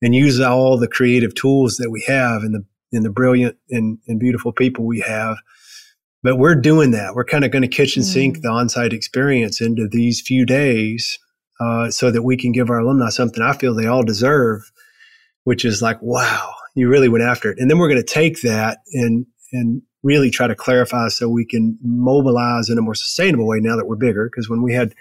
and 0.00 0.14
use 0.14 0.40
all 0.40 0.78
the 0.78 0.88
creative 0.88 1.34
tools 1.34 1.76
that 1.76 1.90
we 1.90 2.04
have 2.06 2.42
and 2.42 2.54
the 2.54 2.64
and 2.92 3.04
the 3.04 3.10
brilliant 3.10 3.56
and, 3.70 3.98
and 4.06 4.20
beautiful 4.20 4.52
people 4.52 4.84
we 4.84 5.00
have. 5.00 5.38
But 6.22 6.36
we're 6.36 6.54
doing 6.54 6.92
that. 6.92 7.14
We're 7.14 7.24
kind 7.24 7.44
of 7.44 7.50
going 7.50 7.62
to 7.62 7.68
kitchen 7.68 8.02
sink 8.02 8.38
mm. 8.38 8.42
the 8.42 8.48
OnSite 8.48 8.92
experience 8.92 9.60
into 9.60 9.88
these 9.88 10.20
few 10.20 10.44
days 10.44 11.18
uh, 11.58 11.90
so 11.90 12.10
that 12.10 12.22
we 12.22 12.36
can 12.36 12.52
give 12.52 12.70
our 12.70 12.78
alumni 12.78 13.08
something 13.08 13.42
I 13.42 13.54
feel 13.54 13.74
they 13.74 13.86
all 13.86 14.02
deserve, 14.02 14.70
which 15.44 15.64
is 15.64 15.82
like, 15.82 16.00
wow, 16.00 16.52
you 16.74 16.88
really 16.88 17.08
went 17.08 17.24
after 17.24 17.50
it. 17.50 17.58
And 17.58 17.70
then 17.70 17.78
we're 17.78 17.88
going 17.88 18.02
to 18.02 18.14
take 18.14 18.40
that 18.42 18.78
and 18.92 19.26
and 19.52 19.82
really 20.02 20.30
try 20.30 20.46
to 20.46 20.54
clarify 20.54 21.08
so 21.08 21.28
we 21.28 21.44
can 21.44 21.78
mobilize 21.82 22.68
in 22.68 22.78
a 22.78 22.82
more 22.82 22.94
sustainable 22.94 23.46
way 23.46 23.60
now 23.60 23.76
that 23.76 23.86
we're 23.86 23.96
bigger. 23.96 24.28
Because 24.28 24.48
when 24.48 24.62
we 24.62 24.72
had 24.72 24.94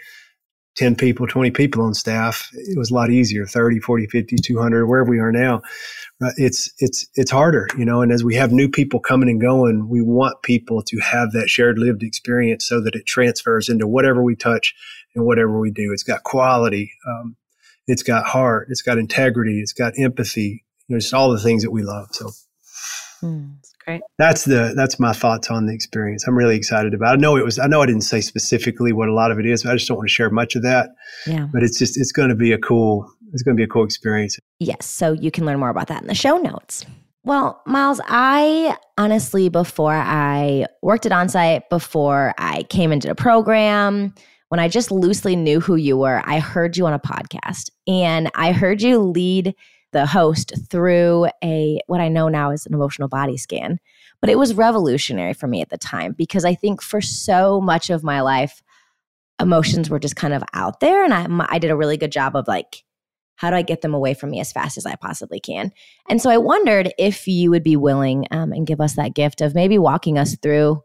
10 0.75 0.95
people, 0.95 1.27
20 1.27 1.51
people 1.51 1.83
on 1.83 1.93
staff, 1.93 2.49
it 2.53 2.77
was 2.77 2.91
a 2.91 2.93
lot 2.93 3.09
easier 3.09 3.45
30, 3.45 3.79
40, 3.79 4.07
50, 4.07 4.35
200, 4.37 4.85
wherever 4.85 5.09
we 5.09 5.19
are 5.19 5.31
now. 5.31 5.61
It's, 6.37 6.71
it's, 6.77 7.07
it's 7.15 7.31
harder, 7.31 7.67
you 7.77 7.83
know, 7.83 8.01
and 8.01 8.11
as 8.11 8.23
we 8.23 8.35
have 8.35 8.51
new 8.51 8.69
people 8.69 8.99
coming 8.99 9.27
and 9.27 9.41
going, 9.41 9.89
we 9.89 10.01
want 10.01 10.43
people 10.43 10.83
to 10.83 10.99
have 10.99 11.31
that 11.31 11.49
shared 11.49 11.79
lived 11.79 12.03
experience 12.03 12.67
so 12.67 12.79
that 12.81 12.95
it 12.95 13.05
transfers 13.07 13.69
into 13.69 13.87
whatever 13.87 14.21
we 14.21 14.35
touch 14.35 14.75
and 15.15 15.25
whatever 15.25 15.59
we 15.59 15.71
do. 15.71 15.91
It's 15.91 16.03
got 16.03 16.23
quality. 16.23 16.93
Um, 17.07 17.35
it's 17.87 18.03
got 18.03 18.25
heart. 18.25 18.67
It's 18.69 18.83
got 18.83 18.99
integrity. 18.99 19.59
It's 19.59 19.73
got 19.73 19.93
empathy. 19.97 20.63
You 20.91 20.95
know, 20.97 20.99
just 20.99 21.13
all 21.13 21.31
the 21.31 21.39
things 21.39 21.63
that 21.63 21.71
we 21.71 21.83
love. 21.83 22.07
So. 22.11 22.31
Mm. 23.23 23.55
Great. 23.85 24.01
That's 24.17 24.43
the 24.43 24.73
that's 24.75 24.99
my 24.99 25.13
thoughts 25.13 25.49
on 25.49 25.67
the 25.67 25.73
experience. 25.73 26.27
I'm 26.27 26.37
really 26.37 26.57
excited 26.57 26.93
about. 26.93 27.13
It. 27.13 27.17
I 27.17 27.21
know 27.21 27.37
it 27.37 27.45
was. 27.45 27.59
I 27.59 27.67
know 27.67 27.81
I 27.81 27.85
didn't 27.85 28.01
say 28.01 28.19
specifically 28.19 28.91
what 28.91 29.07
a 29.07 29.13
lot 29.13 29.31
of 29.31 29.39
it 29.39 29.45
is. 29.45 29.63
But 29.63 29.71
I 29.71 29.75
just 29.75 29.87
don't 29.87 29.95
want 29.95 30.09
to 30.09 30.13
share 30.13 30.29
much 30.29 30.55
of 30.57 30.63
that. 30.63 30.89
Yeah. 31.25 31.47
But 31.51 31.63
it's 31.63 31.79
just 31.79 31.97
it's 31.97 32.11
going 32.11 32.27
to 32.27 32.35
be 32.35 32.51
a 32.51 32.57
cool. 32.57 33.09
It's 33.31 33.41
going 33.41 33.55
to 33.55 33.59
be 33.59 33.63
a 33.63 33.67
cool 33.67 33.85
experience. 33.85 34.37
Yes. 34.59 34.85
So 34.85 35.13
you 35.13 35.31
can 35.31 35.45
learn 35.45 35.59
more 35.59 35.69
about 35.69 35.87
that 35.87 36.01
in 36.01 36.09
the 36.09 36.13
show 36.13 36.37
notes. 36.37 36.85
Well, 37.23 37.61
Miles, 37.65 38.01
I 38.07 38.75
honestly, 38.97 39.47
before 39.47 39.93
I 39.95 40.65
worked 40.81 41.05
at 41.05 41.13
OnSite, 41.13 41.69
before 41.69 42.33
I 42.37 42.63
came 42.63 42.91
into 42.91 43.07
the 43.07 43.15
program, 43.15 44.13
when 44.49 44.59
I 44.59 44.67
just 44.67 44.91
loosely 44.91 45.37
knew 45.37 45.61
who 45.61 45.75
you 45.75 45.97
were, 45.97 46.21
I 46.25 46.39
heard 46.39 46.75
you 46.75 46.85
on 46.87 46.93
a 46.93 46.99
podcast 46.99 47.69
and 47.87 48.29
I 48.35 48.51
heard 48.51 48.81
you 48.81 48.99
lead 48.99 49.55
the 49.91 50.05
host 50.05 50.53
through 50.69 51.27
a 51.43 51.79
what 51.87 52.01
I 52.01 52.07
know 52.07 52.27
now 52.29 52.51
is 52.51 52.65
an 52.65 52.73
emotional 52.73 53.07
body 53.07 53.37
scan. 53.37 53.79
But 54.19 54.29
it 54.29 54.37
was 54.37 54.53
revolutionary 54.53 55.33
for 55.33 55.47
me 55.47 55.61
at 55.61 55.69
the 55.69 55.77
time 55.77 56.13
because 56.13 56.45
I 56.45 56.55
think 56.55 56.81
for 56.81 57.01
so 57.01 57.59
much 57.59 57.89
of 57.89 58.03
my 58.03 58.21
life, 58.21 58.61
emotions 59.39 59.89
were 59.89 59.99
just 59.99 60.15
kind 60.15 60.33
of 60.33 60.43
out 60.53 60.79
there, 60.79 61.03
and 61.03 61.13
I 61.13 61.27
I 61.49 61.59
did 61.59 61.71
a 61.71 61.77
really 61.77 61.97
good 61.97 62.11
job 62.11 62.35
of 62.35 62.47
like 62.47 62.83
how 63.35 63.49
do 63.49 63.55
I 63.55 63.63
get 63.63 63.81
them 63.81 63.95
away 63.95 64.13
from 64.13 64.29
me 64.29 64.39
as 64.39 64.51
fast 64.51 64.77
as 64.77 64.85
I 64.85 64.95
possibly 64.95 65.39
can? 65.39 65.71
And 66.07 66.21
so 66.21 66.29
I 66.29 66.37
wondered 66.37 66.93
if 66.99 67.27
you 67.27 67.49
would 67.49 67.63
be 67.63 67.75
willing 67.75 68.27
um, 68.29 68.51
and 68.53 68.67
give 68.67 68.79
us 68.79 68.95
that 68.97 69.15
gift 69.15 69.41
of 69.41 69.55
maybe 69.55 69.79
walking 69.79 70.19
us 70.19 70.35
through 70.35 70.83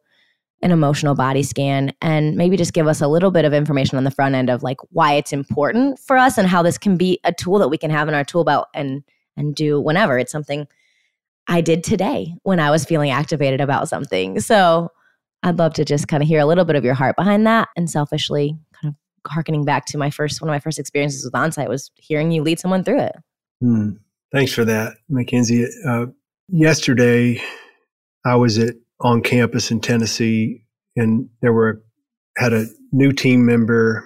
an 0.63 0.71
emotional 0.71 1.15
body 1.15 1.43
scan 1.43 1.93
and 2.01 2.37
maybe 2.37 2.57
just 2.57 2.73
give 2.73 2.87
us 2.87 3.01
a 3.01 3.09
little 3.09 3.31
bit 3.31 3.45
of 3.45 3.53
information 3.53 3.99
on 3.99 4.05
the 4.05 4.11
front 4.11 4.35
end 4.35 4.49
of 4.49 4.63
like 4.63 4.79
why 4.91 5.13
it's 5.13 5.33
important 5.33 5.99
for 5.99 6.17
us 6.17 6.39
and 6.39 6.49
how 6.49 6.63
this 6.63 6.79
can 6.79 6.97
be 6.97 7.21
a 7.25 7.33
tool 7.33 7.59
that 7.59 7.69
we 7.69 7.77
can 7.77 7.91
have 7.91 8.09
in 8.09 8.15
our 8.15 8.25
tool 8.25 8.45
belt 8.45 8.69
and 8.75 9.03
and 9.37 9.55
do 9.55 9.81
whenever 9.81 10.19
it's 10.19 10.33
something 10.33 10.67
I 11.47 11.61
did 11.61 11.85
today 11.85 12.35
when 12.43 12.59
I 12.59 12.71
was 12.71 12.85
feeling 12.85 13.11
activated 13.11 13.61
about 13.61 13.89
something. 13.89 14.41
So 14.41 14.91
I'd 15.43 15.59
love 15.59 15.75
to 15.75 15.85
just 15.85 16.09
kind 16.09 16.23
of 16.23 16.29
hear 16.29 16.41
a 16.41 16.47
little 16.47 16.65
bit 16.65 16.75
of 16.75 16.85
your 16.85 16.95
heart 16.95 17.17
behind 17.17 17.47
that 17.47 17.69
and 17.77 17.89
selfishly 17.89 18.57
kind 18.81 18.95
of 18.95 19.31
harkening 19.31 19.65
back 19.65 19.85
to 19.87 19.99
my 19.99 20.11
first 20.11 20.41
one 20.41 20.49
of 20.49 20.55
my 20.55 20.59
first 20.59 20.79
experiences 20.79 21.25
with 21.25 21.35
OnSite 21.35 21.69
was 21.69 21.91
hearing 21.97 22.33
you 22.33 22.43
lead 22.43 22.59
someone 22.59 22.83
through 22.83 23.01
it. 23.01 23.17
Hmm. 23.61 23.91
Thanks 24.33 24.53
for 24.53 24.65
that, 24.65 24.97
Mickenzie. 25.11 25.67
Uh, 25.87 26.07
yesterday, 26.49 27.41
I 28.25 28.35
was 28.35 28.59
at 28.59 28.75
on 29.01 29.23
campus 29.23 29.71
in 29.71 29.81
Tennessee, 29.81 30.65
and 30.97 31.29
there 31.43 31.53
were 31.53 31.83
had 32.37 32.53
a 32.53 32.67
new 32.93 33.13
team 33.13 33.47
member 33.47 34.05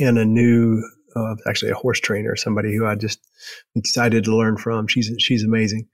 and 0.00 0.18
a 0.18 0.24
new 0.24 0.82
uh, 1.14 1.34
actually 1.46 1.70
a 1.70 1.74
horse 1.74 2.00
trainer, 2.00 2.36
somebody 2.36 2.74
who 2.74 2.86
I 2.86 2.94
just 2.94 3.20
excited 3.74 4.24
to 4.24 4.36
learn 4.36 4.56
from. 4.56 4.86
She's 4.86 5.10
she's 5.18 5.44
amazing. 5.44 5.88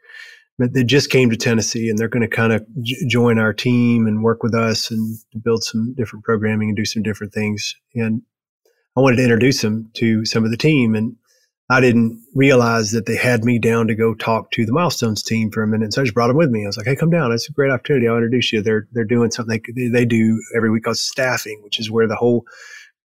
But 0.58 0.74
they 0.74 0.82
just 0.82 1.10
came 1.10 1.30
to 1.30 1.36
Tennessee, 1.36 1.88
and 1.88 1.98
they're 1.98 2.08
going 2.08 2.28
to 2.28 2.36
kind 2.36 2.52
of 2.52 2.66
j- 2.82 3.06
join 3.08 3.38
our 3.38 3.52
team 3.52 4.08
and 4.08 4.24
work 4.24 4.42
with 4.42 4.54
us 4.54 4.90
and 4.90 5.16
build 5.40 5.62
some 5.62 5.94
different 5.94 6.24
programming 6.24 6.68
and 6.68 6.76
do 6.76 6.84
some 6.84 7.04
different 7.04 7.32
things. 7.32 7.76
And 7.94 8.22
I 8.96 9.00
wanted 9.00 9.16
to 9.16 9.22
introduce 9.22 9.62
them 9.62 9.88
to 9.94 10.24
some 10.24 10.44
of 10.44 10.50
the 10.50 10.56
team, 10.56 10.96
and 10.96 11.14
I 11.70 11.80
didn't 11.80 12.24
realize 12.34 12.92
that 12.92 13.04
they 13.04 13.16
had 13.16 13.44
me 13.44 13.58
down 13.58 13.88
to 13.88 13.94
go 13.94 14.14
talk 14.14 14.50
to 14.52 14.64
the 14.64 14.72
milestones 14.72 15.22
team 15.22 15.50
for 15.50 15.62
a 15.62 15.66
minute. 15.66 15.92
So 15.92 16.00
I 16.00 16.04
just 16.04 16.14
brought 16.14 16.28
them 16.28 16.36
with 16.36 16.50
me. 16.50 16.64
I 16.64 16.66
was 16.66 16.78
like, 16.78 16.86
"Hey, 16.86 16.96
come 16.96 17.10
down. 17.10 17.30
It's 17.30 17.48
a 17.48 17.52
great 17.52 17.70
opportunity. 17.70 18.08
I'll 18.08 18.14
introduce 18.14 18.52
you." 18.52 18.62
They're 18.62 18.88
they're 18.92 19.04
doing 19.04 19.30
something 19.30 19.60
they, 19.76 19.88
they 19.88 20.04
do 20.06 20.40
every 20.56 20.70
week 20.70 20.84
called 20.84 20.96
staffing, 20.96 21.60
which 21.62 21.78
is 21.78 21.90
where 21.90 22.08
the 22.08 22.16
whole 22.16 22.46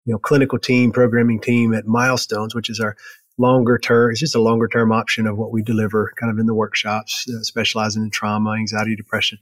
you 0.06 0.14
know 0.14 0.20
clinical 0.20 0.60
team, 0.60 0.94
programming 0.94 1.42
team 1.42 1.74
at 1.74 1.86
Milestones, 1.86 2.56
which 2.56 2.70
is 2.70 2.80
our 2.80 2.96
longer 3.38 3.78
term. 3.78 4.12
It's 4.12 4.22
just 4.22 4.36
a 4.36 4.42
longer 4.42 4.70
term 4.70 4.94
option 4.94 5.28
of 5.28 5.38
what 5.38 5.52
we 5.52 5.62
deliver, 5.62 6.14
kind 6.18 6.32
of 6.32 6.40
in 6.40 6.46
the 6.46 6.56
workshops, 6.56 7.26
uh, 7.30 7.42
specializing 7.42 8.04
in 8.04 8.12
trauma, 8.12 8.52
anxiety, 8.52 8.96
depression. 8.96 9.40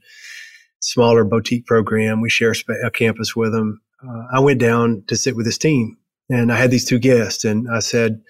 Smaller 0.80 1.22
boutique 1.22 1.66
program. 1.66 2.20
We 2.20 2.28
share 2.28 2.54
a 2.84 2.90
campus 2.90 3.36
with 3.36 3.52
them. 3.52 3.80
Uh, 4.04 4.24
I 4.34 4.40
went 4.40 4.58
down 4.58 5.04
to 5.06 5.14
sit 5.14 5.36
with 5.36 5.46
this 5.46 5.58
team, 5.58 5.96
and 6.28 6.50
I 6.50 6.56
had 6.56 6.72
these 6.72 6.84
two 6.84 6.98
guests, 6.98 7.44
and 7.44 7.68
I 7.72 7.78
said 7.78 8.20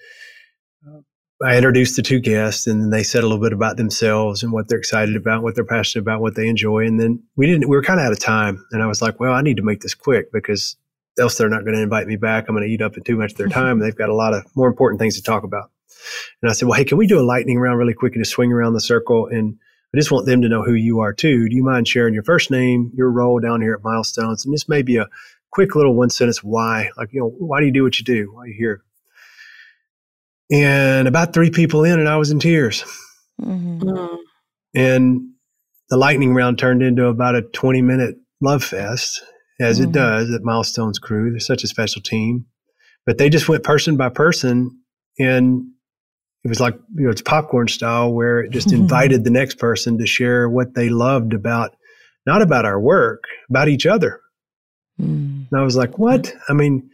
I 1.43 1.57
introduced 1.57 1.97
the 1.97 2.01
two 2.01 2.19
guests 2.19 2.67
and 2.67 2.81
then 2.81 2.89
they 2.89 3.03
said 3.03 3.23
a 3.23 3.27
little 3.27 3.41
bit 3.43 3.51
about 3.51 3.75
themselves 3.75 4.43
and 4.43 4.53
what 4.53 4.69
they're 4.69 4.79
excited 4.79 5.15
about, 5.15 5.43
what 5.43 5.55
they're 5.55 5.65
passionate 5.65 6.03
about, 6.03 6.21
what 6.21 6.35
they 6.35 6.47
enjoy. 6.47 6.85
And 6.85 6.99
then 6.99 7.21
we 7.35 7.47
didn't, 7.47 7.67
we 7.67 7.75
were 7.75 7.83
kind 7.83 7.99
of 7.99 8.05
out 8.05 8.13
of 8.13 8.19
time. 8.19 8.65
And 8.71 8.81
I 8.81 8.87
was 8.87 9.01
like, 9.01 9.19
well, 9.19 9.33
I 9.33 9.41
need 9.41 9.57
to 9.57 9.63
make 9.63 9.81
this 9.81 9.93
quick 9.93 10.31
because 10.31 10.77
else 11.19 11.37
they're 11.37 11.49
not 11.49 11.65
going 11.65 11.75
to 11.75 11.81
invite 11.81 12.07
me 12.07 12.15
back. 12.15 12.45
I'm 12.47 12.55
going 12.55 12.67
to 12.67 12.73
eat 12.73 12.81
up 12.81 12.93
too 13.03 13.17
much 13.17 13.31
of 13.31 13.37
their 13.37 13.47
mm-hmm. 13.47 13.59
time. 13.59 13.79
They've 13.79 13.95
got 13.95 14.09
a 14.09 14.15
lot 14.15 14.33
of 14.33 14.45
more 14.55 14.67
important 14.67 14.99
things 14.99 15.15
to 15.17 15.23
talk 15.23 15.43
about. 15.43 15.69
And 16.41 16.49
I 16.49 16.53
said, 16.53 16.67
well, 16.67 16.77
hey, 16.77 16.85
can 16.85 16.97
we 16.97 17.07
do 17.07 17.19
a 17.19 17.21
lightning 17.21 17.59
round 17.59 17.77
really 17.77 17.93
quick 17.93 18.13
and 18.15 18.23
just 18.23 18.33
swing 18.33 18.51
around 18.51 18.73
the 18.73 18.81
circle? 18.81 19.27
And 19.27 19.57
I 19.93 19.97
just 19.97 20.11
want 20.11 20.25
them 20.25 20.41
to 20.41 20.49
know 20.49 20.63
who 20.63 20.73
you 20.73 21.01
are 21.01 21.13
too. 21.13 21.49
Do 21.49 21.55
you 21.55 21.63
mind 21.63 21.87
sharing 21.87 22.13
your 22.13 22.23
first 22.23 22.51
name, 22.51 22.91
your 22.95 23.11
role 23.11 23.39
down 23.39 23.61
here 23.61 23.73
at 23.73 23.83
Milestones, 23.83 24.45
and 24.45 24.53
just 24.53 24.69
maybe 24.69 24.97
a 24.97 25.07
quick 25.51 25.75
little 25.75 25.95
one 25.95 26.09
sentence 26.09 26.43
why? 26.43 26.89
Like, 26.97 27.13
you 27.13 27.19
know, 27.19 27.29
why 27.29 27.59
do 27.59 27.65
you 27.65 27.73
do 27.73 27.83
what 27.83 27.99
you 27.99 28.05
do? 28.05 28.31
Why 28.33 28.43
are 28.43 28.47
you 28.47 28.55
here? 28.57 28.83
And 30.53 31.07
about 31.07 31.33
three 31.33 31.49
people 31.49 31.83
in, 31.83 31.99
and 31.99 32.07
I 32.07 32.17
was 32.17 32.29
in 32.29 32.39
tears. 32.39 32.83
Mm-hmm. 33.41 34.15
And 34.75 35.29
the 35.89 35.97
lightning 35.97 36.35
round 36.35 36.59
turned 36.59 36.83
into 36.83 37.07
about 37.07 37.35
a 37.35 37.41
20 37.41 37.81
minute 37.81 38.17
love 38.39 38.63
fest, 38.63 39.23
as 39.59 39.79
mm-hmm. 39.79 39.89
it 39.89 39.93
does 39.93 40.31
at 40.31 40.43
Milestones 40.43 40.99
Crew. 40.99 41.31
They're 41.31 41.39
such 41.39 41.63
a 41.63 41.67
special 41.67 42.03
team. 42.03 42.45
But 43.05 43.17
they 43.17 43.29
just 43.29 43.49
went 43.49 43.63
person 43.63 43.97
by 43.97 44.09
person, 44.09 44.79
and 45.19 45.63
it 46.43 46.49
was 46.49 46.59
like, 46.59 46.75
you 46.95 47.05
know, 47.05 47.09
it's 47.09 47.21
popcorn 47.21 47.67
style 47.67 48.13
where 48.13 48.39
it 48.41 48.51
just 48.51 48.71
invited 48.71 49.23
the 49.23 49.31
next 49.31 49.57
person 49.57 49.97
to 49.97 50.05
share 50.05 50.47
what 50.47 50.75
they 50.75 50.89
loved 50.89 51.33
about, 51.33 51.75
not 52.25 52.41
about 52.41 52.65
our 52.65 52.79
work, 52.79 53.23
about 53.49 53.69
each 53.69 53.85
other. 53.85 54.21
Mm. 55.01 55.47
And 55.51 55.59
I 55.59 55.63
was 55.63 55.75
like, 55.75 55.97
what? 55.97 56.33
I 56.47 56.53
mean, 56.53 56.89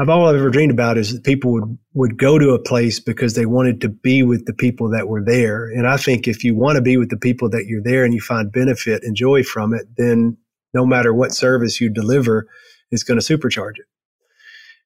I've 0.00 0.08
all 0.08 0.26
I've 0.26 0.36
ever 0.36 0.48
dreamed 0.48 0.72
about 0.72 0.96
is 0.96 1.12
that 1.12 1.24
people 1.24 1.52
would, 1.52 1.78
would 1.92 2.18
go 2.18 2.38
to 2.38 2.50
a 2.50 2.58
place 2.58 2.98
because 2.98 3.34
they 3.34 3.44
wanted 3.44 3.82
to 3.82 3.90
be 3.90 4.22
with 4.22 4.46
the 4.46 4.54
people 4.54 4.88
that 4.90 5.08
were 5.08 5.22
there. 5.22 5.66
And 5.66 5.86
I 5.86 5.98
think 5.98 6.26
if 6.26 6.42
you 6.42 6.54
want 6.54 6.76
to 6.76 6.82
be 6.82 6.96
with 6.96 7.10
the 7.10 7.18
people 7.18 7.50
that 7.50 7.66
you're 7.66 7.82
there 7.82 8.02
and 8.02 8.14
you 8.14 8.20
find 8.20 8.50
benefit 8.50 9.02
and 9.04 9.14
joy 9.14 9.42
from 9.42 9.74
it, 9.74 9.86
then 9.98 10.38
no 10.72 10.86
matter 10.86 11.12
what 11.12 11.32
service 11.32 11.82
you 11.82 11.90
deliver, 11.90 12.46
it's 12.90 13.02
going 13.02 13.20
to 13.20 13.36
supercharge 13.38 13.78
it. 13.78 13.84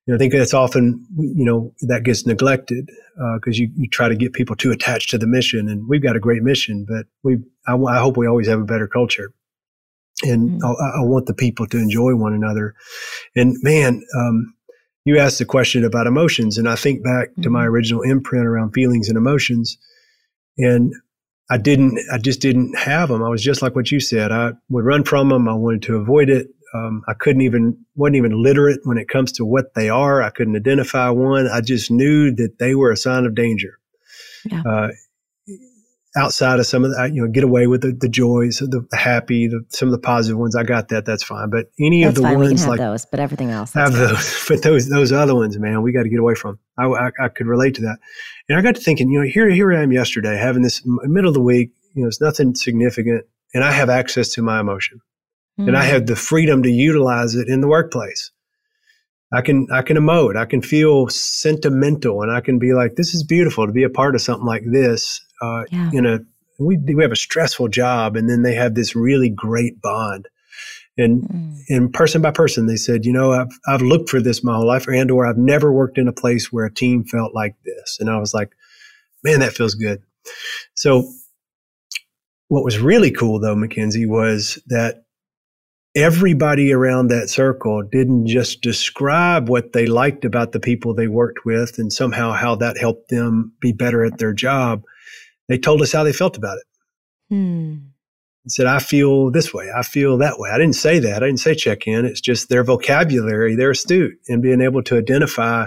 And 0.08 0.16
I 0.16 0.18
think 0.18 0.32
that's 0.32 0.52
often, 0.52 1.06
you 1.16 1.44
know, 1.44 1.72
that 1.82 2.02
gets 2.02 2.26
neglected 2.26 2.90
because 3.36 3.56
uh, 3.56 3.62
you, 3.62 3.70
you 3.76 3.88
try 3.88 4.08
to 4.08 4.16
get 4.16 4.32
people 4.32 4.56
too 4.56 4.72
attached 4.72 5.10
to 5.10 5.18
the 5.18 5.28
mission. 5.28 5.68
And 5.68 5.88
we've 5.88 6.02
got 6.02 6.16
a 6.16 6.20
great 6.20 6.42
mission, 6.42 6.84
but 6.88 7.06
we, 7.22 7.38
I, 7.68 7.76
I 7.76 8.00
hope 8.00 8.16
we 8.16 8.26
always 8.26 8.48
have 8.48 8.60
a 8.60 8.64
better 8.64 8.88
culture 8.88 9.32
and 10.22 10.60
mm-hmm. 10.60 10.64
I, 10.64 11.00
I, 11.00 11.04
want 11.04 11.26
the 11.26 11.34
people 11.34 11.66
to 11.66 11.76
enjoy 11.76 12.14
one 12.14 12.34
another. 12.34 12.74
And 13.34 13.56
man, 13.62 14.02
um, 14.16 14.54
you 15.04 15.18
asked 15.18 15.38
the 15.38 15.44
question 15.44 15.84
about 15.84 16.06
emotions, 16.06 16.58
and 16.58 16.68
I 16.68 16.76
think 16.76 17.02
back 17.02 17.30
mm-hmm. 17.30 17.42
to 17.42 17.50
my 17.50 17.60
mm-hmm. 17.60 17.68
original 17.68 18.02
imprint 18.02 18.46
around 18.46 18.72
feelings 18.72 19.08
and 19.08 19.18
emotions, 19.18 19.78
and 20.58 20.94
I 21.50 21.58
didn't, 21.58 21.98
I 22.12 22.18
just 22.18 22.40
didn't 22.40 22.76
have 22.78 23.10
them. 23.10 23.22
I 23.22 23.28
was 23.28 23.42
just 23.42 23.60
like 23.60 23.74
what 23.74 23.90
you 23.90 24.00
said. 24.00 24.32
I 24.32 24.52
would 24.70 24.84
run 24.84 25.04
from 25.04 25.28
them. 25.28 25.48
I 25.48 25.54
wanted 25.54 25.82
to 25.82 25.96
avoid 25.96 26.30
it. 26.30 26.48
Um, 26.74 27.02
I 27.06 27.14
couldn't 27.14 27.42
even, 27.42 27.84
wasn't 27.94 28.16
even 28.16 28.42
literate 28.42 28.80
when 28.84 28.98
it 28.98 29.08
comes 29.08 29.30
to 29.32 29.44
what 29.44 29.74
they 29.74 29.90
are. 29.90 30.22
I 30.22 30.30
couldn't 30.30 30.56
identify 30.56 31.10
one. 31.10 31.46
I 31.46 31.60
just 31.60 31.90
knew 31.90 32.34
that 32.34 32.58
they 32.58 32.74
were 32.74 32.90
a 32.90 32.96
sign 32.96 33.26
of 33.26 33.34
danger. 33.34 33.78
Yeah. 34.44 34.62
Uh, 34.66 34.88
outside 36.16 36.60
of 36.60 36.66
some 36.66 36.84
of 36.84 36.90
the, 36.90 37.10
you 37.12 37.22
know, 37.22 37.28
get 37.28 37.44
away 37.44 37.66
with 37.66 37.82
the, 37.82 37.92
the 37.92 38.08
joys, 38.08 38.58
the, 38.58 38.86
the 38.90 38.96
happy, 38.96 39.48
the, 39.48 39.64
some 39.68 39.88
of 39.88 39.92
the 39.92 39.98
positive 39.98 40.38
ones. 40.38 40.54
I 40.54 40.62
got 40.62 40.88
that. 40.88 41.04
That's 41.04 41.22
fine. 41.22 41.50
But 41.50 41.70
any 41.78 42.04
that's 42.04 42.16
of 42.16 42.22
the 42.22 42.28
fine. 42.28 42.38
ones 42.38 42.66
like 42.66 42.78
those, 42.78 43.04
but 43.04 43.20
everything 43.20 43.50
else, 43.50 43.72
have 43.72 43.92
fine. 43.92 44.00
those. 44.00 44.44
But 44.48 44.62
those 44.62 44.88
those 44.88 45.12
other 45.12 45.34
ones, 45.34 45.58
man, 45.58 45.82
we 45.82 45.92
got 45.92 46.02
to 46.02 46.08
get 46.08 46.20
away 46.20 46.34
from. 46.34 46.58
I, 46.78 46.86
I, 46.86 47.10
I 47.20 47.28
could 47.28 47.46
relate 47.46 47.74
to 47.76 47.82
that, 47.82 47.98
and 48.48 48.58
I 48.58 48.62
got 48.62 48.76
to 48.76 48.80
thinking, 48.80 49.10
you 49.10 49.20
know, 49.20 49.26
here 49.26 49.48
here 49.50 49.72
I 49.72 49.82
am 49.82 49.92
yesterday 49.92 50.36
having 50.36 50.62
this 50.62 50.82
middle 50.84 51.28
of 51.28 51.34
the 51.34 51.40
week. 51.40 51.70
You 51.94 52.02
know, 52.02 52.08
it's 52.08 52.20
nothing 52.20 52.54
significant, 52.54 53.24
and 53.54 53.64
I 53.64 53.72
have 53.72 53.88
access 53.88 54.28
to 54.30 54.42
my 54.42 54.60
emotion, 54.60 55.00
mm. 55.58 55.66
and 55.66 55.76
I 55.76 55.84
hmm. 55.84 55.92
have 55.92 56.06
the 56.06 56.16
freedom 56.16 56.62
to 56.62 56.70
utilize 56.70 57.34
it 57.34 57.48
in 57.48 57.60
the 57.60 57.68
workplace. 57.68 58.30
I 59.32 59.42
can 59.42 59.66
I 59.72 59.82
can 59.82 59.96
emote. 59.96 60.36
I 60.36 60.44
can 60.44 60.62
feel 60.62 61.08
sentimental, 61.08 62.22
and 62.22 62.30
I 62.30 62.40
can 62.40 62.58
be 62.58 62.72
like, 62.72 62.94
"This 62.96 63.14
is 63.14 63.24
beautiful 63.24 63.66
to 63.66 63.72
be 63.72 63.82
a 63.82 63.90
part 63.90 64.14
of 64.14 64.20
something 64.20 64.46
like 64.46 64.62
this." 64.64 65.20
Uh, 65.44 65.64
yeah. 65.70 65.90
In 65.92 66.06
a 66.06 66.20
we 66.58 66.76
we 66.76 67.02
have 67.02 67.12
a 67.12 67.16
stressful 67.16 67.68
job, 67.68 68.16
and 68.16 68.28
then 68.28 68.42
they 68.42 68.54
have 68.54 68.74
this 68.74 68.94
really 68.94 69.28
great 69.28 69.80
bond. 69.80 70.28
And 70.96 71.22
mm. 71.22 71.58
and 71.68 71.92
person 71.92 72.22
by 72.22 72.30
person, 72.30 72.66
they 72.66 72.76
said, 72.76 73.04
you 73.04 73.12
know, 73.12 73.32
I've 73.32 73.58
I've 73.66 73.82
looked 73.82 74.08
for 74.08 74.20
this 74.20 74.44
my 74.44 74.54
whole 74.54 74.66
life, 74.66 74.86
and 74.86 75.10
or 75.10 75.26
I've 75.26 75.38
never 75.38 75.72
worked 75.72 75.98
in 75.98 76.08
a 76.08 76.12
place 76.12 76.52
where 76.52 76.64
a 76.64 76.72
team 76.72 77.04
felt 77.04 77.34
like 77.34 77.56
this. 77.64 77.98
And 78.00 78.08
I 78.08 78.18
was 78.18 78.32
like, 78.32 78.52
man, 79.22 79.40
that 79.40 79.54
feels 79.54 79.74
good. 79.74 80.02
So, 80.74 81.10
what 82.48 82.64
was 82.64 82.78
really 82.78 83.10
cool 83.10 83.40
though, 83.40 83.56
Mickenzie, 83.56 84.06
was 84.06 84.62
that 84.68 85.04
everybody 85.96 86.72
around 86.72 87.08
that 87.08 87.28
circle 87.28 87.82
didn't 87.82 88.26
just 88.26 88.60
describe 88.62 89.48
what 89.48 89.72
they 89.72 89.86
liked 89.86 90.24
about 90.24 90.52
the 90.52 90.60
people 90.60 90.92
they 90.92 91.06
worked 91.06 91.44
with 91.44 91.78
and 91.78 91.92
somehow 91.92 92.32
how 92.32 92.56
that 92.56 92.76
helped 92.76 93.10
them 93.10 93.52
be 93.60 93.72
better 93.72 94.04
at 94.04 94.18
their 94.18 94.32
job. 94.32 94.82
They 95.48 95.58
told 95.58 95.82
us 95.82 95.92
how 95.92 96.04
they 96.04 96.12
felt 96.12 96.36
about 96.36 96.58
it. 96.58 96.64
Hmm. 97.28 97.74
said, 98.46 98.66
I 98.66 98.78
feel 98.78 99.30
this 99.30 99.52
way. 99.54 99.70
I 99.74 99.82
feel 99.82 100.18
that 100.18 100.38
way. 100.38 100.50
I 100.50 100.58
didn't 100.58 100.74
say 100.74 100.98
that. 100.98 101.22
I 101.22 101.26
didn't 101.26 101.40
say 101.40 101.54
check 101.54 101.86
in. 101.86 102.04
It's 102.04 102.20
just 102.20 102.48
their 102.48 102.64
vocabulary. 102.64 103.54
They're 103.54 103.70
astute 103.70 104.18
in 104.26 104.40
being 104.40 104.60
able 104.60 104.82
to 104.84 104.98
identify 104.98 105.66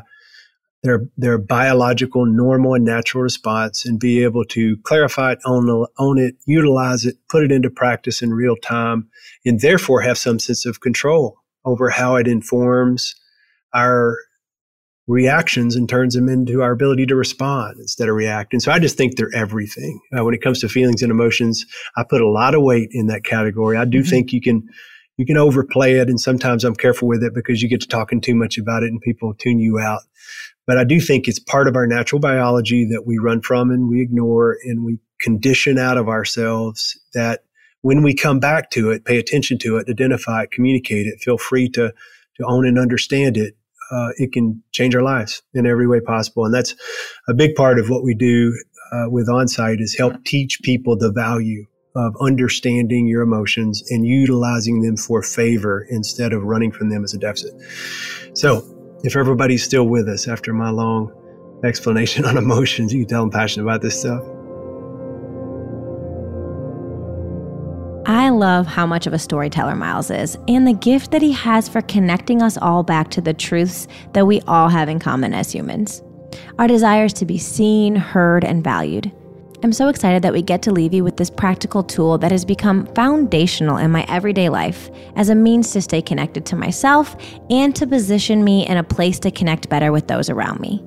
their 0.83 1.09
their 1.17 1.37
biological, 1.37 2.25
normal, 2.25 2.75
and 2.75 2.85
natural 2.85 3.23
response, 3.23 3.85
and 3.85 3.99
be 3.99 4.23
able 4.23 4.45
to 4.45 4.77
clarify 4.83 5.33
it, 5.33 5.39
own, 5.45 5.85
own 5.97 6.19
it, 6.19 6.35
utilize 6.45 7.05
it, 7.05 7.17
put 7.29 7.43
it 7.43 7.51
into 7.51 7.69
practice 7.69 8.21
in 8.21 8.33
real 8.33 8.55
time, 8.55 9.09
and 9.43 9.59
therefore 9.59 10.01
have 10.01 10.17
some 10.17 10.39
sense 10.39 10.65
of 10.65 10.79
control 10.79 11.39
over 11.65 11.89
how 11.89 12.15
it 12.15 12.27
informs 12.27 13.15
our 13.73 14.17
reactions 15.07 15.75
and 15.75 15.87
turns 15.87 16.13
them 16.13 16.27
into 16.27 16.61
our 16.61 16.71
ability 16.71 17.05
to 17.05 17.15
respond 17.15 17.77
instead 17.79 18.09
of 18.09 18.15
react. 18.15 18.53
And 18.53 18.61
so 18.61 18.71
I 18.71 18.79
just 18.79 18.97
think 18.97 19.15
they're 19.15 19.33
everything. 19.33 19.99
Uh, 20.15 20.23
when 20.25 20.33
it 20.33 20.41
comes 20.41 20.59
to 20.59 20.69
feelings 20.69 21.01
and 21.01 21.11
emotions, 21.11 21.65
I 21.95 22.03
put 22.03 22.21
a 22.21 22.27
lot 22.27 22.55
of 22.55 22.61
weight 22.61 22.89
in 22.91 23.07
that 23.07 23.23
category. 23.23 23.77
I 23.77 23.85
do 23.85 23.99
mm-hmm. 23.99 24.09
think 24.09 24.33
you 24.33 24.41
can 24.41 24.67
you 25.17 25.25
can 25.25 25.37
overplay 25.37 25.93
it, 25.93 26.09
and 26.09 26.19
sometimes 26.19 26.63
I'm 26.63 26.75
careful 26.75 27.07
with 27.07 27.23
it 27.23 27.33
because 27.33 27.63
you 27.63 27.67
get 27.67 27.81
to 27.81 27.87
talking 27.87 28.21
too 28.21 28.35
much 28.35 28.59
about 28.59 28.83
it 28.83 28.91
and 28.91 29.01
people 29.01 29.33
tune 29.33 29.57
you 29.57 29.79
out. 29.79 30.01
But 30.67 30.77
I 30.77 30.83
do 30.83 30.99
think 30.99 31.27
it's 31.27 31.39
part 31.39 31.67
of 31.67 31.75
our 31.75 31.87
natural 31.87 32.19
biology 32.19 32.85
that 32.91 33.07
we 33.07 33.17
run 33.17 33.41
from 33.41 33.71
and 33.71 33.89
we 33.89 34.01
ignore 34.01 34.57
and 34.63 34.85
we 34.85 34.99
condition 35.19 35.79
out 35.79 35.97
of 35.97 36.07
ourselves 36.07 36.99
that 37.13 37.45
when 37.81 38.03
we 38.03 38.13
come 38.13 38.39
back 38.39 38.69
to 38.71 38.91
it, 38.91 39.05
pay 39.05 39.17
attention 39.17 39.57
to 39.59 39.77
it, 39.77 39.89
identify 39.89 40.43
it, 40.43 40.51
communicate 40.51 41.07
it, 41.07 41.19
feel 41.21 41.37
free 41.37 41.69
to, 41.69 41.93
to 42.35 42.45
own 42.45 42.67
and 42.67 42.77
understand 42.77 43.37
it. 43.37 43.55
Uh, 43.91 44.09
it 44.17 44.31
can 44.33 44.61
change 44.71 44.95
our 44.95 45.03
lives 45.03 45.41
in 45.53 45.65
every 45.65 45.87
way 45.87 45.99
possible. 45.99 46.45
And 46.45 46.53
that's 46.53 46.75
a 47.27 47.33
big 47.33 47.55
part 47.55 47.79
of 47.79 47.89
what 47.89 48.03
we 48.03 48.13
do 48.13 48.53
uh, 48.91 49.09
with 49.09 49.27
OnSite 49.27 49.81
is 49.81 49.95
help 49.97 50.23
teach 50.25 50.61
people 50.61 50.97
the 50.97 51.11
value 51.11 51.65
of 51.95 52.15
understanding 52.21 53.07
your 53.07 53.21
emotions 53.21 53.83
and 53.89 54.05
utilizing 54.05 54.81
them 54.81 54.97
for 54.97 55.23
favor 55.23 55.85
instead 55.89 56.31
of 56.31 56.43
running 56.43 56.71
from 56.71 56.89
them 56.89 57.03
as 57.03 57.13
a 57.13 57.17
deficit. 57.17 57.53
So 58.33 58.63
if 59.03 59.15
everybody's 59.15 59.63
still 59.63 59.87
with 59.87 60.07
us 60.07 60.27
after 60.27 60.53
my 60.53 60.69
long 60.69 61.11
explanation 61.63 62.25
on 62.29 62.37
emotions, 62.37 62.93
you 62.93 63.01
can 63.01 63.09
tell 63.09 63.23
I'm 63.23 63.31
passionate 63.31 63.65
about 63.65 63.81
this 63.81 63.99
stuff. 63.99 64.36
Love 68.37 68.67
how 68.67 68.85
much 68.85 69.07
of 69.07 69.13
a 69.13 69.19
storyteller 69.19 69.75
Miles 69.75 70.09
is 70.11 70.37
and 70.47 70.67
the 70.67 70.73
gift 70.73 71.11
that 71.11 71.21
he 71.21 71.31
has 71.31 71.67
for 71.67 71.81
connecting 71.81 72.41
us 72.41 72.57
all 72.57 72.83
back 72.83 73.09
to 73.11 73.21
the 73.21 73.33
truths 73.33 73.87
that 74.13 74.27
we 74.27 74.41
all 74.41 74.69
have 74.69 74.87
in 74.87 74.99
common 74.99 75.33
as 75.33 75.51
humans. 75.51 76.01
Our 76.59 76.67
desires 76.67 77.13
to 77.13 77.25
be 77.25 77.37
seen, 77.37 77.95
heard, 77.95 78.43
and 78.43 78.63
valued. 78.63 79.11
I'm 79.63 79.73
so 79.73 79.87
excited 79.87 80.21
that 80.21 80.33
we 80.33 80.43
get 80.43 80.61
to 80.63 80.71
leave 80.71 80.93
you 80.93 81.03
with 81.03 81.17
this 81.17 81.31
practical 81.31 81.83
tool 81.83 82.19
that 82.19 82.31
has 82.31 82.45
become 82.45 82.85
foundational 82.93 83.77
in 83.77 83.89
my 83.89 84.05
everyday 84.07 84.49
life 84.49 84.91
as 85.15 85.29
a 85.29 85.35
means 85.35 85.71
to 85.71 85.81
stay 85.81 86.01
connected 86.01 86.45
to 86.45 86.55
myself 86.55 87.15
and 87.49 87.75
to 87.75 87.87
position 87.87 88.43
me 88.43 88.67
in 88.67 88.77
a 88.77 88.83
place 88.83 89.19
to 89.19 89.31
connect 89.31 89.67
better 89.67 89.91
with 89.91 90.07
those 90.07 90.29
around 90.29 90.59
me. 90.59 90.83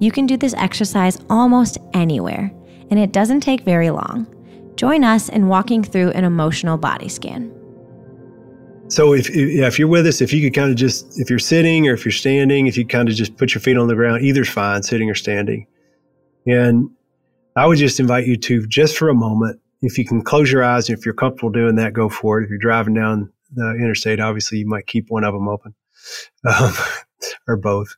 You 0.00 0.10
can 0.10 0.26
do 0.26 0.36
this 0.36 0.54
exercise 0.54 1.18
almost 1.30 1.78
anywhere, 1.94 2.50
and 2.90 2.98
it 2.98 3.12
doesn't 3.12 3.42
take 3.42 3.60
very 3.60 3.90
long. 3.90 4.26
Join 4.80 5.04
us 5.04 5.28
in 5.28 5.48
walking 5.48 5.84
through 5.84 6.08
an 6.12 6.24
emotional 6.24 6.78
body 6.78 7.10
scan. 7.10 7.52
So 8.88 9.12
if 9.12 9.28
if 9.28 9.78
you're 9.78 9.88
with 9.88 10.06
us, 10.06 10.22
if 10.22 10.32
you 10.32 10.40
could 10.40 10.54
kind 10.58 10.70
of 10.70 10.76
just 10.76 11.20
if 11.20 11.28
you're 11.28 11.38
sitting 11.38 11.86
or 11.86 11.92
if 11.92 12.06
you're 12.06 12.12
standing, 12.12 12.66
if 12.66 12.78
you 12.78 12.86
kind 12.86 13.06
of 13.06 13.14
just 13.14 13.36
put 13.36 13.52
your 13.52 13.60
feet 13.60 13.76
on 13.76 13.88
the 13.88 13.94
ground, 13.94 14.22
either's 14.22 14.48
fine, 14.48 14.82
sitting 14.82 15.10
or 15.10 15.14
standing. 15.14 15.66
And 16.46 16.88
I 17.56 17.66
would 17.66 17.76
just 17.76 18.00
invite 18.00 18.26
you 18.26 18.38
to 18.38 18.66
just 18.68 18.96
for 18.96 19.10
a 19.10 19.14
moment, 19.14 19.60
if 19.82 19.98
you 19.98 20.06
can 20.06 20.22
close 20.22 20.50
your 20.50 20.64
eyes, 20.64 20.88
and 20.88 20.98
if 20.98 21.04
you're 21.04 21.12
comfortable 21.12 21.50
doing 21.50 21.74
that, 21.74 21.92
go 21.92 22.08
for 22.08 22.40
it. 22.40 22.44
If 22.44 22.48
you're 22.48 22.58
driving 22.58 22.94
down 22.94 23.30
the 23.52 23.74
interstate, 23.74 24.18
obviously 24.18 24.60
you 24.60 24.66
might 24.66 24.86
keep 24.86 25.10
one 25.10 25.24
of 25.24 25.34
them 25.34 25.46
open 25.46 25.74
um, 26.58 26.72
or 27.46 27.58
both. 27.58 27.96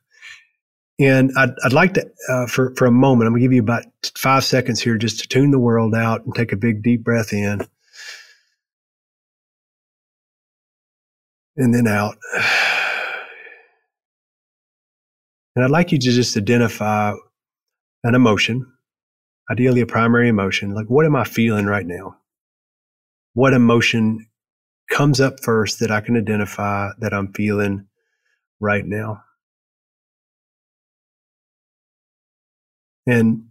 And 0.99 1.31
I'd, 1.35 1.53
I'd 1.63 1.73
like 1.73 1.95
to, 1.95 2.09
uh, 2.29 2.47
for, 2.47 2.73
for 2.75 2.85
a 2.85 2.91
moment, 2.91 3.27
I'm 3.27 3.33
going 3.33 3.41
to 3.41 3.45
give 3.45 3.53
you 3.53 3.61
about 3.61 3.83
five 4.15 4.43
seconds 4.43 4.79
here 4.79 4.97
just 4.97 5.19
to 5.21 5.27
tune 5.27 5.51
the 5.51 5.59
world 5.59 5.95
out 5.95 6.23
and 6.23 6.35
take 6.35 6.51
a 6.51 6.57
big 6.57 6.83
deep 6.83 7.03
breath 7.03 7.33
in. 7.33 7.65
And 11.57 11.73
then 11.73 11.87
out. 11.87 12.17
And 15.55 15.63
I'd 15.63 15.71
like 15.71 15.91
you 15.91 15.99
to 15.99 16.11
just 16.11 16.35
identify 16.35 17.13
an 18.03 18.15
emotion, 18.15 18.65
ideally 19.51 19.81
a 19.81 19.85
primary 19.85 20.29
emotion. 20.29 20.73
Like, 20.73 20.87
what 20.87 21.05
am 21.05 21.15
I 21.15 21.23
feeling 21.23 21.65
right 21.67 21.85
now? 21.85 22.17
What 23.33 23.53
emotion 23.53 24.27
comes 24.89 25.21
up 25.21 25.39
first 25.41 25.79
that 25.79 25.91
I 25.91 26.01
can 26.01 26.17
identify 26.17 26.89
that 26.99 27.13
I'm 27.13 27.33
feeling 27.33 27.87
right 28.59 28.85
now? 28.85 29.23
And 33.05 33.45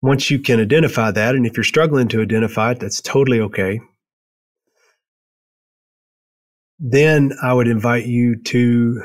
once 0.00 0.30
you 0.30 0.38
can 0.38 0.60
identify 0.60 1.10
that, 1.10 1.34
and 1.34 1.46
if 1.46 1.56
you're 1.56 1.64
struggling 1.64 2.08
to 2.08 2.22
identify 2.22 2.72
it, 2.72 2.80
that's 2.80 3.00
totally 3.00 3.40
okay. 3.40 3.80
Then 6.78 7.32
I 7.42 7.52
would 7.52 7.68
invite 7.68 8.06
you 8.06 8.36
to, 8.42 9.02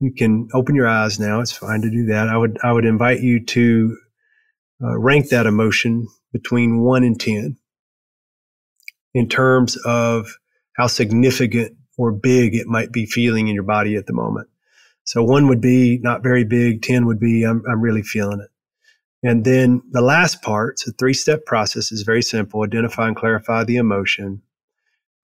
you 0.00 0.12
can 0.12 0.48
open 0.54 0.76
your 0.76 0.86
eyes 0.86 1.18
now. 1.18 1.40
It's 1.40 1.52
fine 1.52 1.82
to 1.82 1.90
do 1.90 2.06
that. 2.06 2.28
I 2.28 2.36
would, 2.36 2.58
I 2.62 2.72
would 2.72 2.84
invite 2.84 3.20
you 3.20 3.44
to 3.44 3.96
uh, 4.82 4.98
rank 4.98 5.30
that 5.30 5.46
emotion 5.46 6.06
between 6.32 6.80
one 6.80 7.02
and 7.02 7.18
10 7.18 7.56
in 9.14 9.28
terms 9.28 9.76
of 9.84 10.38
how 10.74 10.86
significant 10.86 11.76
or 11.96 12.12
big 12.12 12.54
it 12.54 12.66
might 12.66 12.92
be 12.92 13.06
feeling 13.06 13.48
in 13.48 13.54
your 13.54 13.64
body 13.64 13.96
at 13.96 14.06
the 14.06 14.12
moment. 14.12 14.48
So 15.04 15.22
one 15.22 15.48
would 15.48 15.60
be 15.60 15.98
not 16.02 16.22
very 16.22 16.44
big. 16.44 16.82
10 16.82 17.06
would 17.06 17.20
be, 17.20 17.44
I'm, 17.44 17.62
I'm 17.68 17.80
really 17.80 18.02
feeling 18.02 18.40
it. 18.40 18.50
And 19.24 19.42
then 19.42 19.82
the 19.90 20.02
last 20.02 20.42
part, 20.42 20.82
a 20.86 20.92
three 20.92 21.14
step 21.14 21.46
process, 21.46 21.90
is 21.90 22.02
very 22.02 22.22
simple 22.22 22.62
identify 22.62 23.08
and 23.08 23.16
clarify 23.16 23.64
the 23.64 23.76
emotion. 23.76 24.42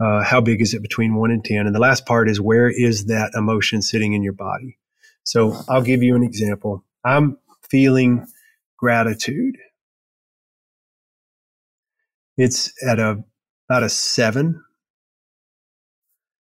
Uh, 0.02 0.24
how 0.24 0.40
big 0.40 0.62
is 0.62 0.72
it 0.72 0.80
between 0.80 1.14
one 1.14 1.30
and 1.30 1.44
10? 1.44 1.66
And 1.66 1.74
the 1.74 1.80
last 1.80 2.06
part 2.06 2.30
is 2.30 2.40
where 2.40 2.70
is 2.70 3.04
that 3.04 3.32
emotion 3.34 3.82
sitting 3.82 4.14
in 4.14 4.22
your 4.22 4.32
body? 4.32 4.78
So 5.24 5.54
I'll 5.68 5.82
give 5.82 6.02
you 6.02 6.16
an 6.16 6.22
example. 6.22 6.82
I'm 7.04 7.36
feeling 7.68 8.26
gratitude. 8.78 9.58
It's 12.38 12.72
at 12.82 12.98
a, 12.98 13.22
about 13.68 13.82
a 13.82 13.90
seven. 13.90 14.64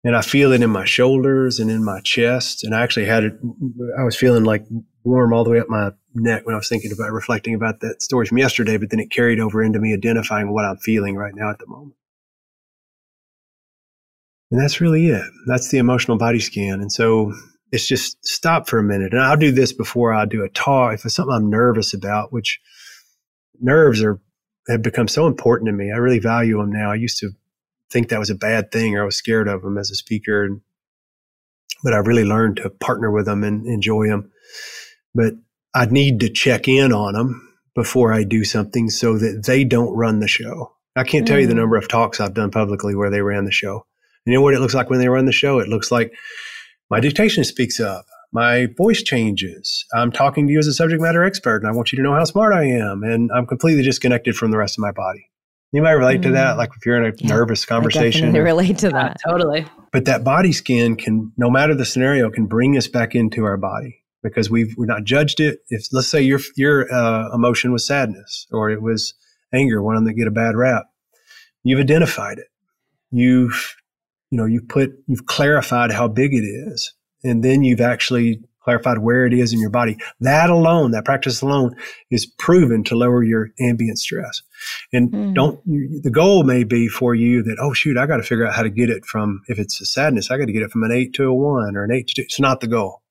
And 0.04 0.16
I 0.16 0.22
feel 0.22 0.52
it 0.52 0.64
in 0.64 0.72
my 0.72 0.86
shoulders 0.86 1.60
and 1.60 1.70
in 1.70 1.84
my 1.84 2.02
chest. 2.02 2.64
And 2.64 2.74
I 2.74 2.82
actually 2.82 3.06
had 3.06 3.24
it, 3.24 3.34
I 4.00 4.04
was 4.04 4.16
feeling 4.16 4.44
like 4.44 4.66
warm 5.06 5.32
all 5.32 5.44
the 5.44 5.52
way 5.52 5.60
up 5.60 5.70
my 5.70 5.92
neck 6.14 6.46
when 6.46 6.56
I 6.56 6.58
was 6.58 6.68
thinking 6.68 6.92
about 6.92 7.12
reflecting 7.12 7.54
about 7.54 7.80
that 7.82 8.02
story 8.02 8.26
from 8.26 8.40
yesterday, 8.40 8.78
but 8.78 8.90
then 8.90 9.00
it 9.00 9.12
carried 9.12 9.40
over 9.40 9.64
into 9.64 9.80
me 9.80 9.94
identifying 9.94 10.52
what 10.52 10.66
I'm 10.66 10.78
feeling 10.78 11.16
right 11.16 11.34
now 11.36 11.50
at 11.52 11.60
the 11.60 11.68
moment. 11.68 11.96
And 14.52 14.60
that's 14.60 14.82
really 14.82 15.08
it. 15.08 15.26
That's 15.48 15.70
the 15.70 15.78
emotional 15.78 16.18
body 16.18 16.40
scan. 16.40 16.82
And 16.82 16.92
so 16.92 17.34
it's 17.72 17.88
just 17.88 18.26
stop 18.26 18.68
for 18.68 18.80
a 18.80 18.84
minute. 18.84 19.14
And 19.14 19.22
I'll 19.22 19.38
do 19.38 19.52
this 19.52 19.74
before 19.74 20.14
I 20.14 20.26
do 20.26 20.44
a 20.44 20.50
talk. 20.50 20.94
If 20.94 21.06
it's 21.06 21.16
something 21.16 21.34
I'm 21.34 21.50
nervous 21.50 21.94
about, 21.94 22.32
which 22.32 22.60
nerves 23.60 24.04
are 24.04 24.20
have 24.68 24.82
become 24.82 25.08
so 25.08 25.28
important 25.28 25.68
to 25.68 25.74
me. 25.74 25.92
I 25.92 25.98
really 25.98 26.20
value 26.20 26.58
them 26.58 26.72
now. 26.72 26.92
I 26.92 26.96
used 26.96 27.20
to 27.20 27.30
think 27.92 28.10
that 28.10 28.20
was 28.20 28.32
a 28.32 28.36
bad 28.36 28.72
thing 28.72 28.96
or 28.96 29.04
I 29.04 29.06
was 29.06 29.16
scared 29.16 29.48
of 29.48 29.62
them 29.62 29.78
as 29.78 29.92
a 29.92 29.96
speaker. 29.96 30.50
But 31.84 31.94
I 31.94 31.98
really 31.98 32.24
learned 32.24 32.58
to 32.58 32.70
partner 32.70 33.12
with 33.12 33.26
them 33.26 33.44
and 33.44 33.68
enjoy 33.68 34.08
them. 34.08 34.32
But 35.16 35.34
I 35.74 35.86
need 35.86 36.20
to 36.20 36.30
check 36.30 36.68
in 36.68 36.94
on 36.94 37.14
them 37.14 37.56
before 37.76 38.14
I 38.14 38.24
do 38.24 38.44
something 38.44 38.90
so 38.90 39.18
that 39.18 39.44
they 39.46 39.64
don't 39.64 39.96
run 39.96 40.20
the 40.20 40.28
show. 40.28 40.74
I 40.96 41.04
can't 41.04 41.28
tell 41.28 41.40
you 41.40 41.48
the 41.48 41.54
mm. 41.54 41.58
number 41.58 41.76
of 41.76 41.88
talks 41.88 42.20
I've 42.20 42.34
done 42.34 42.52
publicly 42.52 42.96
where 42.96 43.10
they 43.10 43.22
ran 43.22 43.46
the 43.46 43.52
show. 43.52 43.86
You 44.26 44.34
know 44.34 44.42
what 44.42 44.54
it 44.54 44.60
looks 44.60 44.74
like 44.74 44.90
when 44.90 45.00
they 45.00 45.10
run 45.10 45.26
the 45.26 45.32
show? 45.32 45.60
It 45.60 45.68
looks 45.68 45.92
like 45.92 46.14
my 46.90 47.00
dictation 47.00 47.44
speaks 47.44 47.80
up. 47.80 48.06
My 48.32 48.68
voice 48.78 49.04
changes. 49.04 49.86
I'm 49.94 50.12
talking 50.12 50.48
to 50.48 50.54
you 50.54 50.60
as 50.60 50.68
a 50.68 50.74
subject 50.74 51.02
matter 51.02 51.24
expert 51.24 51.58
and 51.58 51.68
I 51.68 51.72
want 51.72 51.92
you 51.92 51.98
to 51.98 52.04
know 52.04 52.14
how 52.14 52.24
smart 52.24 52.54
I 52.54 52.66
am. 52.66 53.04
And 53.04 53.30
I'm 53.34 53.46
completely 53.46 53.84
disconnected 53.84 54.36
from 54.36 54.52
the 54.52 54.58
rest 54.58 54.78
of 54.78 54.82
my 54.82 54.92
body. 54.92 55.30
You 55.72 55.82
might 55.82 55.92
relate 55.92 56.22
mm. 56.22 56.24
to 56.24 56.32
that, 56.32 56.56
mm. 56.56 56.58
like 56.58 56.70
if 56.76 56.86
you're 56.86 57.04
in 57.04 57.12
a 57.12 57.16
yeah, 57.18 57.28
nervous 57.28 57.66
conversation. 57.66 58.34
I 58.34 58.40
relate 58.40 58.78
to 58.80 58.90
that. 58.90 59.18
Totally. 59.28 59.66
But 59.92 60.06
that 60.06 60.24
body 60.24 60.54
scan 60.54 60.96
can, 60.96 61.34
no 61.38 61.50
matter 61.50 61.76
the 61.76 61.86
scenario, 61.86 62.30
can 62.30 62.46
bring 62.46 62.78
us 62.78 62.88
back 62.88 63.16
into 63.16 63.44
our 63.44 63.58
body 63.58 64.05
because 64.26 64.50
we've 64.50 64.74
we've 64.78 64.88
not 64.88 65.04
judged 65.04 65.40
it. 65.40 65.60
If 65.70 65.88
let's 65.92 66.08
say 66.08 66.22
your 66.22 66.40
your 66.56 66.92
uh, 66.94 67.34
emotion 67.34 67.72
was 67.72 67.86
sadness 67.86 68.48
or 68.52 68.70
it 68.70 68.82
was 68.82 69.14
anger, 69.54 69.82
one 69.82 69.96
of 69.96 70.02
them 70.02 70.08
that 70.08 70.14
get 70.14 70.28
a 70.28 70.32
bad 70.32 70.56
rap, 70.56 70.86
you've 71.64 71.80
identified 71.80 72.40
it. 72.40 72.48
You've 73.12 73.76
you 74.32 74.38
know 74.38 74.46
you've 74.46 74.68
put 74.68 74.92
you've 75.08 75.28
clarified 75.28 75.92
how 75.92 76.08
big 76.08 76.34
it 76.34 76.44
is, 76.44 76.94
and 77.24 77.44
then 77.44 77.64
you've 77.64 77.82
actually 77.82 78.42
clarified 78.62 78.98
where 78.98 79.28
it 79.28 79.34
is 79.34 79.54
in 79.54 79.60
your 79.60 79.70
body. 79.70 79.96
That 80.22 80.50
alone, 80.50 80.90
that 80.92 81.06
practice 81.06 81.44
alone, 81.44 81.76
is 82.10 82.26
proven 82.26 82.84
to 82.86 82.96
lower 82.96 83.24
your 83.24 83.50
ambient 83.60 84.00
stress. 84.00 84.42
And 84.92 85.12
mm. 85.12 85.36
don't 85.36 85.60
you, 85.68 86.02
the 86.02 86.10
goal 86.10 86.44
may 86.44 86.64
be 86.64 86.88
for 86.88 87.14
you 87.14 87.44
that 87.44 87.58
oh 87.62 87.74
shoot, 87.74 87.96
I 87.96 88.08
got 88.08 88.18
to 88.18 88.24
figure 88.24 88.48
out 88.48 88.56
how 88.56 88.64
to 88.64 88.72
get 88.72 88.90
it 88.90 89.06
from 89.06 89.42
if 89.48 89.60
it's 89.60 89.80
a 89.80 89.86
sadness, 89.86 90.32
I 90.32 90.40
got 90.40 90.46
to 90.46 90.54
get 90.54 90.64
it 90.64 90.72
from 90.72 90.84
an 90.84 90.92
eight 90.92 91.14
to 91.14 91.26
a 91.26 91.34
one 91.34 91.78
or 91.78 91.84
an 91.84 91.92
eight 91.92 92.08
to 92.08 92.16
two. 92.16 92.22
It's 92.24 92.40
not 92.40 92.60
the 92.60 92.68
goal. 92.68 93.04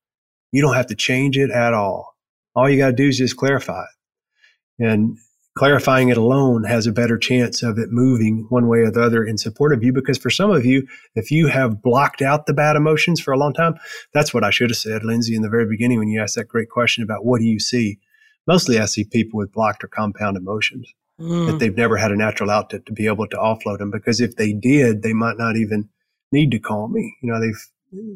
You 0.55 0.63
don't 0.63 0.77
have 0.77 0.87
to 0.87 0.95
change 0.95 1.37
it 1.37 1.51
at 1.51 1.75
all. 1.75 2.15
All 2.55 2.71
you 2.71 2.79
got 2.79 2.91
to 2.91 2.93
do 2.93 3.09
is 3.09 3.19
just 3.19 3.37
clarify 3.37 3.83
it. 3.83 4.85
And 4.85 5.19
clarifying 5.59 6.11
it 6.11 6.17
alone 6.17 6.63
has 6.63 6.87
a 6.87 6.93
better 6.93 7.19
chance 7.19 7.65
of 7.65 7.77
it 7.77 7.91
moving 7.91 8.47
one 8.51 8.69
way 8.69 8.79
or 8.79 8.93
the 8.93 9.03
other 9.03 9.25
in 9.25 9.37
support 9.37 9.73
of 9.73 9.83
you. 9.83 9.93
Because 9.93 10.17
for 10.17 10.31
some 10.31 10.53
of 10.53 10.65
you, 10.65 10.87
if 11.17 11.33
you 11.33 11.49
have 11.49 11.83
blocked 11.83 12.23
out 12.23 12.47
the 12.47 12.55
bad 12.55 12.77
emotions 12.77 13.21
for 13.21 13.33
a 13.33 13.37
long 13.37 13.53
time, 13.53 13.75
that's 14.13 14.33
what 14.33 14.45
I 14.45 14.51
should 14.51 14.71
have 14.71 14.77
said, 14.77 15.03
Lindsey, 15.03 15.35
in 15.35 15.43
the 15.43 15.49
very 15.49 15.67
beginning 15.67 15.99
when 15.99 16.07
you 16.07 16.23
asked 16.23 16.37
that 16.37 16.47
great 16.47 16.71
question 16.71 17.03
about 17.03 17.25
what 17.25 17.41
do 17.41 17.47
you 17.47 17.59
see? 17.59 17.99
Mostly 18.47 18.79
I 18.79 18.85
see 18.85 19.03
people 19.03 19.39
with 19.39 19.51
blocked 19.51 19.83
or 19.83 19.89
compound 19.89 20.37
emotions 20.37 20.87
mm. 21.21 21.49
that 21.49 21.59
they've 21.59 21.77
never 21.77 21.97
had 21.97 22.13
a 22.13 22.17
natural 22.17 22.51
outlet 22.51 22.87
to 22.87 22.93
be 22.93 23.09
able 23.09 23.27
to 23.27 23.37
offload 23.37 23.79
them. 23.79 23.91
Because 23.91 24.21
if 24.21 24.37
they 24.37 24.53
did, 24.53 25.03
they 25.03 25.15
might 25.15 25.37
not 25.37 25.57
even 25.57 25.89
need 26.31 26.53
to 26.53 26.61
call 26.61 26.87
me. 26.87 27.17
You 27.25 27.33
know, 27.33 27.41
they've 27.41 27.61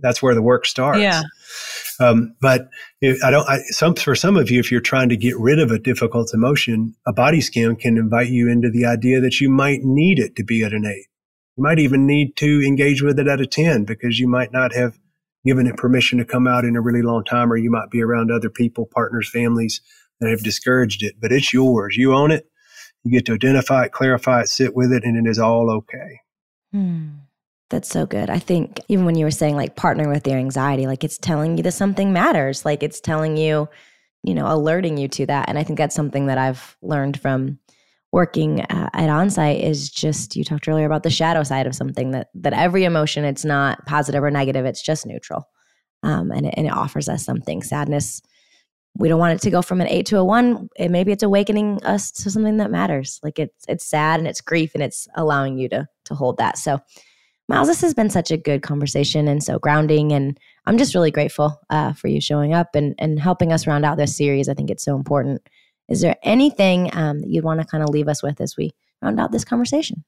that's 0.01 0.23
where 0.23 0.35
the 0.35 0.43
work 0.43 0.67
starts. 0.67 1.01
Yeah. 1.01 1.23
Um, 2.01 2.37
but 2.41 2.69
if, 3.01 3.23
I 3.25 3.31
don't. 3.31 3.49
I, 3.49 3.59
some 3.71 3.95
for 3.95 4.15
some 4.15 4.37
of 4.37 4.51
you, 4.51 4.61
if 4.61 4.71
you're 4.71 4.81
trying 4.81 5.09
to 5.09 5.17
get 5.17 5.37
rid 5.39 5.59
of 5.59 5.71
a 5.71 5.79
difficult 5.79 6.33
emotion, 6.33 6.95
a 7.07 7.13
body 7.13 7.41
scan 7.41 7.77
can 7.77 7.99
invite 7.99 8.29
you 8.29 8.49
into 8.49 8.71
the 8.71 8.87
idea 8.87 9.21
that 9.21 9.41
you 9.41 9.51
might 9.51 9.81
need 9.83 10.19
it 10.19 10.37
to 10.37 10.45
be 10.45 10.63
at 10.63 10.73
an 10.73 10.87
eight. 10.87 11.07
You 11.57 11.65
might 11.65 11.81
even 11.81 12.07
need 12.07 12.37
to 12.37 12.63
engage 12.65 13.03
with 13.03 13.19
it 13.19 13.27
at 13.27 13.41
a 13.41 13.47
ten 13.47 13.85
because 13.85 14.21
you 14.21 14.29
might 14.29 14.53
not 14.53 14.73
have 14.75 14.99
given 15.45 15.67
it 15.67 15.77
permission 15.77 16.19
to 16.19 16.25
come 16.25 16.47
out 16.47 16.65
in 16.65 16.77
a 16.77 16.81
really 16.81 17.03
long 17.03 17.25
time, 17.25 17.53
or 17.53 17.57
you 17.57 17.71
might 17.71 17.91
be 17.91 18.03
around 18.03 18.31
other 18.31 18.51
people, 18.51 18.89
partners, 18.95 19.29
families 19.29 19.81
that 20.21 20.31
have 20.31 20.43
discouraged 20.43 21.03
it. 21.03 21.17
But 21.21 21.33
it's 21.33 21.53
yours. 21.53 21.97
You 21.97 22.15
own 22.15 22.31
it. 22.31 22.47
You 23.03 23.11
get 23.11 23.27
to 23.27 23.35
identify 23.35 23.85
it, 23.85 23.93
clarify 23.93 24.43
it, 24.43 24.49
sit 24.49 24.75
with 24.75 24.93
it, 24.93 25.05
and 25.05 25.17
it 25.17 25.29
is 25.29 25.39
all 25.39 25.71
okay. 25.71 26.21
Hmm. 26.73 27.09
That's 27.71 27.89
so 27.89 28.07
good. 28.07 28.31
I 28.31 28.39
think 28.39 28.81
even 28.89 29.05
when 29.05 29.17
you 29.17 29.27
were 29.27 29.31
saying 29.31 29.57
like 29.57 29.77
partnering 29.77 30.13
with 30.13 30.27
your 30.27 30.39
anxiety, 30.39 30.87
like 30.87 31.05
it's 31.05 31.19
telling 31.19 31.57
you 31.57 31.63
that 31.65 31.73
something 31.73 32.13
matters. 32.13 32.65
Like 32.65 32.83
it's 32.83 33.01
telling 33.01 33.37
you, 33.37 33.69
you 34.23 34.35
know, 34.35 34.47
alerting 34.47 34.97
you 34.97 35.09
to 35.09 35.27
that. 35.27 35.49
And 35.49 35.59
I 35.59 35.65
think 35.65 35.79
that's 35.79 35.95
something 35.95 36.27
that 36.27 36.39
I've 36.39 36.77
learned 36.81 37.21
from 37.21 37.59
working 38.13 38.63
uh, 38.63 38.89
at 38.95 39.11
onsite 39.11 39.63
is 39.63 39.91
just 39.91 40.35
you 40.35 40.45
talked 40.45 40.67
earlier 40.69 40.87
about 40.87 41.03
the 41.03 41.11
shadow 41.11 41.43
side 41.43 41.67
of 41.67 41.75
something 41.75 42.13
that 42.13 42.29
that 42.35 42.55
every 42.55 42.85
emotion 42.85 43.25
it's 43.25 43.45
not 43.45 43.85
positive 43.85 44.23
or 44.23 44.31
negative 44.31 44.65
it's 44.65 44.83
just 44.83 45.05
neutral 45.05 45.47
um, 46.05 46.31
and, 46.31 46.47
it, 46.47 46.55
and 46.57 46.67
it 46.67 46.73
offers 46.73 47.09
us 47.09 47.25
something 47.25 47.63
sadness 47.63 48.23
we 48.97 49.09
don't 49.09 49.19
want 49.19 49.35
it 49.35 49.43
to 49.43 49.51
go 49.51 49.61
from 49.61 49.81
an 49.83 49.89
eight 49.89 50.07
to 50.07 50.17
a 50.17 50.25
one 50.25 50.71
it, 50.77 50.91
maybe 50.91 51.13
it's 51.13 51.23
awakening 51.23 51.83
us 51.85 52.11
to 52.11 52.31
something 52.31 52.57
that 52.57 52.71
matters 52.71 53.21
like 53.23 53.39
it's 53.39 53.65
it's 53.69 53.85
sad 53.85 54.19
and 54.19 54.27
it's 54.27 54.41
grief 54.41 54.71
and 54.75 54.83
it's 54.83 55.07
allowing 55.15 55.59
you 55.59 55.69
to 55.69 55.87
to 56.07 56.15
hold 56.15 56.39
that 56.39 56.57
so 56.57 56.81
Miles, 57.49 57.69
this 57.69 57.81
has 57.81 57.95
been 57.95 58.11
such 58.11 58.31
a 58.31 58.37
good 58.37 58.63
conversation 58.63 59.27
and 59.27 59.43
so 59.43 59.59
grounding. 59.59 60.13
And 60.13 60.39
I'm 60.67 60.77
just 60.77 60.95
really 60.95 61.11
grateful 61.11 61.59
uh, 61.71 61.95
for 61.95 62.09
you 62.09 62.21
showing 62.21 62.53
up 62.53 62.75
and, 62.75 62.95
and 62.99 63.19
helping 63.19 63.53
us 63.53 63.67
round 63.67 63.87
out 63.87 63.97
this 63.97 64.17
series. 64.17 64.49
I 64.49 64.55
think 64.55 64.71
it's 64.71 64.85
so 64.85 64.95
important. 64.95 65.49
Is 65.89 66.03
there 66.03 66.17
anything 66.23 66.95
um, 66.95 67.21
that 67.21 67.31
you'd 67.31 67.45
want 67.45 67.61
to 67.61 67.67
kind 67.67 67.83
of 67.83 67.89
leave 67.89 68.09
us 68.09 68.23
with 68.23 68.41
as 68.43 68.57
we 68.57 68.73
round 69.01 69.19
out 69.19 69.33
this 69.33 69.45
conversation? 69.45 70.05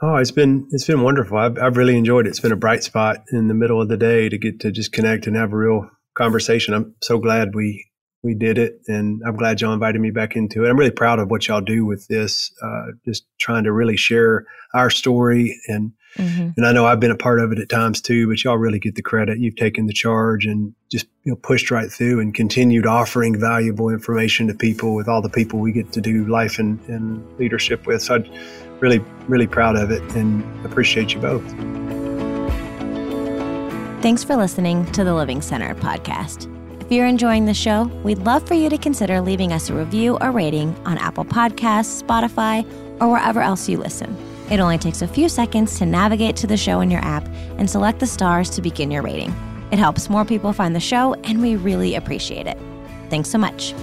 Oh, 0.00 0.16
it's 0.16 0.30
been 0.30 0.68
it's 0.70 0.86
been 0.86 1.02
wonderful. 1.02 1.38
I've, 1.38 1.58
I've 1.58 1.76
really 1.76 1.96
enjoyed 1.96 2.26
it. 2.26 2.30
It's 2.30 2.40
been 2.40 2.52
a 2.52 2.56
bright 2.56 2.84
spot 2.84 3.24
in 3.32 3.48
the 3.48 3.54
middle 3.54 3.80
of 3.80 3.88
the 3.88 3.96
day 3.96 4.28
to 4.28 4.36
get 4.36 4.60
to 4.60 4.70
just 4.70 4.92
connect 4.92 5.26
and 5.26 5.34
have 5.34 5.52
a 5.52 5.56
real 5.56 5.90
conversation. 6.14 6.74
I'm 6.74 6.94
so 7.02 7.18
glad 7.18 7.54
we 7.54 7.86
we 8.22 8.34
did 8.34 8.58
it, 8.58 8.80
and 8.88 9.22
I'm 9.26 9.36
glad 9.36 9.60
y'all 9.60 9.72
invited 9.72 10.00
me 10.00 10.10
back 10.10 10.36
into 10.36 10.64
it. 10.64 10.68
I'm 10.68 10.78
really 10.78 10.90
proud 10.90 11.18
of 11.18 11.30
what 11.30 11.48
y'all 11.48 11.62
do 11.62 11.86
with 11.86 12.06
this. 12.08 12.52
Uh, 12.62 12.92
just 13.06 13.24
trying 13.38 13.64
to 13.64 13.72
really 13.72 13.96
share 13.96 14.44
our 14.74 14.90
story 14.90 15.58
and 15.66 15.92
Mm-hmm. 16.16 16.50
And 16.56 16.66
I 16.66 16.72
know 16.72 16.86
I've 16.86 17.00
been 17.00 17.10
a 17.10 17.16
part 17.16 17.40
of 17.40 17.52
it 17.52 17.58
at 17.58 17.68
times 17.68 18.00
too, 18.00 18.28
but 18.28 18.42
y'all 18.42 18.58
really 18.58 18.78
get 18.78 18.94
the 18.94 19.02
credit. 19.02 19.38
You've 19.38 19.56
taken 19.56 19.86
the 19.86 19.92
charge 19.92 20.46
and 20.46 20.74
just 20.90 21.06
you 21.24 21.32
know 21.32 21.36
pushed 21.36 21.70
right 21.70 21.90
through 21.90 22.20
and 22.20 22.34
continued 22.34 22.86
offering 22.86 23.38
valuable 23.38 23.88
information 23.88 24.46
to 24.48 24.54
people 24.54 24.94
with 24.94 25.08
all 25.08 25.22
the 25.22 25.30
people 25.30 25.58
we 25.58 25.72
get 25.72 25.92
to 25.92 26.00
do 26.00 26.24
life 26.26 26.58
and, 26.58 26.80
and 26.88 27.38
leadership 27.38 27.86
with. 27.86 28.02
So 28.02 28.16
I'm 28.16 28.24
really, 28.80 28.98
really 29.28 29.46
proud 29.46 29.76
of 29.76 29.90
it 29.90 30.02
and 30.14 30.44
appreciate 30.64 31.14
you 31.14 31.20
both. 31.20 31.44
Thanks 34.02 34.22
for 34.22 34.36
listening 34.36 34.86
to 34.92 35.04
the 35.04 35.14
Living 35.14 35.42
Centered 35.42 35.78
podcast. 35.78 36.52
If 36.80 36.92
you're 36.92 37.06
enjoying 37.06 37.46
the 37.46 37.54
show, 37.54 37.84
we'd 38.04 38.18
love 38.18 38.46
for 38.46 38.54
you 38.54 38.68
to 38.68 38.78
consider 38.78 39.20
leaving 39.20 39.52
us 39.52 39.70
a 39.70 39.74
review 39.74 40.18
or 40.20 40.30
rating 40.30 40.76
on 40.86 40.98
Apple 40.98 41.24
Podcasts, 41.24 42.00
Spotify, 42.00 42.64
or 43.00 43.10
wherever 43.10 43.40
else 43.40 43.68
you 43.68 43.78
listen. 43.78 44.16
It 44.50 44.60
only 44.60 44.78
takes 44.78 45.02
a 45.02 45.08
few 45.08 45.28
seconds 45.28 45.78
to 45.78 45.86
navigate 45.86 46.36
to 46.36 46.46
the 46.46 46.56
show 46.56 46.80
in 46.80 46.90
your 46.90 47.04
app 47.04 47.26
and 47.58 47.68
select 47.68 47.98
the 47.98 48.06
stars 48.06 48.48
to 48.50 48.62
begin 48.62 48.90
your 48.90 49.02
rating. 49.02 49.34
It 49.72 49.78
helps 49.78 50.08
more 50.08 50.24
people 50.24 50.52
find 50.52 50.74
the 50.74 50.80
show, 50.80 51.14
and 51.24 51.42
we 51.42 51.56
really 51.56 51.96
appreciate 51.96 52.46
it. 52.46 52.58
Thanks 53.10 53.28
so 53.28 53.38
much. 53.38 53.74